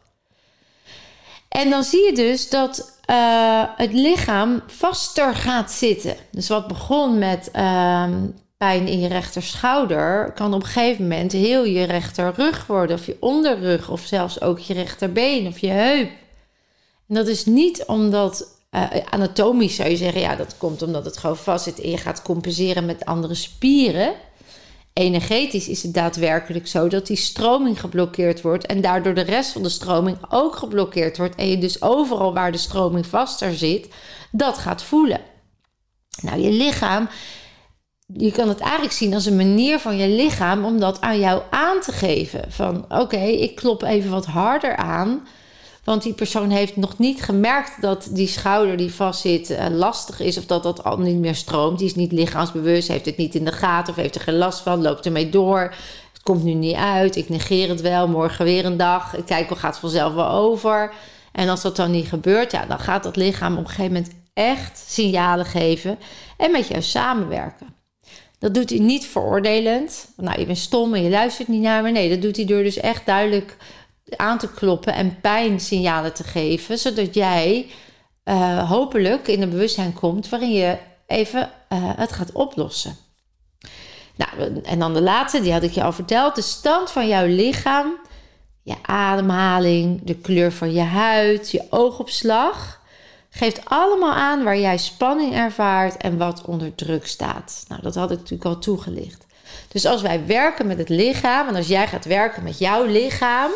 En 1.49 1.69
dan 1.69 1.83
zie 1.83 2.05
je 2.05 2.13
dus 2.13 2.49
dat 2.49 2.99
uh, 3.09 3.63
het 3.75 3.93
lichaam 3.93 4.61
vaster 4.67 5.35
gaat 5.35 5.71
zitten. 5.71 6.15
Dus 6.31 6.47
wat 6.47 6.67
begon 6.67 7.19
met 7.19 7.49
uh, 7.55 8.09
pijn 8.57 8.87
in 8.87 8.99
je 8.99 9.07
rechterschouder, 9.07 10.31
kan 10.35 10.53
op 10.53 10.61
een 10.61 10.67
gegeven 10.67 11.07
moment 11.07 11.31
heel 11.31 11.63
je 11.63 11.83
rechterrug 11.83 12.67
worden, 12.67 12.95
of 12.95 13.05
je 13.05 13.17
onderrug, 13.19 13.89
of 13.89 14.01
zelfs 14.01 14.41
ook 14.41 14.59
je 14.59 14.73
rechterbeen 14.73 15.47
of 15.47 15.59
je 15.59 15.69
heup. 15.69 16.09
En 17.07 17.15
dat 17.15 17.27
is 17.27 17.45
niet 17.45 17.85
omdat 17.85 18.59
uh, 18.75 18.87
anatomisch 19.09 19.75
zou 19.75 19.89
je 19.89 19.95
zeggen, 19.95 20.21
ja, 20.21 20.35
dat 20.35 20.57
komt 20.57 20.81
omdat 20.81 21.05
het 21.05 21.17
gewoon 21.17 21.37
vast 21.37 21.63
zit 21.63 21.81
en 21.81 21.89
je 21.89 21.97
gaat 21.97 22.21
compenseren 22.21 22.85
met 22.85 23.05
andere 23.05 23.35
spieren. 23.35 24.13
Energetisch 24.93 25.67
is 25.67 25.83
het 25.83 25.93
daadwerkelijk 25.93 26.67
zo 26.67 26.87
dat 26.87 27.07
die 27.07 27.17
stroming 27.17 27.79
geblokkeerd 27.79 28.41
wordt 28.41 28.65
en 28.65 28.81
daardoor 28.81 29.13
de 29.13 29.21
rest 29.21 29.51
van 29.51 29.63
de 29.63 29.69
stroming 29.69 30.17
ook 30.29 30.55
geblokkeerd 30.55 31.17
wordt. 31.17 31.35
En 31.35 31.47
je 31.47 31.57
dus 31.57 31.81
overal 31.81 32.33
waar 32.33 32.51
de 32.51 32.57
stroming 32.57 33.05
vaster 33.05 33.55
zit, 33.55 33.87
dat 34.31 34.57
gaat 34.57 34.83
voelen. 34.83 35.21
Nou, 36.21 36.39
je 36.39 36.51
lichaam, 36.51 37.09
je 38.05 38.31
kan 38.31 38.47
het 38.47 38.59
eigenlijk 38.59 38.93
zien 38.93 39.13
als 39.13 39.25
een 39.25 39.35
manier 39.35 39.79
van 39.79 39.97
je 39.97 40.07
lichaam 40.07 40.65
om 40.65 40.79
dat 40.79 41.01
aan 41.01 41.19
jou 41.19 41.41
aan 41.49 41.79
te 41.79 41.91
geven. 41.91 42.51
Van 42.51 42.85
oké, 42.89 43.21
ik 43.21 43.55
klop 43.55 43.83
even 43.83 44.11
wat 44.11 44.25
harder 44.25 44.75
aan 44.75 45.27
want 45.83 46.03
die 46.03 46.13
persoon 46.13 46.49
heeft 46.49 46.75
nog 46.75 46.97
niet 46.97 47.21
gemerkt 47.21 47.81
dat 47.81 48.09
die 48.11 48.27
schouder 48.27 48.77
die 48.77 48.93
vastzit 48.93 49.49
uh, 49.49 49.65
lastig 49.69 50.19
is. 50.19 50.37
Of 50.37 50.45
dat 50.45 50.63
dat 50.63 50.83
al 50.83 50.97
niet 50.97 51.17
meer 51.17 51.35
stroomt. 51.35 51.77
Die 51.77 51.87
is 51.87 51.95
niet 51.95 52.11
lichaamsbewust, 52.11 52.87
heeft 52.87 53.05
het 53.05 53.17
niet 53.17 53.35
in 53.35 53.45
de 53.45 53.51
gaten 53.51 53.93
of 53.93 53.99
heeft 53.99 54.15
er 54.15 54.21
geen 54.21 54.37
last 54.37 54.59
van. 54.59 54.81
Loopt 54.81 55.05
ermee 55.05 55.29
door. 55.29 55.59
Het 56.13 56.23
komt 56.23 56.43
nu 56.43 56.53
niet 56.53 56.75
uit. 56.75 57.15
Ik 57.15 57.29
negeer 57.29 57.69
het 57.69 57.81
wel. 57.81 58.07
Morgen 58.07 58.45
weer 58.45 58.65
een 58.65 58.77
dag. 58.77 59.15
Ik 59.15 59.25
kijk, 59.25 59.49
wel 59.49 59.57
gaat 59.57 59.79
vanzelf 59.79 60.13
wel 60.13 60.29
over. 60.29 60.93
En 61.31 61.49
als 61.49 61.61
dat 61.61 61.75
dan 61.75 61.91
niet 61.91 62.07
gebeurt, 62.07 62.51
ja, 62.51 62.65
dan 62.65 62.79
gaat 62.79 63.03
dat 63.03 63.15
lichaam 63.15 63.53
op 63.57 63.63
een 63.63 63.69
gegeven 63.69 63.93
moment 63.93 64.13
echt 64.33 64.83
signalen 64.87 65.45
geven. 65.45 65.99
En 66.37 66.51
met 66.51 66.67
jou 66.67 66.81
samenwerken. 66.81 67.67
Dat 68.39 68.53
doet 68.53 68.69
hij 68.69 68.79
niet 68.79 69.05
veroordelend. 69.05 70.07
Nou, 70.17 70.39
je 70.39 70.45
bent 70.45 70.57
stom 70.57 70.93
en 70.93 71.03
je 71.03 71.09
luistert 71.09 71.47
niet 71.47 71.61
naar 71.61 71.83
me. 71.83 71.91
Nee, 71.91 72.09
dat 72.09 72.21
doet 72.21 72.35
hij 72.35 72.45
door 72.45 72.63
dus 72.63 72.77
echt 72.77 73.05
duidelijk 73.05 73.57
aan 74.17 74.37
te 74.37 74.51
kloppen 74.51 74.93
en 74.93 75.21
pijnsignalen 75.21 76.13
te 76.13 76.23
geven, 76.23 76.77
zodat 76.77 77.13
jij 77.13 77.67
uh, 78.25 78.69
hopelijk 78.69 79.27
in 79.27 79.41
een 79.41 79.49
bewustzijn 79.49 79.93
komt 79.93 80.29
waarin 80.29 80.53
je 80.53 80.77
even 81.07 81.41
uh, 81.41 81.47
het 81.95 82.11
gaat 82.11 82.31
oplossen. 82.31 82.95
Nou, 84.15 84.61
en 84.63 84.79
dan 84.79 84.93
de 84.93 85.01
laatste, 85.01 85.41
die 85.41 85.53
had 85.53 85.63
ik 85.63 85.71
je 85.71 85.83
al 85.83 85.91
verteld. 85.91 86.35
De 86.35 86.41
stand 86.41 86.91
van 86.91 87.07
jouw 87.07 87.25
lichaam, 87.25 87.93
je 88.63 88.75
ademhaling, 88.81 90.01
de 90.03 90.15
kleur 90.15 90.51
van 90.51 90.73
je 90.73 90.81
huid, 90.81 91.51
je 91.51 91.63
oogopslag. 91.69 92.79
Geeft 93.29 93.61
allemaal 93.63 94.13
aan 94.13 94.43
waar 94.43 94.59
jij 94.59 94.77
spanning 94.77 95.35
ervaart 95.35 95.97
en 95.97 96.17
wat 96.17 96.45
onder 96.45 96.75
druk 96.75 97.07
staat. 97.07 97.65
Nou, 97.67 97.81
dat 97.81 97.95
had 97.95 98.11
ik 98.11 98.17
natuurlijk 98.17 98.45
al 98.45 98.59
toegelicht. 98.59 99.25
Dus 99.67 99.85
als 99.85 100.01
wij 100.01 100.25
werken 100.25 100.67
met 100.67 100.77
het 100.77 100.89
lichaam 100.89 101.47
en 101.47 101.55
als 101.55 101.67
jij 101.67 101.87
gaat 101.87 102.05
werken 102.05 102.43
met 102.43 102.59
jouw 102.59 102.85
lichaam, 102.85 103.51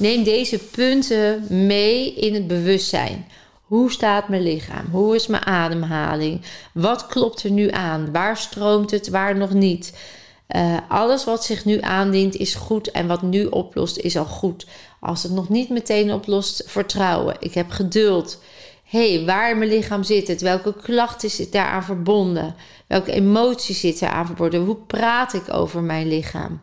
Neem 0.00 0.22
deze 0.22 0.58
punten 0.58 1.46
mee 1.66 2.14
in 2.14 2.34
het 2.34 2.46
bewustzijn. 2.46 3.26
Hoe 3.62 3.90
staat 3.90 4.28
mijn 4.28 4.42
lichaam? 4.42 4.86
Hoe 4.90 5.14
is 5.14 5.26
mijn 5.26 5.44
ademhaling? 5.46 6.40
Wat 6.74 7.06
klopt 7.06 7.42
er 7.42 7.50
nu 7.50 7.70
aan? 7.70 8.12
Waar 8.12 8.36
stroomt 8.36 8.90
het, 8.90 9.08
waar 9.08 9.36
nog 9.36 9.52
niet? 9.52 9.92
Uh, 10.48 10.76
alles 10.88 11.24
wat 11.24 11.44
zich 11.44 11.64
nu 11.64 11.80
aandient 11.80 12.36
is 12.36 12.54
goed 12.54 12.90
en 12.90 13.06
wat 13.06 13.22
nu 13.22 13.44
oplost 13.44 13.98
is 13.98 14.16
al 14.16 14.24
goed. 14.24 14.66
Als 15.00 15.22
het 15.22 15.32
nog 15.32 15.48
niet 15.48 15.68
meteen 15.68 16.12
oplost, 16.12 16.62
vertrouwen. 16.66 17.36
Ik 17.38 17.54
heb 17.54 17.70
geduld. 17.70 18.40
hey, 18.84 19.22
waar 19.26 19.56
mijn 19.56 19.70
lichaam 19.70 20.02
zit 20.02 20.28
het? 20.28 20.40
Welke 20.40 20.74
klachten 20.74 21.30
zit 21.30 21.52
daaraan 21.52 21.84
verbonden? 21.84 22.54
Welke 22.86 23.12
emoties 23.12 23.80
zitten 23.80 24.08
eraan 24.08 24.26
verbonden? 24.26 24.64
Hoe 24.64 24.76
praat 24.86 25.32
ik 25.32 25.52
over 25.52 25.82
mijn 25.82 26.08
lichaam? 26.08 26.60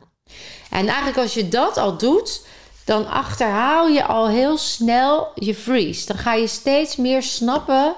En 0.70 0.88
eigenlijk 0.88 1.18
als 1.18 1.34
je 1.34 1.48
dat 1.48 1.78
al 1.78 1.98
doet, 1.98 2.46
dan 2.88 3.08
achterhaal 3.08 3.88
je 3.88 4.06
al 4.06 4.28
heel 4.28 4.58
snel 4.58 5.28
je 5.36 5.56
freeze. 5.56 6.06
Dan 6.06 6.18
ga 6.18 6.34
je 6.34 6.48
steeds 6.48 6.96
meer 6.96 7.24
snappen 7.24 7.96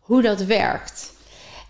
hoe 0.00 0.22
dat 0.22 0.40
werkt. 0.40 1.12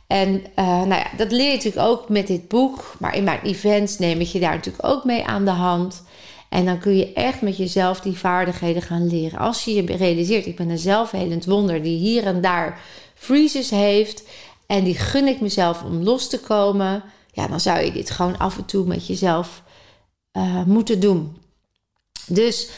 En 0.07 0.29
uh, 0.29 0.65
nou 0.67 0.89
ja, 0.89 1.07
dat 1.17 1.33
leer 1.33 1.51
je 1.51 1.57
natuurlijk 1.57 1.87
ook 1.87 2.09
met 2.09 2.27
dit 2.27 2.49
boek. 2.49 2.95
Maar 2.99 3.17
in 3.17 3.25
mijn 3.25 3.41
events 3.43 3.99
neem 3.99 4.21
ik 4.21 4.27
je 4.27 4.41
daar 4.41 4.55
natuurlijk 4.55 4.87
ook 4.87 5.05
mee 5.05 5.25
aan 5.25 5.45
de 5.45 5.51
hand. 5.51 6.03
En 6.49 6.65
dan 6.65 6.79
kun 6.79 6.97
je 6.97 7.13
echt 7.13 7.41
met 7.41 7.57
jezelf 7.57 8.01
die 8.01 8.19
vaardigheden 8.19 8.83
gaan 8.83 9.07
leren. 9.07 9.39
Als 9.39 9.65
je 9.65 9.75
je 9.75 9.97
realiseert, 9.97 10.47
ik 10.47 10.57
ben 10.57 10.69
een 10.69 10.79
zelfhelend 10.79 11.45
wonder 11.45 11.83
die 11.83 11.99
hier 11.99 12.27
en 12.27 12.41
daar 12.41 12.81
freezes 13.15 13.71
heeft. 13.71 14.29
En 14.67 14.85
die 14.85 14.97
gun 14.97 15.27
ik 15.27 15.41
mezelf 15.41 15.83
om 15.83 16.03
los 16.03 16.29
te 16.29 16.41
komen. 16.41 17.03
Ja, 17.33 17.47
dan 17.47 17.61
zou 17.61 17.81
je 17.81 17.93
dit 17.93 18.11
gewoon 18.11 18.39
af 18.39 18.59
en 18.59 18.65
toe 18.65 18.87
met 18.87 19.07
jezelf 19.07 19.63
uh, 20.33 20.63
moeten 20.65 21.01
doen. 21.01 21.37
Dus 22.29 22.69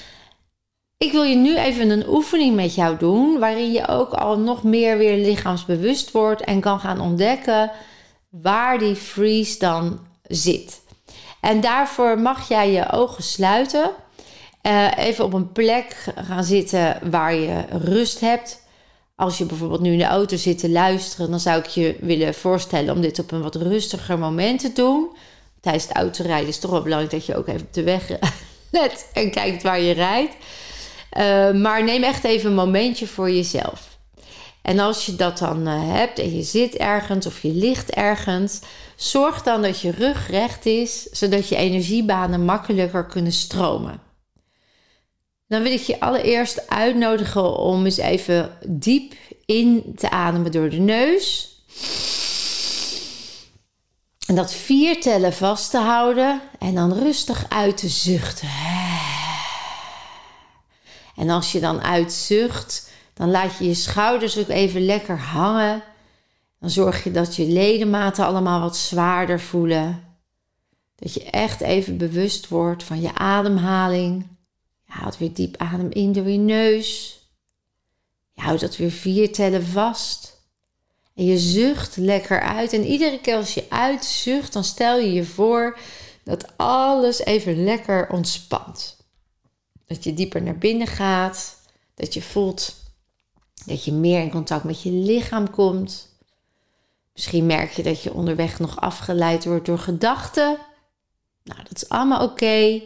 ik 0.97 1.13
wil 1.13 1.23
je 1.23 1.37
nu 1.37 1.57
even 1.57 1.91
een 1.91 2.09
oefening 2.09 2.57
met 2.57 2.75
jou 2.75 2.97
doen, 2.97 3.39
waarin 3.39 3.73
je 3.73 3.89
ook 3.89 4.13
al 4.13 4.39
nog 4.39 4.63
meer 4.63 4.99
weer 4.99 5.17
lichaamsbewust 5.17 6.11
wordt 6.11 6.43
en 6.43 6.61
kan 6.61 6.81
gaan 6.81 7.01
ontdekken 7.01 7.71
waar 8.31 8.79
die 8.79 8.95
freeze 8.95 9.59
dan 9.59 9.99
zit. 10.23 10.81
En 11.41 11.61
daarvoor 11.61 12.19
mag 12.19 12.49
jij 12.49 12.73
je 12.73 12.91
ogen 12.91 13.23
sluiten. 13.23 13.91
Uh, 14.63 14.91
even 14.97 15.25
op 15.25 15.33
een 15.33 15.53
plek 15.53 16.05
gaan 16.15 16.45
zitten 16.45 17.11
waar 17.11 17.35
je 17.35 17.65
rust 17.71 18.21
hebt. 18.21 18.63
Als 19.17 19.39
je 19.39 19.45
bijvoorbeeld 19.45 19.81
nu 19.81 19.93
in 19.93 19.99
de 19.99 20.05
auto 20.05 20.37
zit 20.37 20.59
te 20.59 20.71
luisteren, 20.71 21.31
dan 21.31 21.41
zou 21.41 21.59
ik 21.59 21.67
je 21.67 21.97
willen 22.01 22.35
voorstellen 22.35 22.95
om 22.95 23.01
dit 23.01 23.19
op 23.19 23.31
een 23.31 23.43
wat 23.43 23.55
rustiger 23.55 24.19
moment 24.19 24.61
te 24.61 24.73
doen. 24.73 25.09
Tijdens 25.61 25.89
het 25.89 25.97
autorijden 25.97 26.49
is 26.49 26.55
het 26.55 26.63
toch 26.63 26.71
wel 26.71 26.83
belangrijk 26.83 27.13
dat 27.13 27.27
je 27.27 27.37
ook 27.37 27.47
even 27.47 27.61
op 27.61 27.73
de 27.73 27.83
weg 27.83 28.11
let 28.70 29.11
en 29.12 29.30
kijkt 29.30 29.62
waar 29.62 29.80
je 29.80 29.92
rijdt. 29.92 30.35
Uh, 31.18 31.52
maar 31.52 31.85
neem 31.85 32.02
echt 32.02 32.24
even 32.24 32.50
een 32.50 32.56
momentje 32.56 33.06
voor 33.06 33.30
jezelf. 33.30 33.98
En 34.62 34.78
als 34.78 35.06
je 35.06 35.16
dat 35.16 35.38
dan 35.38 35.68
uh, 35.68 35.92
hebt 35.94 36.18
en 36.18 36.37
je 36.37 36.42
zit 36.42 36.76
ergens 36.76 37.26
of 37.26 37.42
je 37.42 37.52
ligt 37.52 37.90
ergens, 37.90 38.61
zorg 38.96 39.42
dan 39.42 39.62
dat 39.62 39.80
je 39.80 39.90
rug 39.90 40.30
recht 40.30 40.66
is, 40.66 41.02
zodat 41.02 41.48
je 41.48 41.56
energiebanen 41.56 42.44
makkelijker 42.44 43.06
kunnen 43.06 43.33
stromen. 43.33 44.00
Dan 45.48 45.62
wil 45.62 45.72
ik 45.72 45.80
je 45.80 46.00
allereerst 46.00 46.68
uitnodigen 46.68 47.56
om 47.59 47.85
eens 47.85 47.96
even 47.96 48.50
diep 48.66 49.12
in 49.46 49.92
te 49.96 50.11
ademen 50.11 50.52
door 50.52 50.68
de 50.68 50.78
neus. 50.78 51.48
En 54.31 54.37
dat 54.37 54.53
vier 54.53 55.01
tellen 55.01 55.33
vast 55.33 55.71
te 55.71 55.79
houden 55.79 56.40
en 56.59 56.75
dan 56.75 56.93
rustig 56.93 57.47
uit 57.49 57.77
te 57.77 57.88
zuchten. 57.88 58.49
En 61.16 61.31
als 61.31 61.53
je 61.53 61.61
dan 61.61 61.83
uitzucht, 61.83 62.90
dan 63.14 63.31
laat 63.31 63.59
je 63.59 63.64
je 63.64 63.75
schouders 63.75 64.38
ook 64.38 64.49
even 64.49 64.85
lekker 64.85 65.19
hangen. 65.19 65.83
Dan 66.61 66.71
zorg 66.71 67.05
je 67.05 67.11
dat 67.11 67.37
je 67.37 67.47
ledematen 67.47 68.25
allemaal 68.25 68.61
wat 68.61 68.77
zwaarder 68.77 69.40
voelen. 69.40 70.05
Dat 70.97 71.14
je 71.14 71.31
echt 71.31 71.61
even 71.61 71.97
bewust 71.97 72.49
wordt 72.49 72.83
van 72.83 73.01
je 73.01 73.14
ademhaling. 73.14 74.27
Je 74.85 74.93
haalt 74.93 75.19
weer 75.19 75.35
diep 75.35 75.57
adem 75.57 75.90
in 75.90 76.12
door 76.12 76.29
je 76.29 76.38
neus. 76.38 77.19
Je 78.33 78.43
houdt 78.43 78.61
dat 78.61 78.77
weer 78.77 78.90
vier 78.90 79.33
tellen 79.33 79.66
vast. 79.66 80.39
En 81.20 81.26
je 81.26 81.38
zucht 81.38 81.96
lekker 81.96 82.40
uit. 82.40 82.72
En 82.72 82.85
iedere 82.85 83.20
keer 83.20 83.37
als 83.37 83.54
je 83.54 83.66
uitzucht, 83.68 84.52
dan 84.52 84.64
stel 84.64 84.98
je 84.98 85.12
je 85.12 85.24
voor 85.24 85.78
dat 86.24 86.56
alles 86.56 87.24
even 87.24 87.64
lekker 87.64 88.09
ontspant. 88.09 88.96
Dat 89.87 90.04
je 90.04 90.14
dieper 90.14 90.42
naar 90.42 90.59
binnen 90.59 90.87
gaat. 90.87 91.56
Dat 91.94 92.14
je 92.14 92.22
voelt 92.22 92.74
dat 93.66 93.85
je 93.85 93.92
meer 93.92 94.20
in 94.20 94.30
contact 94.30 94.64
met 94.64 94.83
je 94.83 94.90
lichaam 94.90 95.50
komt. 95.50 96.09
Misschien 97.12 97.46
merk 97.46 97.70
je 97.70 97.83
dat 97.83 98.02
je 98.02 98.14
onderweg 98.14 98.59
nog 98.59 98.80
afgeleid 98.80 99.44
wordt 99.44 99.66
door 99.66 99.78
gedachten. 99.78 100.59
Nou, 101.44 101.61
dat 101.62 101.83
is 101.83 101.88
allemaal 101.88 102.22
oké. 102.22 102.83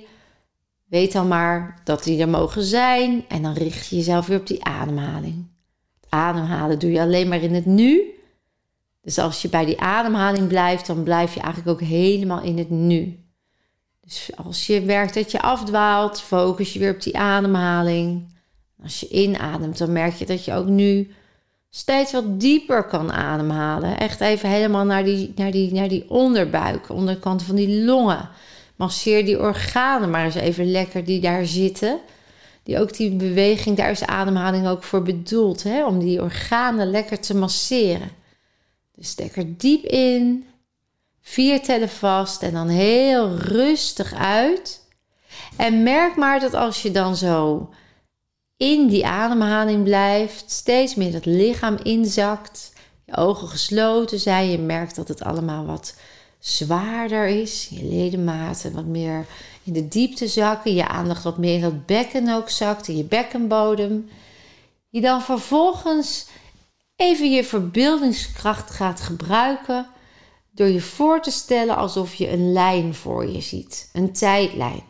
Weet 0.84 1.12
dan 1.12 1.28
maar 1.28 1.80
dat 1.84 2.04
die 2.04 2.20
er 2.20 2.28
mogen 2.28 2.62
zijn 2.62 3.24
en 3.28 3.42
dan 3.42 3.52
richt 3.52 3.86
je 3.86 3.96
jezelf 3.96 4.26
weer 4.26 4.38
op 4.38 4.46
die 4.46 4.64
ademhaling. 4.64 5.46
ademhalen 6.08 6.78
doe 6.78 6.90
je 6.90 7.00
alleen 7.00 7.28
maar 7.28 7.42
in 7.42 7.54
het 7.54 7.66
nu. 7.66 8.14
Dus 9.04 9.18
als 9.18 9.42
je 9.42 9.48
bij 9.48 9.64
die 9.64 9.80
ademhaling 9.80 10.48
blijft, 10.48 10.86
dan 10.86 11.02
blijf 11.02 11.34
je 11.34 11.40
eigenlijk 11.40 11.80
ook 11.80 11.88
helemaal 11.88 12.42
in 12.42 12.58
het 12.58 12.70
nu. 12.70 13.18
Dus 14.00 14.30
als 14.44 14.66
je 14.66 14.82
werkt 14.82 15.14
dat 15.14 15.30
je 15.30 15.40
afdwaalt, 15.40 16.20
focus 16.20 16.72
je 16.72 16.78
weer 16.78 16.94
op 16.94 17.02
die 17.02 17.18
ademhaling. 17.18 18.32
Als 18.82 19.00
je 19.00 19.08
inademt, 19.08 19.78
dan 19.78 19.92
merk 19.92 20.14
je 20.14 20.26
dat 20.26 20.44
je 20.44 20.52
ook 20.52 20.66
nu 20.66 21.10
steeds 21.70 22.12
wat 22.12 22.40
dieper 22.40 22.84
kan 22.84 23.12
ademhalen. 23.12 23.98
Echt 23.98 24.20
even 24.20 24.48
helemaal 24.48 24.84
naar 24.84 25.04
die, 25.04 25.32
naar 25.36 25.50
die, 25.50 25.72
naar 25.72 25.88
die 25.88 26.10
onderbuik, 26.10 26.88
onderkant 26.88 27.42
van 27.42 27.54
die 27.54 27.84
longen. 27.84 28.28
Masseer 28.76 29.24
die 29.24 29.40
organen 29.40 30.10
maar 30.10 30.24
eens 30.24 30.34
even 30.34 30.70
lekker 30.70 31.04
die 31.04 31.20
daar 31.20 31.46
zitten. 31.46 31.98
Die 32.62 32.78
ook 32.78 32.96
die 32.96 33.16
beweging, 33.16 33.76
daar 33.76 33.90
is 33.90 34.04
ademhaling 34.04 34.66
ook 34.66 34.82
voor 34.82 35.02
bedoeld, 35.02 35.62
hè? 35.62 35.86
om 35.86 35.98
die 35.98 36.22
organen 36.22 36.90
lekker 36.90 37.20
te 37.20 37.36
masseren. 37.36 38.10
Dus 38.96 39.08
stek 39.08 39.36
er 39.36 39.56
diep 39.56 39.84
in, 39.84 40.46
vier 41.20 41.62
tellen 41.62 41.88
vast 41.88 42.42
en 42.42 42.52
dan 42.52 42.68
heel 42.68 43.36
rustig 43.36 44.14
uit. 44.14 44.82
En 45.56 45.82
merk 45.82 46.16
maar 46.16 46.40
dat 46.40 46.54
als 46.54 46.82
je 46.82 46.90
dan 46.90 47.16
zo 47.16 47.68
in 48.56 48.86
die 48.86 49.06
ademhaling 49.06 49.82
blijft, 49.82 50.50
steeds 50.50 50.94
meer 50.94 51.12
het 51.12 51.24
lichaam 51.24 51.76
inzakt, 51.82 52.72
je 53.04 53.16
ogen 53.16 53.48
gesloten 53.48 54.20
zijn, 54.20 54.50
je 54.50 54.58
merkt 54.58 54.96
dat 54.96 55.08
het 55.08 55.22
allemaal 55.22 55.66
wat 55.66 55.94
zwaarder 56.38 57.26
is, 57.26 57.68
je 57.70 57.84
ledematen 57.84 58.72
wat 58.72 58.84
meer 58.84 59.26
in 59.64 59.72
de 59.72 59.88
diepte 59.88 60.28
zakken, 60.28 60.74
je 60.74 60.88
aandacht 60.88 61.22
wat 61.22 61.38
meer 61.38 61.54
in 61.54 61.60
dat 61.60 61.86
bekken 61.86 62.28
ook 62.28 62.50
zakt, 62.50 62.88
in 62.88 62.96
je 62.96 63.04
bekkenbodem. 63.04 64.08
Je 64.88 65.00
dan 65.00 65.22
vervolgens 65.22 66.26
even 66.96 67.30
je 67.30 67.44
verbeeldingskracht 67.44 68.70
gaat 68.70 69.00
gebruiken 69.00 69.86
door 70.50 70.66
je 70.66 70.80
voor 70.80 71.22
te 71.22 71.30
stellen 71.30 71.76
alsof 71.76 72.14
je 72.14 72.30
een 72.30 72.52
lijn 72.52 72.94
voor 72.94 73.26
je 73.28 73.40
ziet, 73.40 73.90
een 73.92 74.12
tijdlijn. 74.12 74.82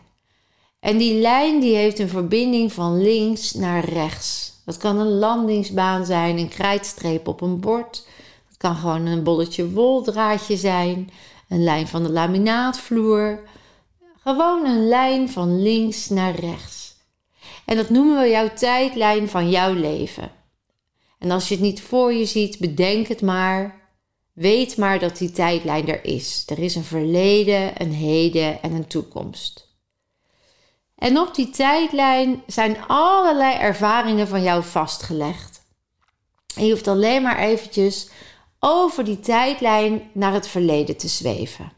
En 0.80 0.96
die 0.98 1.20
lijn 1.20 1.60
die 1.60 1.76
heeft 1.76 1.98
een 1.98 2.08
verbinding 2.08 2.72
van 2.72 3.02
links 3.02 3.52
naar 3.52 3.84
rechts. 3.84 4.52
Dat 4.64 4.76
kan 4.76 4.98
een 4.98 5.18
landingsbaan 5.18 6.06
zijn, 6.06 6.38
een 6.38 6.48
krijtstreep 6.48 7.28
op 7.28 7.40
een 7.40 7.60
bord. 7.60 8.06
Het 8.48 8.56
kan 8.56 8.76
gewoon 8.76 9.06
een 9.06 9.22
bolletje 9.22 9.70
woldraadje 9.70 10.56
zijn, 10.56 11.10
een 11.48 11.64
lijn 11.64 11.88
van 11.88 12.02
de 12.02 12.10
laminaatvloer. 12.10 13.42
Gewoon 14.22 14.66
een 14.66 14.88
lijn 14.88 15.30
van 15.30 15.62
links 15.62 16.08
naar 16.08 16.34
rechts. 16.34 16.94
En 17.64 17.76
dat 17.76 17.90
noemen 17.90 18.20
we 18.20 18.28
jouw 18.28 18.52
tijdlijn 18.54 19.28
van 19.28 19.50
jouw 19.50 19.74
leven. 19.74 20.30
En 21.24 21.30
als 21.30 21.48
je 21.48 21.54
het 21.54 21.62
niet 21.62 21.82
voor 21.82 22.12
je 22.12 22.24
ziet, 22.24 22.58
bedenk 22.58 23.06
het 23.06 23.22
maar. 23.22 23.80
Weet 24.32 24.76
maar 24.76 24.98
dat 24.98 25.18
die 25.18 25.30
tijdlijn 25.30 25.88
er 25.88 26.04
is. 26.04 26.42
Er 26.46 26.58
is 26.58 26.74
een 26.74 26.84
verleden, 26.84 27.82
een 27.82 27.92
heden 27.92 28.62
en 28.62 28.72
een 28.72 28.86
toekomst. 28.86 29.68
En 30.96 31.18
op 31.18 31.34
die 31.34 31.50
tijdlijn 31.50 32.42
zijn 32.46 32.76
allerlei 32.86 33.56
ervaringen 33.56 34.28
van 34.28 34.42
jou 34.42 34.64
vastgelegd. 34.64 35.62
En 36.56 36.64
je 36.64 36.70
hoeft 36.70 36.88
alleen 36.88 37.22
maar 37.22 37.38
eventjes 37.38 38.08
over 38.58 39.04
die 39.04 39.20
tijdlijn 39.20 40.10
naar 40.12 40.32
het 40.32 40.48
verleden 40.48 40.96
te 40.96 41.08
zweven. 41.08 41.72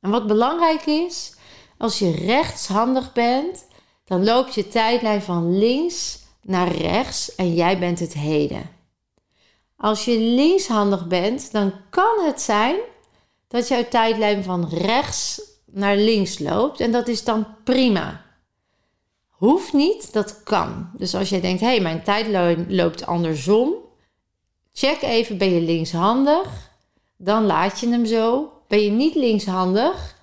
En 0.00 0.10
wat 0.10 0.26
belangrijk 0.26 0.86
is, 0.86 1.34
als 1.78 1.98
je 1.98 2.10
rechtshandig 2.10 3.12
bent, 3.12 3.66
dan 4.04 4.24
loopt 4.24 4.54
je 4.54 4.68
tijdlijn 4.68 5.22
van 5.22 5.58
links 5.58 6.18
naar 6.42 6.72
rechts 6.72 7.34
en 7.34 7.54
jij 7.54 7.78
bent 7.78 7.98
het 7.98 8.12
heden. 8.12 8.80
Als 9.82 10.04
je 10.04 10.18
linkshandig 10.18 11.06
bent, 11.06 11.52
dan 11.52 11.72
kan 11.90 12.24
het 12.24 12.40
zijn 12.40 12.76
dat 13.48 13.68
jouw 13.68 13.84
tijdlijn 13.88 14.44
van 14.44 14.68
rechts 14.68 15.42
naar 15.66 15.96
links 15.96 16.38
loopt 16.38 16.80
en 16.80 16.92
dat 16.92 17.08
is 17.08 17.24
dan 17.24 17.46
prima. 17.64 18.24
Hoeft 19.28 19.72
niet, 19.72 20.12
dat 20.12 20.42
kan. 20.42 20.90
Dus 20.96 21.14
als 21.14 21.28
jij 21.28 21.40
denkt, 21.40 21.60
hé, 21.60 21.66
hey, 21.66 21.80
mijn 21.80 22.02
tijdlijn 22.02 22.74
loopt 22.74 23.06
andersom, 23.06 23.74
check 24.72 25.02
even, 25.02 25.38
ben 25.38 25.50
je 25.50 25.60
linkshandig? 25.60 26.70
Dan 27.16 27.44
laat 27.46 27.80
je 27.80 27.88
hem 27.88 28.06
zo. 28.06 28.52
Ben 28.68 28.84
je 28.84 28.90
niet 28.90 29.14
linkshandig? 29.14 30.16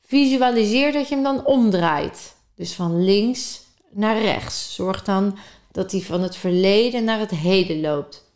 Visualiseer 0.00 0.92
dat 0.92 1.08
je 1.08 1.14
hem 1.14 1.24
dan 1.24 1.46
omdraait. 1.46 2.36
Dus 2.54 2.74
van 2.74 3.04
links 3.04 3.60
naar 3.90 4.20
rechts. 4.20 4.74
Zorg 4.74 5.04
dan 5.04 5.38
dat 5.72 5.92
hij 5.92 6.00
van 6.00 6.22
het 6.22 6.36
verleden 6.36 7.04
naar 7.04 7.18
het 7.18 7.30
heden 7.30 7.80
loopt. 7.80 8.26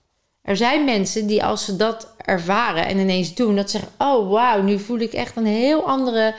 Er 0.43 0.57
zijn 0.57 0.85
mensen 0.85 1.27
die 1.27 1.45
als 1.45 1.65
ze 1.65 1.77
dat 1.77 2.15
ervaren 2.17 2.87
en 2.87 2.99
ineens 2.99 3.35
doen, 3.35 3.57
dat 3.57 3.71
zeggen: 3.71 3.91
Oh 3.99 4.31
wauw, 4.31 4.63
nu 4.63 4.79
voel 4.79 4.99
ik 4.99 5.13
echt 5.13 5.37
een 5.37 5.47
heel 5.47 5.87
andere 5.87 6.35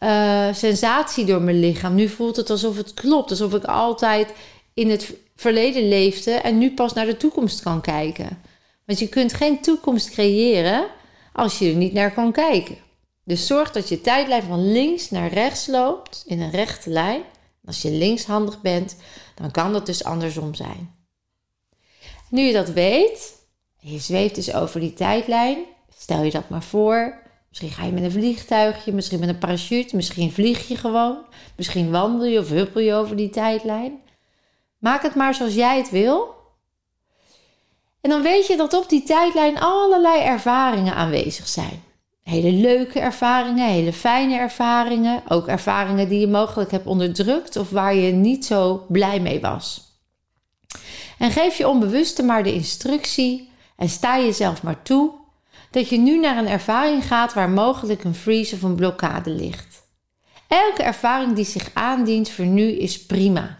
uh, 0.00 0.54
sensatie 0.54 1.24
door 1.24 1.42
mijn 1.42 1.60
lichaam. 1.60 1.94
Nu 1.94 2.08
voelt 2.08 2.36
het 2.36 2.50
alsof 2.50 2.76
het 2.76 2.94
klopt, 2.94 3.30
alsof 3.30 3.54
ik 3.54 3.64
altijd 3.64 4.32
in 4.74 4.90
het 4.90 5.14
verleden 5.36 5.88
leefde 5.88 6.30
en 6.30 6.58
nu 6.58 6.74
pas 6.74 6.92
naar 6.92 7.06
de 7.06 7.16
toekomst 7.16 7.62
kan 7.62 7.80
kijken. 7.80 8.42
Want 8.84 8.98
je 8.98 9.08
kunt 9.08 9.32
geen 9.32 9.60
toekomst 9.60 10.10
creëren 10.10 10.86
als 11.32 11.58
je 11.58 11.70
er 11.70 11.76
niet 11.76 11.92
naar 11.92 12.12
kan 12.12 12.32
kijken. 12.32 12.76
Dus 13.24 13.46
zorg 13.46 13.72
dat 13.72 13.88
je 13.88 14.00
tijdlijn 14.00 14.42
van 14.42 14.72
links 14.72 15.10
naar 15.10 15.32
rechts 15.32 15.66
loopt 15.66 16.24
in 16.26 16.40
een 16.40 16.50
rechte 16.50 16.90
lijn. 16.90 17.22
Als 17.64 17.82
je 17.82 17.90
linkshandig 17.90 18.60
bent, 18.60 18.96
dan 19.34 19.50
kan 19.50 19.72
dat 19.72 19.86
dus 19.86 20.04
andersom 20.04 20.54
zijn. 20.54 20.94
Nu 22.30 22.42
je 22.42 22.52
dat 22.52 22.68
weet, 22.68 23.35
je 23.92 23.98
zweeft 23.98 24.34
dus 24.34 24.54
over 24.54 24.80
die 24.80 24.92
tijdlijn, 24.92 25.58
stel 25.96 26.22
je 26.22 26.30
dat 26.30 26.48
maar 26.48 26.62
voor. 26.62 27.18
Misschien 27.48 27.70
ga 27.70 27.84
je 27.84 27.92
met 27.92 28.02
een 28.02 28.10
vliegtuigje, 28.10 28.92
misschien 28.92 29.20
met 29.20 29.28
een 29.28 29.38
parachute, 29.38 29.96
misschien 29.96 30.32
vlieg 30.32 30.68
je 30.68 30.76
gewoon. 30.76 31.18
Misschien 31.56 31.90
wandel 31.90 32.26
je 32.26 32.38
of 32.38 32.48
huppel 32.48 32.80
je 32.80 32.94
over 32.94 33.16
die 33.16 33.30
tijdlijn. 33.30 34.00
Maak 34.78 35.02
het 35.02 35.14
maar 35.14 35.34
zoals 35.34 35.54
jij 35.54 35.76
het 35.76 35.90
wil. 35.90 36.34
En 38.00 38.10
dan 38.10 38.22
weet 38.22 38.46
je 38.46 38.56
dat 38.56 38.74
op 38.74 38.88
die 38.88 39.02
tijdlijn 39.02 39.58
allerlei 39.58 40.22
ervaringen 40.22 40.94
aanwezig 40.94 41.48
zijn. 41.48 41.82
Hele 42.22 42.52
leuke 42.52 43.00
ervaringen, 43.00 43.68
hele 43.68 43.92
fijne 43.92 44.36
ervaringen. 44.36 45.22
Ook 45.28 45.46
ervaringen 45.46 46.08
die 46.08 46.20
je 46.20 46.28
mogelijk 46.28 46.70
hebt 46.70 46.86
onderdrukt 46.86 47.56
of 47.56 47.70
waar 47.70 47.94
je 47.94 48.12
niet 48.12 48.44
zo 48.44 48.84
blij 48.88 49.20
mee 49.20 49.40
was. 49.40 49.84
En 51.18 51.30
geef 51.30 51.58
je 51.58 51.68
onbewuste 51.68 52.22
maar 52.22 52.42
de 52.42 52.52
instructie 52.52 53.45
en 53.76 53.88
sta 53.88 54.18
jezelf 54.18 54.62
maar 54.62 54.82
toe 54.82 55.10
dat 55.70 55.88
je 55.88 55.98
nu 55.98 56.20
naar 56.20 56.36
een 56.36 56.48
ervaring 56.48 57.06
gaat 57.06 57.34
waar 57.34 57.50
mogelijk 57.50 58.04
een 58.04 58.14
freeze 58.14 58.54
of 58.54 58.62
een 58.62 58.74
blokkade 58.74 59.30
ligt. 59.30 59.84
Elke 60.48 60.82
ervaring 60.82 61.34
die 61.34 61.44
zich 61.44 61.70
aandient 61.74 62.30
voor 62.30 62.44
nu 62.44 62.62
is 62.62 63.06
prima. 63.06 63.58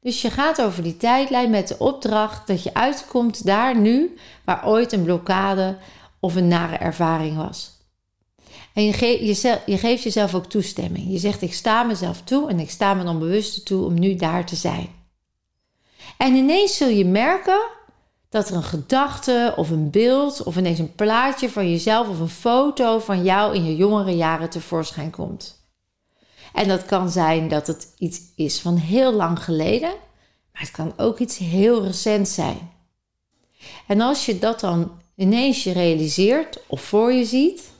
Dus 0.00 0.22
je 0.22 0.30
gaat 0.30 0.62
over 0.62 0.82
die 0.82 0.96
tijdlijn 0.96 1.50
met 1.50 1.68
de 1.68 1.78
opdracht 1.78 2.46
dat 2.46 2.62
je 2.62 2.74
uitkomt 2.74 3.46
daar 3.46 3.76
nu 3.76 4.16
waar 4.44 4.66
ooit 4.66 4.92
een 4.92 5.02
blokkade 5.02 5.78
of 6.20 6.34
een 6.34 6.48
nare 6.48 6.76
ervaring 6.76 7.36
was. 7.36 7.76
En 8.74 8.84
je, 8.84 9.60
je 9.66 9.78
geeft 9.78 10.02
jezelf 10.02 10.34
ook 10.34 10.46
toestemming. 10.46 11.10
Je 11.10 11.18
zegt: 11.18 11.42
Ik 11.42 11.54
sta 11.54 11.82
mezelf 11.82 12.22
toe 12.22 12.48
en 12.48 12.60
ik 12.60 12.70
sta 12.70 12.94
mijn 12.94 13.08
onbewuste 13.08 13.62
toe 13.62 13.84
om 13.84 13.98
nu 13.98 14.14
daar 14.14 14.46
te 14.46 14.56
zijn. 14.56 14.88
En 16.16 16.34
ineens 16.34 16.76
zul 16.76 16.88
je 16.88 17.04
merken 17.04 17.60
dat 18.28 18.48
er 18.48 18.56
een 18.56 18.62
gedachte 18.62 19.54
of 19.56 19.70
een 19.70 19.90
beeld 19.90 20.42
of 20.42 20.56
ineens 20.56 20.78
een 20.78 20.94
plaatje 20.94 21.50
van 21.50 21.70
jezelf 21.70 22.08
of 22.08 22.20
een 22.20 22.28
foto 22.28 22.98
van 22.98 23.22
jou 23.22 23.54
in 23.54 23.64
je 23.64 23.76
jongere 23.76 24.16
jaren 24.16 24.50
tevoorschijn 24.50 25.10
komt. 25.10 25.66
En 26.52 26.68
dat 26.68 26.84
kan 26.84 27.10
zijn 27.10 27.48
dat 27.48 27.66
het 27.66 27.94
iets 27.98 28.20
is 28.36 28.60
van 28.60 28.76
heel 28.76 29.12
lang 29.12 29.44
geleden, 29.44 29.90
maar 30.52 30.60
het 30.60 30.70
kan 30.70 30.92
ook 30.96 31.18
iets 31.18 31.38
heel 31.38 31.84
recent 31.84 32.28
zijn. 32.28 32.70
En 33.86 34.00
als 34.00 34.26
je 34.26 34.38
dat 34.38 34.60
dan 34.60 35.00
ineens 35.14 35.64
je 35.64 35.72
realiseert 35.72 36.60
of 36.66 36.80
voor 36.80 37.12
je 37.12 37.24
ziet, 37.24 37.70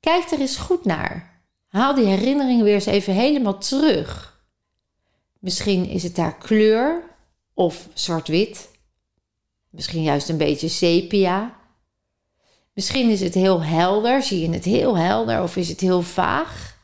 Kijk 0.00 0.30
er 0.30 0.40
eens 0.40 0.56
goed 0.56 0.84
naar. 0.84 1.42
Haal 1.68 1.94
die 1.94 2.04
herinnering 2.04 2.62
weer 2.62 2.74
eens 2.74 2.86
even 2.86 3.14
helemaal 3.14 3.58
terug. 3.58 4.40
Misschien 5.38 5.88
is 5.88 6.02
het 6.02 6.16
daar 6.16 6.36
kleur 6.36 7.02
of 7.54 7.88
zwart-wit. 7.94 8.68
Misschien 9.70 10.02
juist 10.02 10.28
een 10.28 10.36
beetje 10.36 10.68
sepia. 10.68 11.56
Misschien 12.72 13.10
is 13.10 13.20
het 13.20 13.34
heel 13.34 13.62
helder, 13.62 14.22
zie 14.22 14.40
je 14.40 14.50
het 14.50 14.64
heel 14.64 14.96
helder 14.96 15.42
of 15.42 15.56
is 15.56 15.68
het 15.68 15.80
heel 15.80 16.02
vaag? 16.02 16.76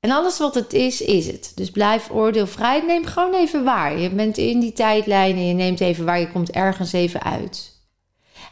En 0.00 0.10
alles 0.10 0.38
wat 0.38 0.54
het 0.54 0.72
is, 0.72 1.00
is 1.00 1.26
het. 1.26 1.52
Dus 1.54 1.70
blijf 1.70 2.10
oordeelvrij. 2.10 2.80
Neem 2.80 3.04
gewoon 3.04 3.34
even 3.34 3.64
waar. 3.64 3.98
Je 3.98 4.10
bent 4.10 4.38
in 4.38 4.60
die 4.60 4.72
tijdlijn 4.72 5.36
en 5.36 5.46
je 5.46 5.54
neemt 5.54 5.80
even 5.80 6.04
waar. 6.04 6.20
Je 6.20 6.32
komt 6.32 6.50
ergens 6.50 6.92
even 6.92 7.22
uit. 7.22 7.80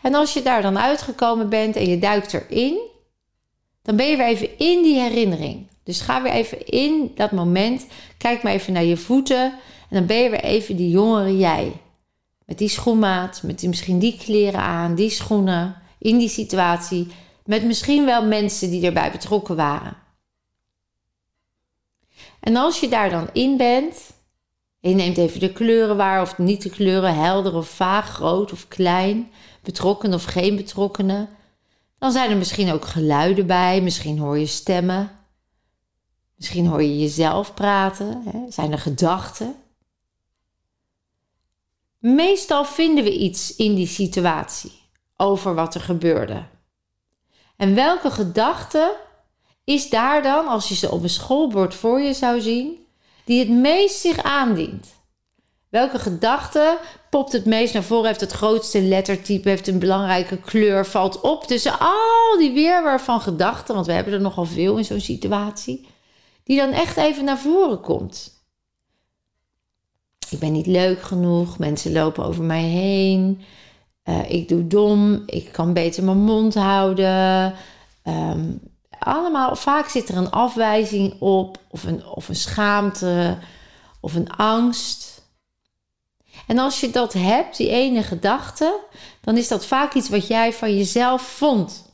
En 0.03 0.14
als 0.14 0.32
je 0.32 0.43
daar 0.43 0.62
dan 0.62 0.78
uitgekomen 0.78 1.49
bent 1.49 1.76
en 1.76 1.88
je 1.88 1.99
duikt 1.99 2.32
erin, 2.32 2.78
dan 3.82 3.97
ben 3.97 4.07
je 4.07 4.16
weer 4.16 4.26
even 4.26 4.59
in 4.59 4.82
die 4.82 5.01
herinnering. 5.01 5.66
Dus 5.84 6.01
ga 6.01 6.22
weer 6.22 6.32
even 6.32 6.66
in 6.66 7.12
dat 7.14 7.30
moment. 7.30 7.86
Kijk 8.18 8.43
maar 8.43 8.53
even 8.53 8.72
naar 8.72 8.84
je 8.84 8.97
voeten. 8.97 9.45
En 9.91 9.97
dan 9.97 10.07
ben 10.07 10.16
je 10.16 10.30
weer 10.30 10.45
even 10.45 10.76
die 10.76 10.91
jongere 10.91 11.36
jij. 11.36 11.72
Met 12.51 12.59
die 12.59 12.69
schoenmaat, 12.69 13.43
met 13.43 13.59
die, 13.59 13.69
misschien 13.69 13.99
die 13.99 14.17
kleren 14.17 14.61
aan, 14.61 14.95
die 14.95 15.11
schoenen, 15.11 15.77
in 15.99 16.19
die 16.19 16.29
situatie. 16.29 17.07
Met 17.45 17.65
misschien 17.65 18.05
wel 18.05 18.25
mensen 18.25 18.71
die 18.71 18.87
erbij 18.87 19.11
betrokken 19.11 19.57
waren. 19.57 19.97
En 22.41 22.57
als 22.57 22.81
je 22.81 22.89
daar 22.89 23.11
dan 23.11 23.29
in 23.33 23.57
bent, 23.57 24.13
je 24.81 24.95
neemt 24.95 25.17
even 25.17 25.41
de 25.41 25.53
kleuren 25.53 25.97
waar 25.97 26.23
of 26.23 26.39
niet 26.39 26.63
de 26.63 26.71
kleuren, 26.71 27.15
helder 27.15 27.55
of 27.55 27.69
vaag, 27.69 28.09
groot 28.09 28.53
of 28.53 28.69
klein, 28.69 29.31
betrokken 29.63 30.15
of 30.15 30.25
geen 30.25 30.57
betrokkenen. 30.57 31.29
Dan 31.99 32.13
zijn 32.13 32.31
er 32.31 32.37
misschien 32.37 32.73
ook 32.73 32.85
geluiden 32.85 33.47
bij, 33.47 33.81
misschien 33.81 34.19
hoor 34.19 34.39
je 34.39 34.47
stemmen. 34.47 35.11
Misschien 36.37 36.67
hoor 36.67 36.83
je 36.83 36.99
jezelf 36.99 37.55
praten, 37.55 38.23
hè? 38.25 38.51
zijn 38.51 38.73
er 38.73 38.79
gedachten. 38.79 39.55
Meestal 42.01 42.65
vinden 42.65 43.05
we 43.05 43.19
iets 43.19 43.57
in 43.57 43.75
die 43.75 43.87
situatie 43.87 44.73
over 45.17 45.55
wat 45.55 45.75
er 45.75 45.81
gebeurde. 45.81 46.47
En 47.57 47.75
welke 47.75 48.11
gedachte 48.11 48.97
is 49.65 49.89
daar 49.89 50.23
dan, 50.23 50.47
als 50.47 50.69
je 50.69 50.75
ze 50.75 50.91
op 50.91 51.03
een 51.03 51.09
schoolbord 51.09 51.75
voor 51.75 52.01
je 52.01 52.13
zou 52.13 52.41
zien, 52.41 52.87
die 53.25 53.39
het 53.39 53.49
meest 53.49 54.01
zich 54.01 54.23
aandient? 54.23 54.87
Welke 55.69 55.99
gedachte 55.99 56.79
popt 57.11 57.33
het 57.33 57.45
meest 57.45 57.75
naar 57.75 57.83
voren, 57.83 58.07
heeft 58.07 58.21
het 58.21 58.33
grootste 58.33 58.83
lettertype, 58.83 59.49
heeft 59.49 59.67
een 59.67 59.79
belangrijke 59.79 60.37
kleur, 60.37 60.87
valt 60.87 61.21
op 61.21 61.45
tussen 61.45 61.79
al 61.79 62.39
die 62.39 62.53
weerwar 62.53 63.01
van 63.01 63.21
gedachten, 63.21 63.75
want 63.75 63.87
we 63.87 63.93
hebben 63.93 64.13
er 64.13 64.21
nogal 64.21 64.45
veel 64.45 64.77
in 64.77 64.85
zo'n 64.85 65.01
situatie, 65.01 65.89
die 66.45 66.57
dan 66.57 66.71
echt 66.71 66.97
even 66.97 67.25
naar 67.25 67.39
voren 67.39 67.81
komt. 67.81 68.39
Ik 70.31 70.39
ben 70.39 70.53
niet 70.53 70.66
leuk 70.66 71.03
genoeg, 71.03 71.59
mensen 71.59 71.93
lopen 71.93 72.24
over 72.24 72.43
mij 72.43 72.62
heen, 72.62 73.43
uh, 74.05 74.31
ik 74.31 74.49
doe 74.49 74.66
dom, 74.66 75.22
ik 75.26 75.53
kan 75.53 75.72
beter 75.72 76.05
mijn 76.05 76.18
mond 76.18 76.55
houden. 76.55 77.55
Um, 78.05 78.61
allemaal, 78.99 79.57
vaak 79.57 79.89
zit 79.89 80.09
er 80.09 80.16
een 80.16 80.31
afwijzing 80.31 81.20
op, 81.20 81.59
of 81.70 81.85
een, 81.85 82.07
of 82.07 82.28
een 82.28 82.37
schaamte, 82.37 83.39
of 84.01 84.14
een 84.14 84.31
angst. 84.31 85.22
En 86.47 86.59
als 86.59 86.81
je 86.81 86.91
dat 86.91 87.12
hebt, 87.12 87.57
die 87.57 87.68
ene 87.68 88.03
gedachte, 88.03 88.81
dan 89.20 89.37
is 89.37 89.49
dat 89.49 89.66
vaak 89.66 89.95
iets 89.95 90.09
wat 90.09 90.26
jij 90.26 90.53
van 90.53 90.76
jezelf 90.76 91.22
vond. 91.22 91.93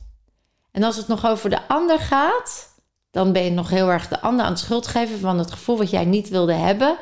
En 0.72 0.82
als 0.82 0.96
het 0.96 1.08
nog 1.08 1.26
over 1.26 1.50
de 1.50 1.68
ander 1.68 1.98
gaat, 1.98 2.68
dan 3.10 3.32
ben 3.32 3.44
je 3.44 3.50
nog 3.50 3.70
heel 3.70 3.88
erg 3.88 4.08
de 4.08 4.20
ander 4.20 4.44
aan 4.44 4.50
het 4.50 4.60
schuld 4.60 4.86
geven 4.86 5.18
van 5.18 5.38
het 5.38 5.50
gevoel 5.50 5.76
wat 5.76 5.90
jij 5.90 6.04
niet 6.04 6.28
wilde 6.28 6.52
hebben. 6.52 6.98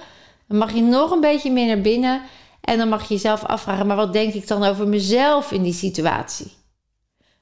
Dan 0.49 0.59
mag 0.59 0.73
je 0.73 0.83
nog 0.83 1.11
een 1.11 1.21
beetje 1.21 1.51
meer 1.51 1.67
naar 1.67 1.81
binnen 1.81 2.23
en 2.61 2.79
dan 2.79 2.89
mag 2.89 3.09
je 3.09 3.15
jezelf 3.15 3.45
afvragen: 3.45 3.87
maar 3.87 3.97
wat 3.97 4.13
denk 4.13 4.35
ik 4.35 4.49
dan 4.49 4.65
over 4.65 4.89
mezelf 4.89 5.53
in 5.53 5.63
die 5.63 5.73
situatie? 5.73 6.53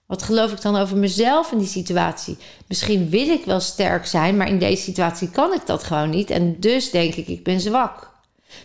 Wat 0.07 0.23
geloof 0.23 0.53
ik 0.53 0.63
dan 0.63 0.77
over 0.77 0.97
mezelf 0.97 1.53
in 1.53 1.59
die 1.59 1.67
situatie? 1.67 2.37
Misschien 2.67 3.11
wil 3.11 3.29
ik 3.29 3.45
wel 3.45 3.61
sterk 3.61 4.07
zijn, 4.07 4.37
maar 4.37 4.49
in 4.49 4.59
deze 4.59 4.83
situatie 4.83 5.31
kan 5.31 5.53
ik 5.53 5.67
dat 5.67 5.83
gewoon 5.83 6.11
niet. 6.11 6.31
En 6.31 6.61
dus 6.61 6.91
denk 6.91 7.15
ik, 7.15 7.29
ik 7.29 7.45
ben 7.45 7.61
zwak. 7.61 8.11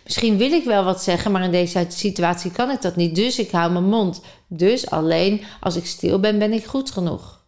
Misschien 0.04 0.36
wil 0.36 0.52
ik 0.52 0.64
wel 0.64 0.84
wat 0.84 1.02
zeggen, 1.02 1.32
maar 1.32 1.44
in 1.44 1.50
deze 1.50 1.86
situatie 1.88 2.50
kan 2.50 2.70
ik 2.70 2.82
dat 2.82 2.96
niet. 2.96 3.14
Dus 3.14 3.38
ik 3.38 3.50
hou 3.50 3.72
mijn 3.72 3.88
mond. 3.88 4.20
Dus 4.46 4.90
alleen 4.90 5.42
als 5.60 5.76
ik 5.76 5.86
stil 5.86 6.20
ben, 6.20 6.38
ben 6.38 6.52
ik 6.52 6.64
goed 6.64 6.90
genoeg. 6.90 7.44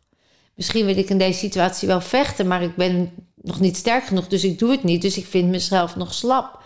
Misschien 0.55 0.86
wil 0.86 0.97
ik 0.97 1.11
in 1.11 1.18
deze 1.18 1.38
situatie 1.38 1.88
wel 1.88 2.01
vechten, 2.01 2.47
maar 2.47 2.62
ik 2.62 2.76
ben 2.76 3.12
nog 3.34 3.61
niet 3.61 3.76
sterk 3.76 4.05
genoeg. 4.05 4.28
Dus 4.28 4.45
ik 4.45 4.59
doe 4.59 4.70
het 4.70 4.84
niet. 4.84 5.03
Dus 5.03 5.16
ik 5.16 5.26
vind 5.26 5.49
mezelf 5.49 5.97
nog 5.97 6.14
slap 6.14 6.60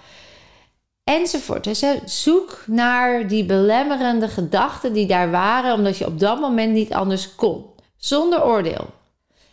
enzovoort. 1.04 1.64
Dus 1.64 1.84
zoek 2.04 2.64
naar 2.66 3.28
die 3.28 3.44
belemmerende 3.44 4.28
gedachten 4.28 4.92
die 4.92 5.06
daar 5.06 5.30
waren, 5.30 5.74
omdat 5.74 5.98
je 5.98 6.06
op 6.06 6.18
dat 6.18 6.40
moment 6.40 6.72
niet 6.72 6.92
anders 6.92 7.34
kon. 7.34 7.66
Zonder 7.96 8.44
oordeel. 8.44 8.90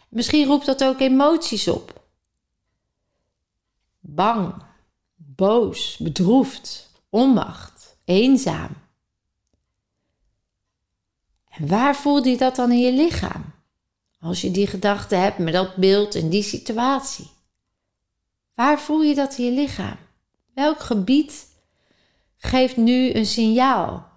Misschien 0.09 0.47
roept 0.47 0.65
dat 0.65 0.83
ook 0.83 0.99
emoties 0.99 1.67
op. 1.67 2.01
Bang, 3.99 4.53
boos, 5.15 5.97
bedroefd, 5.97 6.89
onmacht, 7.09 7.97
eenzaam. 8.05 8.69
En 11.49 11.67
waar 11.67 11.95
voelde 11.95 12.29
je 12.29 12.37
dat 12.37 12.55
dan 12.55 12.71
in 12.71 12.79
je 12.79 12.93
lichaam? 12.93 13.53
Als 14.19 14.41
je 14.41 14.51
die 14.51 14.67
gedachten 14.67 15.21
hebt 15.21 15.37
met 15.37 15.53
dat 15.53 15.75
beeld 15.75 16.15
in 16.15 16.29
die 16.29 16.43
situatie. 16.43 17.29
Waar 18.53 18.79
voel 18.79 19.01
je 19.01 19.15
dat 19.15 19.37
in 19.37 19.45
je 19.45 19.51
lichaam? 19.51 19.97
Welk 20.53 20.79
gebied 20.79 21.47
geeft 22.37 22.77
nu 22.77 23.13
een 23.13 23.25
signaal? 23.25 24.09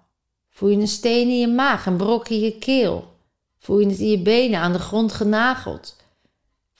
Voel 0.49 0.69
je 0.69 0.77
een 0.77 0.87
steen 0.87 1.27
in 1.27 1.39
je 1.39 1.47
maag, 1.47 1.85
een 1.85 1.97
brok 1.97 2.29
in 2.29 2.39
je 2.39 2.57
keel? 2.57 3.13
Voel 3.59 3.79
je 3.79 3.87
het 3.87 3.99
in 3.99 4.09
je 4.09 4.19
benen 4.19 4.59
aan 4.59 4.73
de 4.73 4.79
grond 4.79 5.13
genageld? 5.13 5.95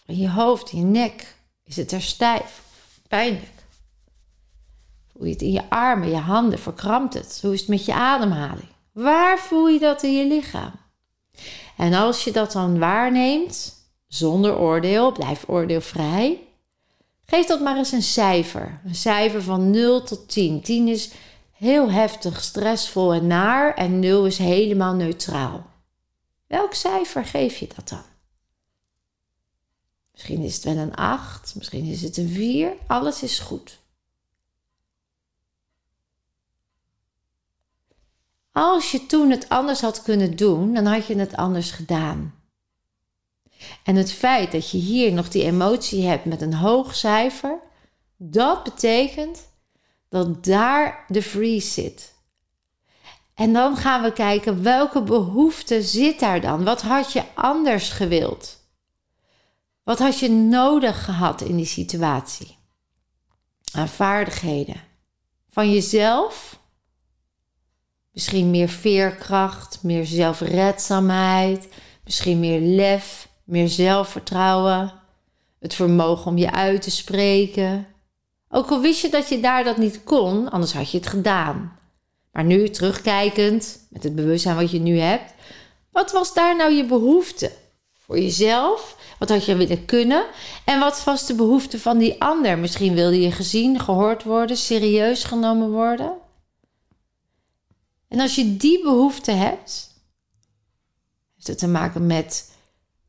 In 0.05 0.17
je 0.17 0.29
hoofd, 0.29 0.71
in 0.71 0.79
je 0.79 0.85
nek? 0.85 1.35
Is 1.63 1.75
het 1.75 1.91
er 1.91 2.01
stijf? 2.01 2.61
Pijnlijk? 3.07 3.53
Voel 5.11 5.25
je 5.25 5.33
het 5.33 5.41
in 5.41 5.51
je 5.51 5.69
armen, 5.69 6.09
je 6.09 6.15
handen? 6.15 6.59
Verkrampt 6.59 7.13
het? 7.13 7.39
Hoe 7.41 7.53
is 7.53 7.59
het 7.59 7.69
met 7.69 7.85
je 7.85 7.93
ademhaling? 7.93 8.69
Waar 8.91 9.39
voel 9.39 9.67
je 9.67 9.79
dat 9.79 10.03
in 10.03 10.13
je 10.13 10.25
lichaam? 10.25 10.71
En 11.77 11.93
als 11.93 12.23
je 12.23 12.31
dat 12.31 12.51
dan 12.51 12.79
waarneemt, 12.79 13.73
zonder 14.07 14.57
oordeel, 14.57 15.11
blijf 15.11 15.43
oordeelvrij, 15.47 16.44
Geef 17.25 17.45
dat 17.45 17.61
maar 17.61 17.77
eens 17.77 17.91
een 17.91 18.03
cijfer. 18.03 18.81
Een 18.85 18.95
cijfer 18.95 19.43
van 19.43 19.69
0 19.69 20.03
tot 20.03 20.29
10. 20.29 20.61
10 20.61 20.87
is 20.87 21.11
heel 21.51 21.91
heftig, 21.91 22.43
stressvol 22.43 23.13
en 23.13 23.27
naar 23.27 23.73
en 23.73 23.99
0 23.99 24.25
is 24.25 24.37
helemaal 24.37 24.93
neutraal. 24.93 25.65
Welk 26.47 26.73
cijfer 26.73 27.25
geef 27.25 27.57
je 27.57 27.67
dat 27.75 27.89
dan? 27.89 28.03
Misschien 30.11 30.41
is 30.41 30.55
het 30.55 30.63
wel 30.63 30.77
een 30.77 30.95
8, 30.95 31.55
misschien 31.55 31.85
is 31.85 32.01
het 32.01 32.17
een 32.17 32.29
4. 32.29 32.73
Alles 32.87 33.23
is 33.23 33.39
goed. 33.39 33.79
Als 38.51 38.91
je 38.91 39.05
toen 39.05 39.29
het 39.29 39.49
anders 39.49 39.81
had 39.81 40.01
kunnen 40.01 40.35
doen, 40.35 40.73
dan 40.73 40.85
had 40.85 41.05
je 41.05 41.15
het 41.15 41.35
anders 41.35 41.71
gedaan. 41.71 42.33
En 43.83 43.95
het 43.95 44.11
feit 44.11 44.51
dat 44.51 44.71
je 44.71 44.77
hier 44.77 45.13
nog 45.13 45.29
die 45.29 45.43
emotie 45.43 46.05
hebt 46.05 46.25
met 46.25 46.41
een 46.41 46.53
hoog 46.53 46.95
cijfer, 46.95 47.59
dat 48.17 48.63
betekent 48.63 49.47
dat 50.09 50.43
daar 50.43 51.05
de 51.07 51.21
freeze 51.21 51.71
zit. 51.71 52.13
En 53.33 53.53
dan 53.53 53.77
gaan 53.77 54.01
we 54.01 54.13
kijken 54.13 54.63
welke 54.63 55.01
behoefte 55.01 55.83
zit 55.83 56.19
daar 56.19 56.41
dan? 56.41 56.63
Wat 56.63 56.81
had 56.81 57.13
je 57.13 57.23
anders 57.33 57.89
gewild? 57.89 58.63
Wat 59.83 59.99
had 59.99 60.19
je 60.19 60.29
nodig 60.29 61.05
gehad 61.05 61.41
in 61.41 61.55
die 61.55 61.65
situatie? 61.65 62.57
Aan 63.71 63.87
vaardigheden. 63.87 64.81
Van 65.49 65.71
jezelf? 65.71 66.59
Misschien 68.11 68.51
meer 68.51 68.69
veerkracht, 68.69 69.83
meer 69.83 70.05
zelfredzaamheid, 70.05 71.67
misschien 72.03 72.39
meer 72.39 72.59
lef, 72.59 73.29
meer 73.45 73.69
zelfvertrouwen, 73.69 74.93
het 75.59 75.73
vermogen 75.73 76.25
om 76.25 76.37
je 76.37 76.51
uit 76.51 76.81
te 76.81 76.91
spreken. 76.91 77.87
Ook 78.49 78.69
al 78.69 78.81
wist 78.81 79.01
je 79.01 79.09
dat 79.09 79.29
je 79.29 79.39
daar 79.39 79.63
dat 79.63 79.77
niet 79.77 80.03
kon, 80.03 80.49
anders 80.49 80.73
had 80.73 80.91
je 80.91 80.97
het 80.97 81.07
gedaan. 81.07 81.79
Maar 82.31 82.43
nu, 82.43 82.69
terugkijkend, 82.69 83.87
met 83.89 84.03
het 84.03 84.15
bewustzijn 84.15 84.55
wat 84.55 84.71
je 84.71 84.79
nu 84.79 84.99
hebt, 84.99 85.33
wat 85.91 86.11
was 86.11 86.33
daar 86.33 86.55
nou 86.55 86.73
je 86.73 86.85
behoefte? 86.85 87.51
Voor 87.93 88.19
jezelf? 88.19 88.97
Wat 89.19 89.29
had 89.29 89.45
je 89.45 89.55
willen 89.55 89.85
kunnen? 89.85 90.25
En 90.65 90.79
wat 90.79 91.03
was 91.03 91.25
de 91.25 91.35
behoefte 91.35 91.79
van 91.79 91.97
die 91.97 92.21
ander? 92.21 92.57
Misschien 92.57 92.93
wilde 92.93 93.21
je 93.21 93.31
gezien, 93.31 93.79
gehoord 93.79 94.23
worden, 94.23 94.57
serieus 94.57 95.23
genomen 95.23 95.71
worden. 95.71 96.13
En 98.07 98.19
als 98.19 98.35
je 98.35 98.57
die 98.57 98.83
behoefte 98.83 99.31
hebt, 99.31 99.93
heeft 101.35 101.47
het 101.47 101.57
te 101.57 101.67
maken 101.67 102.05
met 102.05 102.54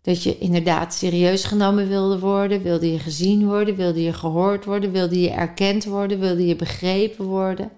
Dat 0.07 0.22
je 0.22 0.38
inderdaad 0.38 0.94
serieus 0.94 1.44
genomen 1.44 1.88
wilde 1.88 2.18
worden, 2.18 2.62
wilde 2.62 2.92
je 2.92 2.98
gezien 2.98 3.46
worden, 3.46 3.76
wilde 3.76 4.02
je 4.02 4.12
gehoord 4.12 4.64
worden, 4.64 4.92
wilde 4.92 5.20
je 5.20 5.30
erkend 5.30 5.84
worden, 5.84 6.20
wilde 6.20 6.46
je 6.46 6.57
begrepen 6.57 7.24
worden. 7.24 7.70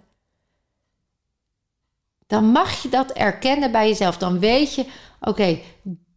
Dan 2.26 2.45
mag 2.45 2.83
je 2.83 2.89
dat 2.89 3.11
erkennen 3.11 3.72
bij 3.72 3.89
jezelf. 3.89 4.16
Dan 4.16 4.39
weet 4.39 4.74
je, 4.74 4.85
oké, 5.20 5.59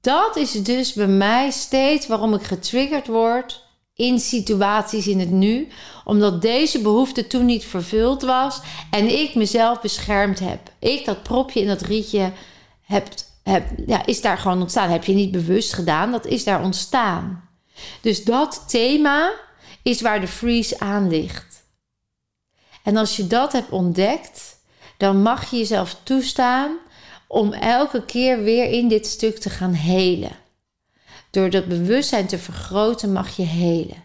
dat 0.02 0.36
is 0.36 0.52
dus 0.52 0.94
bij 0.94 1.08
mij 1.08 1.52
steeds 1.52 2.08
waarom 2.08 2.34
ik 2.34 2.44
getriggerd 2.44 3.08
word 3.08 3.66
in 3.94 4.20
situaties 4.20 5.08
in 5.08 5.20
het 5.20 5.32
nu, 5.32 5.68
omdat 6.06 6.42
deze 6.42 6.82
behoefte 6.82 7.28
toen 7.28 7.46
niet 7.46 7.66
vervuld 7.66 8.22
was 8.22 8.62
en 8.90 9.20
ik 9.20 9.36
mezelf 9.36 9.82
beschermd 9.82 10.40
heb. 10.40 10.60
Ik 10.80 11.06
dat 11.06 11.24
propje 11.24 11.62
in 11.62 11.68
dat 11.68 11.82
rietje 11.82 12.32
heb, 12.82 13.08
heb, 13.52 13.70
ja, 13.86 14.06
is 14.06 14.22
daar 14.22 14.38
gewoon 14.38 14.62
ontstaan. 14.62 14.90
Heb 14.90 15.04
je 15.04 15.14
niet 15.14 15.32
bewust 15.32 15.74
gedaan, 15.74 16.12
dat 16.12 16.26
is 16.26 16.44
daar 16.44 16.64
ontstaan. 16.64 17.50
Dus 18.02 18.24
dat 18.24 18.64
thema 18.68 19.32
is 19.84 20.02
waar 20.02 20.20
de 20.20 20.28
freeze 20.28 20.80
aan 20.80 21.08
ligt. 21.08 21.64
En 22.84 22.98
als 22.98 23.16
je 23.16 23.28
dat 23.28 23.52
hebt 23.52 23.70
ontdekt, 23.70 24.60
dan 24.98 25.22
mag 25.22 25.50
je 25.50 25.58
jezelf 25.58 25.96
toestaan 26.04 26.78
om 27.28 27.54
elke 27.54 28.06
keer 28.06 28.44
weer 28.44 28.70
in 28.70 28.88
dit 28.88 29.08
stuk 29.08 29.38
te 29.38 29.50
gaan 29.50 29.74
helen. 29.74 30.36
Door 31.30 31.50
dat 31.50 31.68
bewustzijn 31.68 32.28
te 32.28 32.38
vergroten 32.38 33.12
mag 33.12 33.36
je 33.36 33.44
helen. 33.44 34.04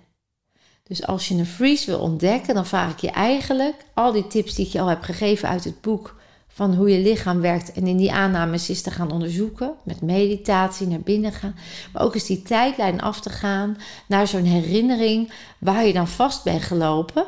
Dus 0.82 1.06
als 1.06 1.28
je 1.28 1.34
een 1.34 1.46
freeze 1.46 1.86
wil 1.86 2.00
ontdekken, 2.00 2.54
dan 2.54 2.66
vraag 2.66 2.92
ik 2.92 3.00
je 3.00 3.10
eigenlijk 3.10 3.84
al 3.94 4.12
die 4.12 4.26
tips 4.26 4.54
die 4.54 4.66
ik 4.66 4.72
je 4.72 4.80
al 4.80 4.86
heb 4.86 5.02
gegeven 5.02 5.48
uit 5.48 5.64
het 5.64 5.80
boek 5.80 6.16
van 6.56 6.74
hoe 6.74 6.90
je 6.90 6.98
lichaam 6.98 7.40
werkt 7.40 7.72
en 7.72 7.86
in 7.86 7.96
die 7.96 8.12
aannames 8.12 8.70
is 8.70 8.82
te 8.82 8.90
gaan 8.90 9.10
onderzoeken, 9.10 9.74
met 9.84 10.00
meditatie 10.00 10.86
naar 10.86 11.00
binnen 11.00 11.32
gaan, 11.32 11.56
maar 11.92 12.02
ook 12.02 12.14
eens 12.14 12.26
die 12.26 12.42
tijdlijn 12.42 13.00
af 13.00 13.20
te 13.20 13.30
gaan 13.30 13.76
naar 14.08 14.26
zo'n 14.26 14.44
herinnering 14.44 15.32
waar 15.58 15.86
je 15.86 15.92
dan 15.92 16.08
vast 16.08 16.44
bent 16.44 16.62
gelopen, 16.62 17.26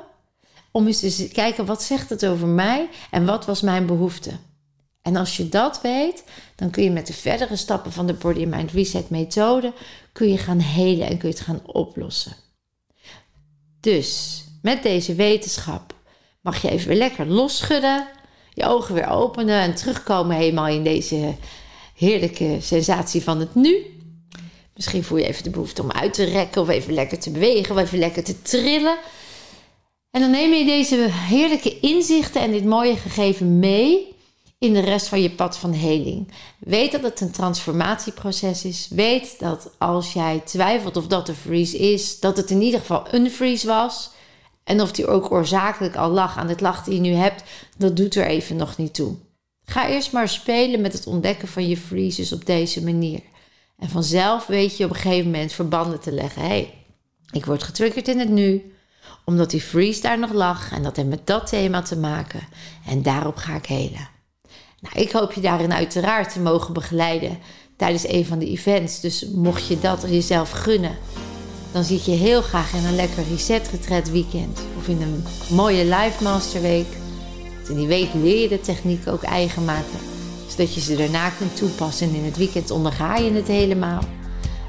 om 0.70 0.86
eens 0.86 1.16
te 1.16 1.28
kijken 1.28 1.66
wat 1.66 1.82
zegt 1.82 2.10
het 2.10 2.26
over 2.26 2.46
mij 2.46 2.88
en 3.10 3.26
wat 3.26 3.46
was 3.46 3.60
mijn 3.60 3.86
behoefte. 3.86 4.30
En 5.02 5.16
als 5.16 5.36
je 5.36 5.48
dat 5.48 5.80
weet, 5.80 6.24
dan 6.56 6.70
kun 6.70 6.82
je 6.82 6.90
met 6.90 7.06
de 7.06 7.12
verdere 7.12 7.56
stappen 7.56 7.92
van 7.92 8.06
de 8.06 8.14
Body 8.14 8.44
Mind 8.44 8.70
Reset 8.70 9.10
methode 9.10 9.72
kun 10.12 10.28
je 10.28 10.38
gaan 10.38 10.60
helen 10.60 11.06
en 11.06 11.18
kun 11.18 11.28
je 11.28 11.34
het 11.34 11.44
gaan 11.44 11.66
oplossen. 11.66 12.32
Dus 13.80 14.42
met 14.62 14.82
deze 14.82 15.14
wetenschap 15.14 15.94
mag 16.40 16.62
je 16.62 16.70
even 16.70 16.88
weer 16.88 16.96
lekker 16.96 17.26
losschudden, 17.26 18.06
je 18.58 18.64
ogen 18.64 18.94
weer 18.94 19.08
openen 19.08 19.60
en 19.60 19.74
terugkomen 19.74 20.36
helemaal 20.36 20.68
in 20.68 20.84
deze 20.84 21.34
heerlijke 21.94 22.56
sensatie 22.60 23.22
van 23.22 23.40
het 23.40 23.54
nu. 23.54 23.86
Misschien 24.74 25.04
voel 25.04 25.18
je 25.18 25.26
even 25.26 25.42
de 25.42 25.50
behoefte 25.50 25.82
om 25.82 25.92
uit 25.92 26.14
te 26.14 26.24
rekken 26.24 26.62
of 26.62 26.68
even 26.68 26.94
lekker 26.94 27.18
te 27.18 27.30
bewegen 27.30 27.74
of 27.74 27.80
even 27.80 27.98
lekker 27.98 28.24
te 28.24 28.42
trillen. 28.42 28.98
En 30.10 30.20
dan 30.20 30.30
neem 30.30 30.52
je 30.52 30.64
deze 30.64 31.06
heerlijke 31.10 31.80
inzichten 31.80 32.40
en 32.40 32.50
dit 32.50 32.64
mooie 32.64 32.96
gegeven 32.96 33.58
mee 33.58 34.16
in 34.58 34.72
de 34.72 34.80
rest 34.80 35.08
van 35.08 35.22
je 35.22 35.30
pad 35.30 35.58
van 35.58 35.72
heling. 35.72 36.32
Weet 36.58 36.92
dat 36.92 37.02
het 37.02 37.20
een 37.20 37.30
transformatieproces 37.30 38.64
is. 38.64 38.88
Weet 38.90 39.38
dat 39.38 39.70
als 39.78 40.12
jij 40.12 40.42
twijfelt 40.44 40.96
of 40.96 41.06
dat 41.06 41.28
een 41.28 41.34
freeze 41.34 41.78
is, 41.78 42.20
dat 42.20 42.36
het 42.36 42.50
in 42.50 42.62
ieder 42.62 42.80
geval 42.80 43.06
een 43.10 43.30
freeze 43.30 43.66
was. 43.66 44.10
En 44.68 44.80
of 44.80 44.92
die 44.92 45.06
ook 45.06 45.32
oorzakelijk 45.32 45.96
al 45.96 46.10
lag 46.10 46.36
aan 46.36 46.48
het 46.48 46.60
lach 46.60 46.84
die 46.84 46.94
je 46.94 47.00
nu 47.00 47.12
hebt, 47.12 47.42
dat 47.76 47.96
doet 47.96 48.14
er 48.14 48.26
even 48.26 48.56
nog 48.56 48.76
niet 48.76 48.94
toe. 48.94 49.14
Ga 49.64 49.88
eerst 49.88 50.12
maar 50.12 50.28
spelen 50.28 50.80
met 50.80 50.92
het 50.92 51.06
ontdekken 51.06 51.48
van 51.48 51.68
je 51.68 51.76
freezes 51.76 52.32
op 52.32 52.46
deze 52.46 52.84
manier. 52.84 53.20
En 53.78 53.88
vanzelf 53.88 54.46
weet 54.46 54.76
je 54.76 54.84
op 54.84 54.90
een 54.90 54.96
gegeven 54.96 55.30
moment 55.30 55.52
verbanden 55.52 56.00
te 56.00 56.12
leggen. 56.12 56.42
Hé, 56.42 56.48
hey, 56.48 56.74
ik 57.30 57.44
word 57.44 57.62
getriggerd 57.62 58.08
in 58.08 58.18
het 58.18 58.28
nu, 58.28 58.72
omdat 59.24 59.50
die 59.50 59.60
freeze 59.60 60.00
daar 60.00 60.18
nog 60.18 60.32
lag 60.32 60.72
en 60.72 60.82
dat 60.82 60.96
heeft 60.96 61.08
met 61.08 61.26
dat 61.26 61.46
thema 61.46 61.82
te 61.82 61.96
maken. 61.96 62.40
En 62.86 63.02
daarop 63.02 63.36
ga 63.36 63.54
ik 63.54 63.66
helen. 63.66 64.08
Nou, 64.80 64.98
ik 64.98 65.12
hoop 65.12 65.32
je 65.32 65.40
daarin 65.40 65.72
uiteraard 65.72 66.32
te 66.32 66.40
mogen 66.40 66.74
begeleiden 66.74 67.38
tijdens 67.76 68.08
een 68.08 68.26
van 68.26 68.38
de 68.38 68.46
events. 68.46 69.00
Dus 69.00 69.26
mocht 69.26 69.66
je 69.66 69.78
dat 69.78 70.04
jezelf 70.08 70.50
gunnen, 70.50 70.96
dan 71.82 71.96
ik 71.96 72.02
je 72.02 72.10
heel 72.10 72.42
graag 72.42 72.72
in 72.72 72.84
een 72.84 72.94
lekker 72.94 73.24
reset 73.30 73.68
retreat 73.70 74.10
weekend. 74.10 74.60
Of 74.78 74.88
in 74.88 75.02
een 75.02 75.24
mooie 75.50 75.84
live 75.84 76.22
masterweek. 76.22 76.86
In 77.68 77.76
die 77.76 77.86
week 77.86 78.08
leer 78.14 78.42
je 78.42 78.48
de 78.48 78.60
techniek 78.60 79.08
ook 79.08 79.22
eigen 79.22 79.64
maken. 79.64 79.98
Zodat 80.48 80.74
je 80.74 80.80
ze 80.80 80.96
daarna 80.96 81.30
kunt 81.30 81.56
toepassen. 81.56 82.08
En 82.08 82.14
in 82.14 82.24
het 82.24 82.36
weekend 82.36 82.70
onderga 82.70 83.16
je 83.16 83.32
het 83.32 83.46
helemaal. 83.46 84.02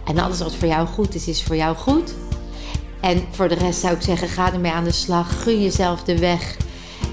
En 0.05 0.17
alles 0.17 0.39
wat 0.39 0.55
voor 0.55 0.67
jou 0.67 0.87
goed 0.87 1.15
is, 1.15 1.27
is 1.27 1.43
voor 1.43 1.55
jou 1.55 1.75
goed. 1.75 2.13
En 3.01 3.23
voor 3.31 3.47
de 3.47 3.55
rest 3.55 3.79
zou 3.79 3.95
ik 3.95 4.01
zeggen, 4.01 4.27
ga 4.27 4.53
ermee 4.53 4.71
aan 4.71 4.83
de 4.83 4.91
slag. 4.91 5.43
Gun 5.43 5.61
jezelf 5.61 6.03
de 6.03 6.19
weg. 6.19 6.57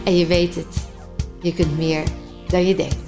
En 0.05 0.17
je 0.17 0.27
weet 0.27 0.55
het, 0.55 0.77
je 1.41 1.55
kunt 1.55 1.79
meer 1.79 2.03
dan 2.49 2.67
je 2.67 2.75
denkt. 2.75 3.06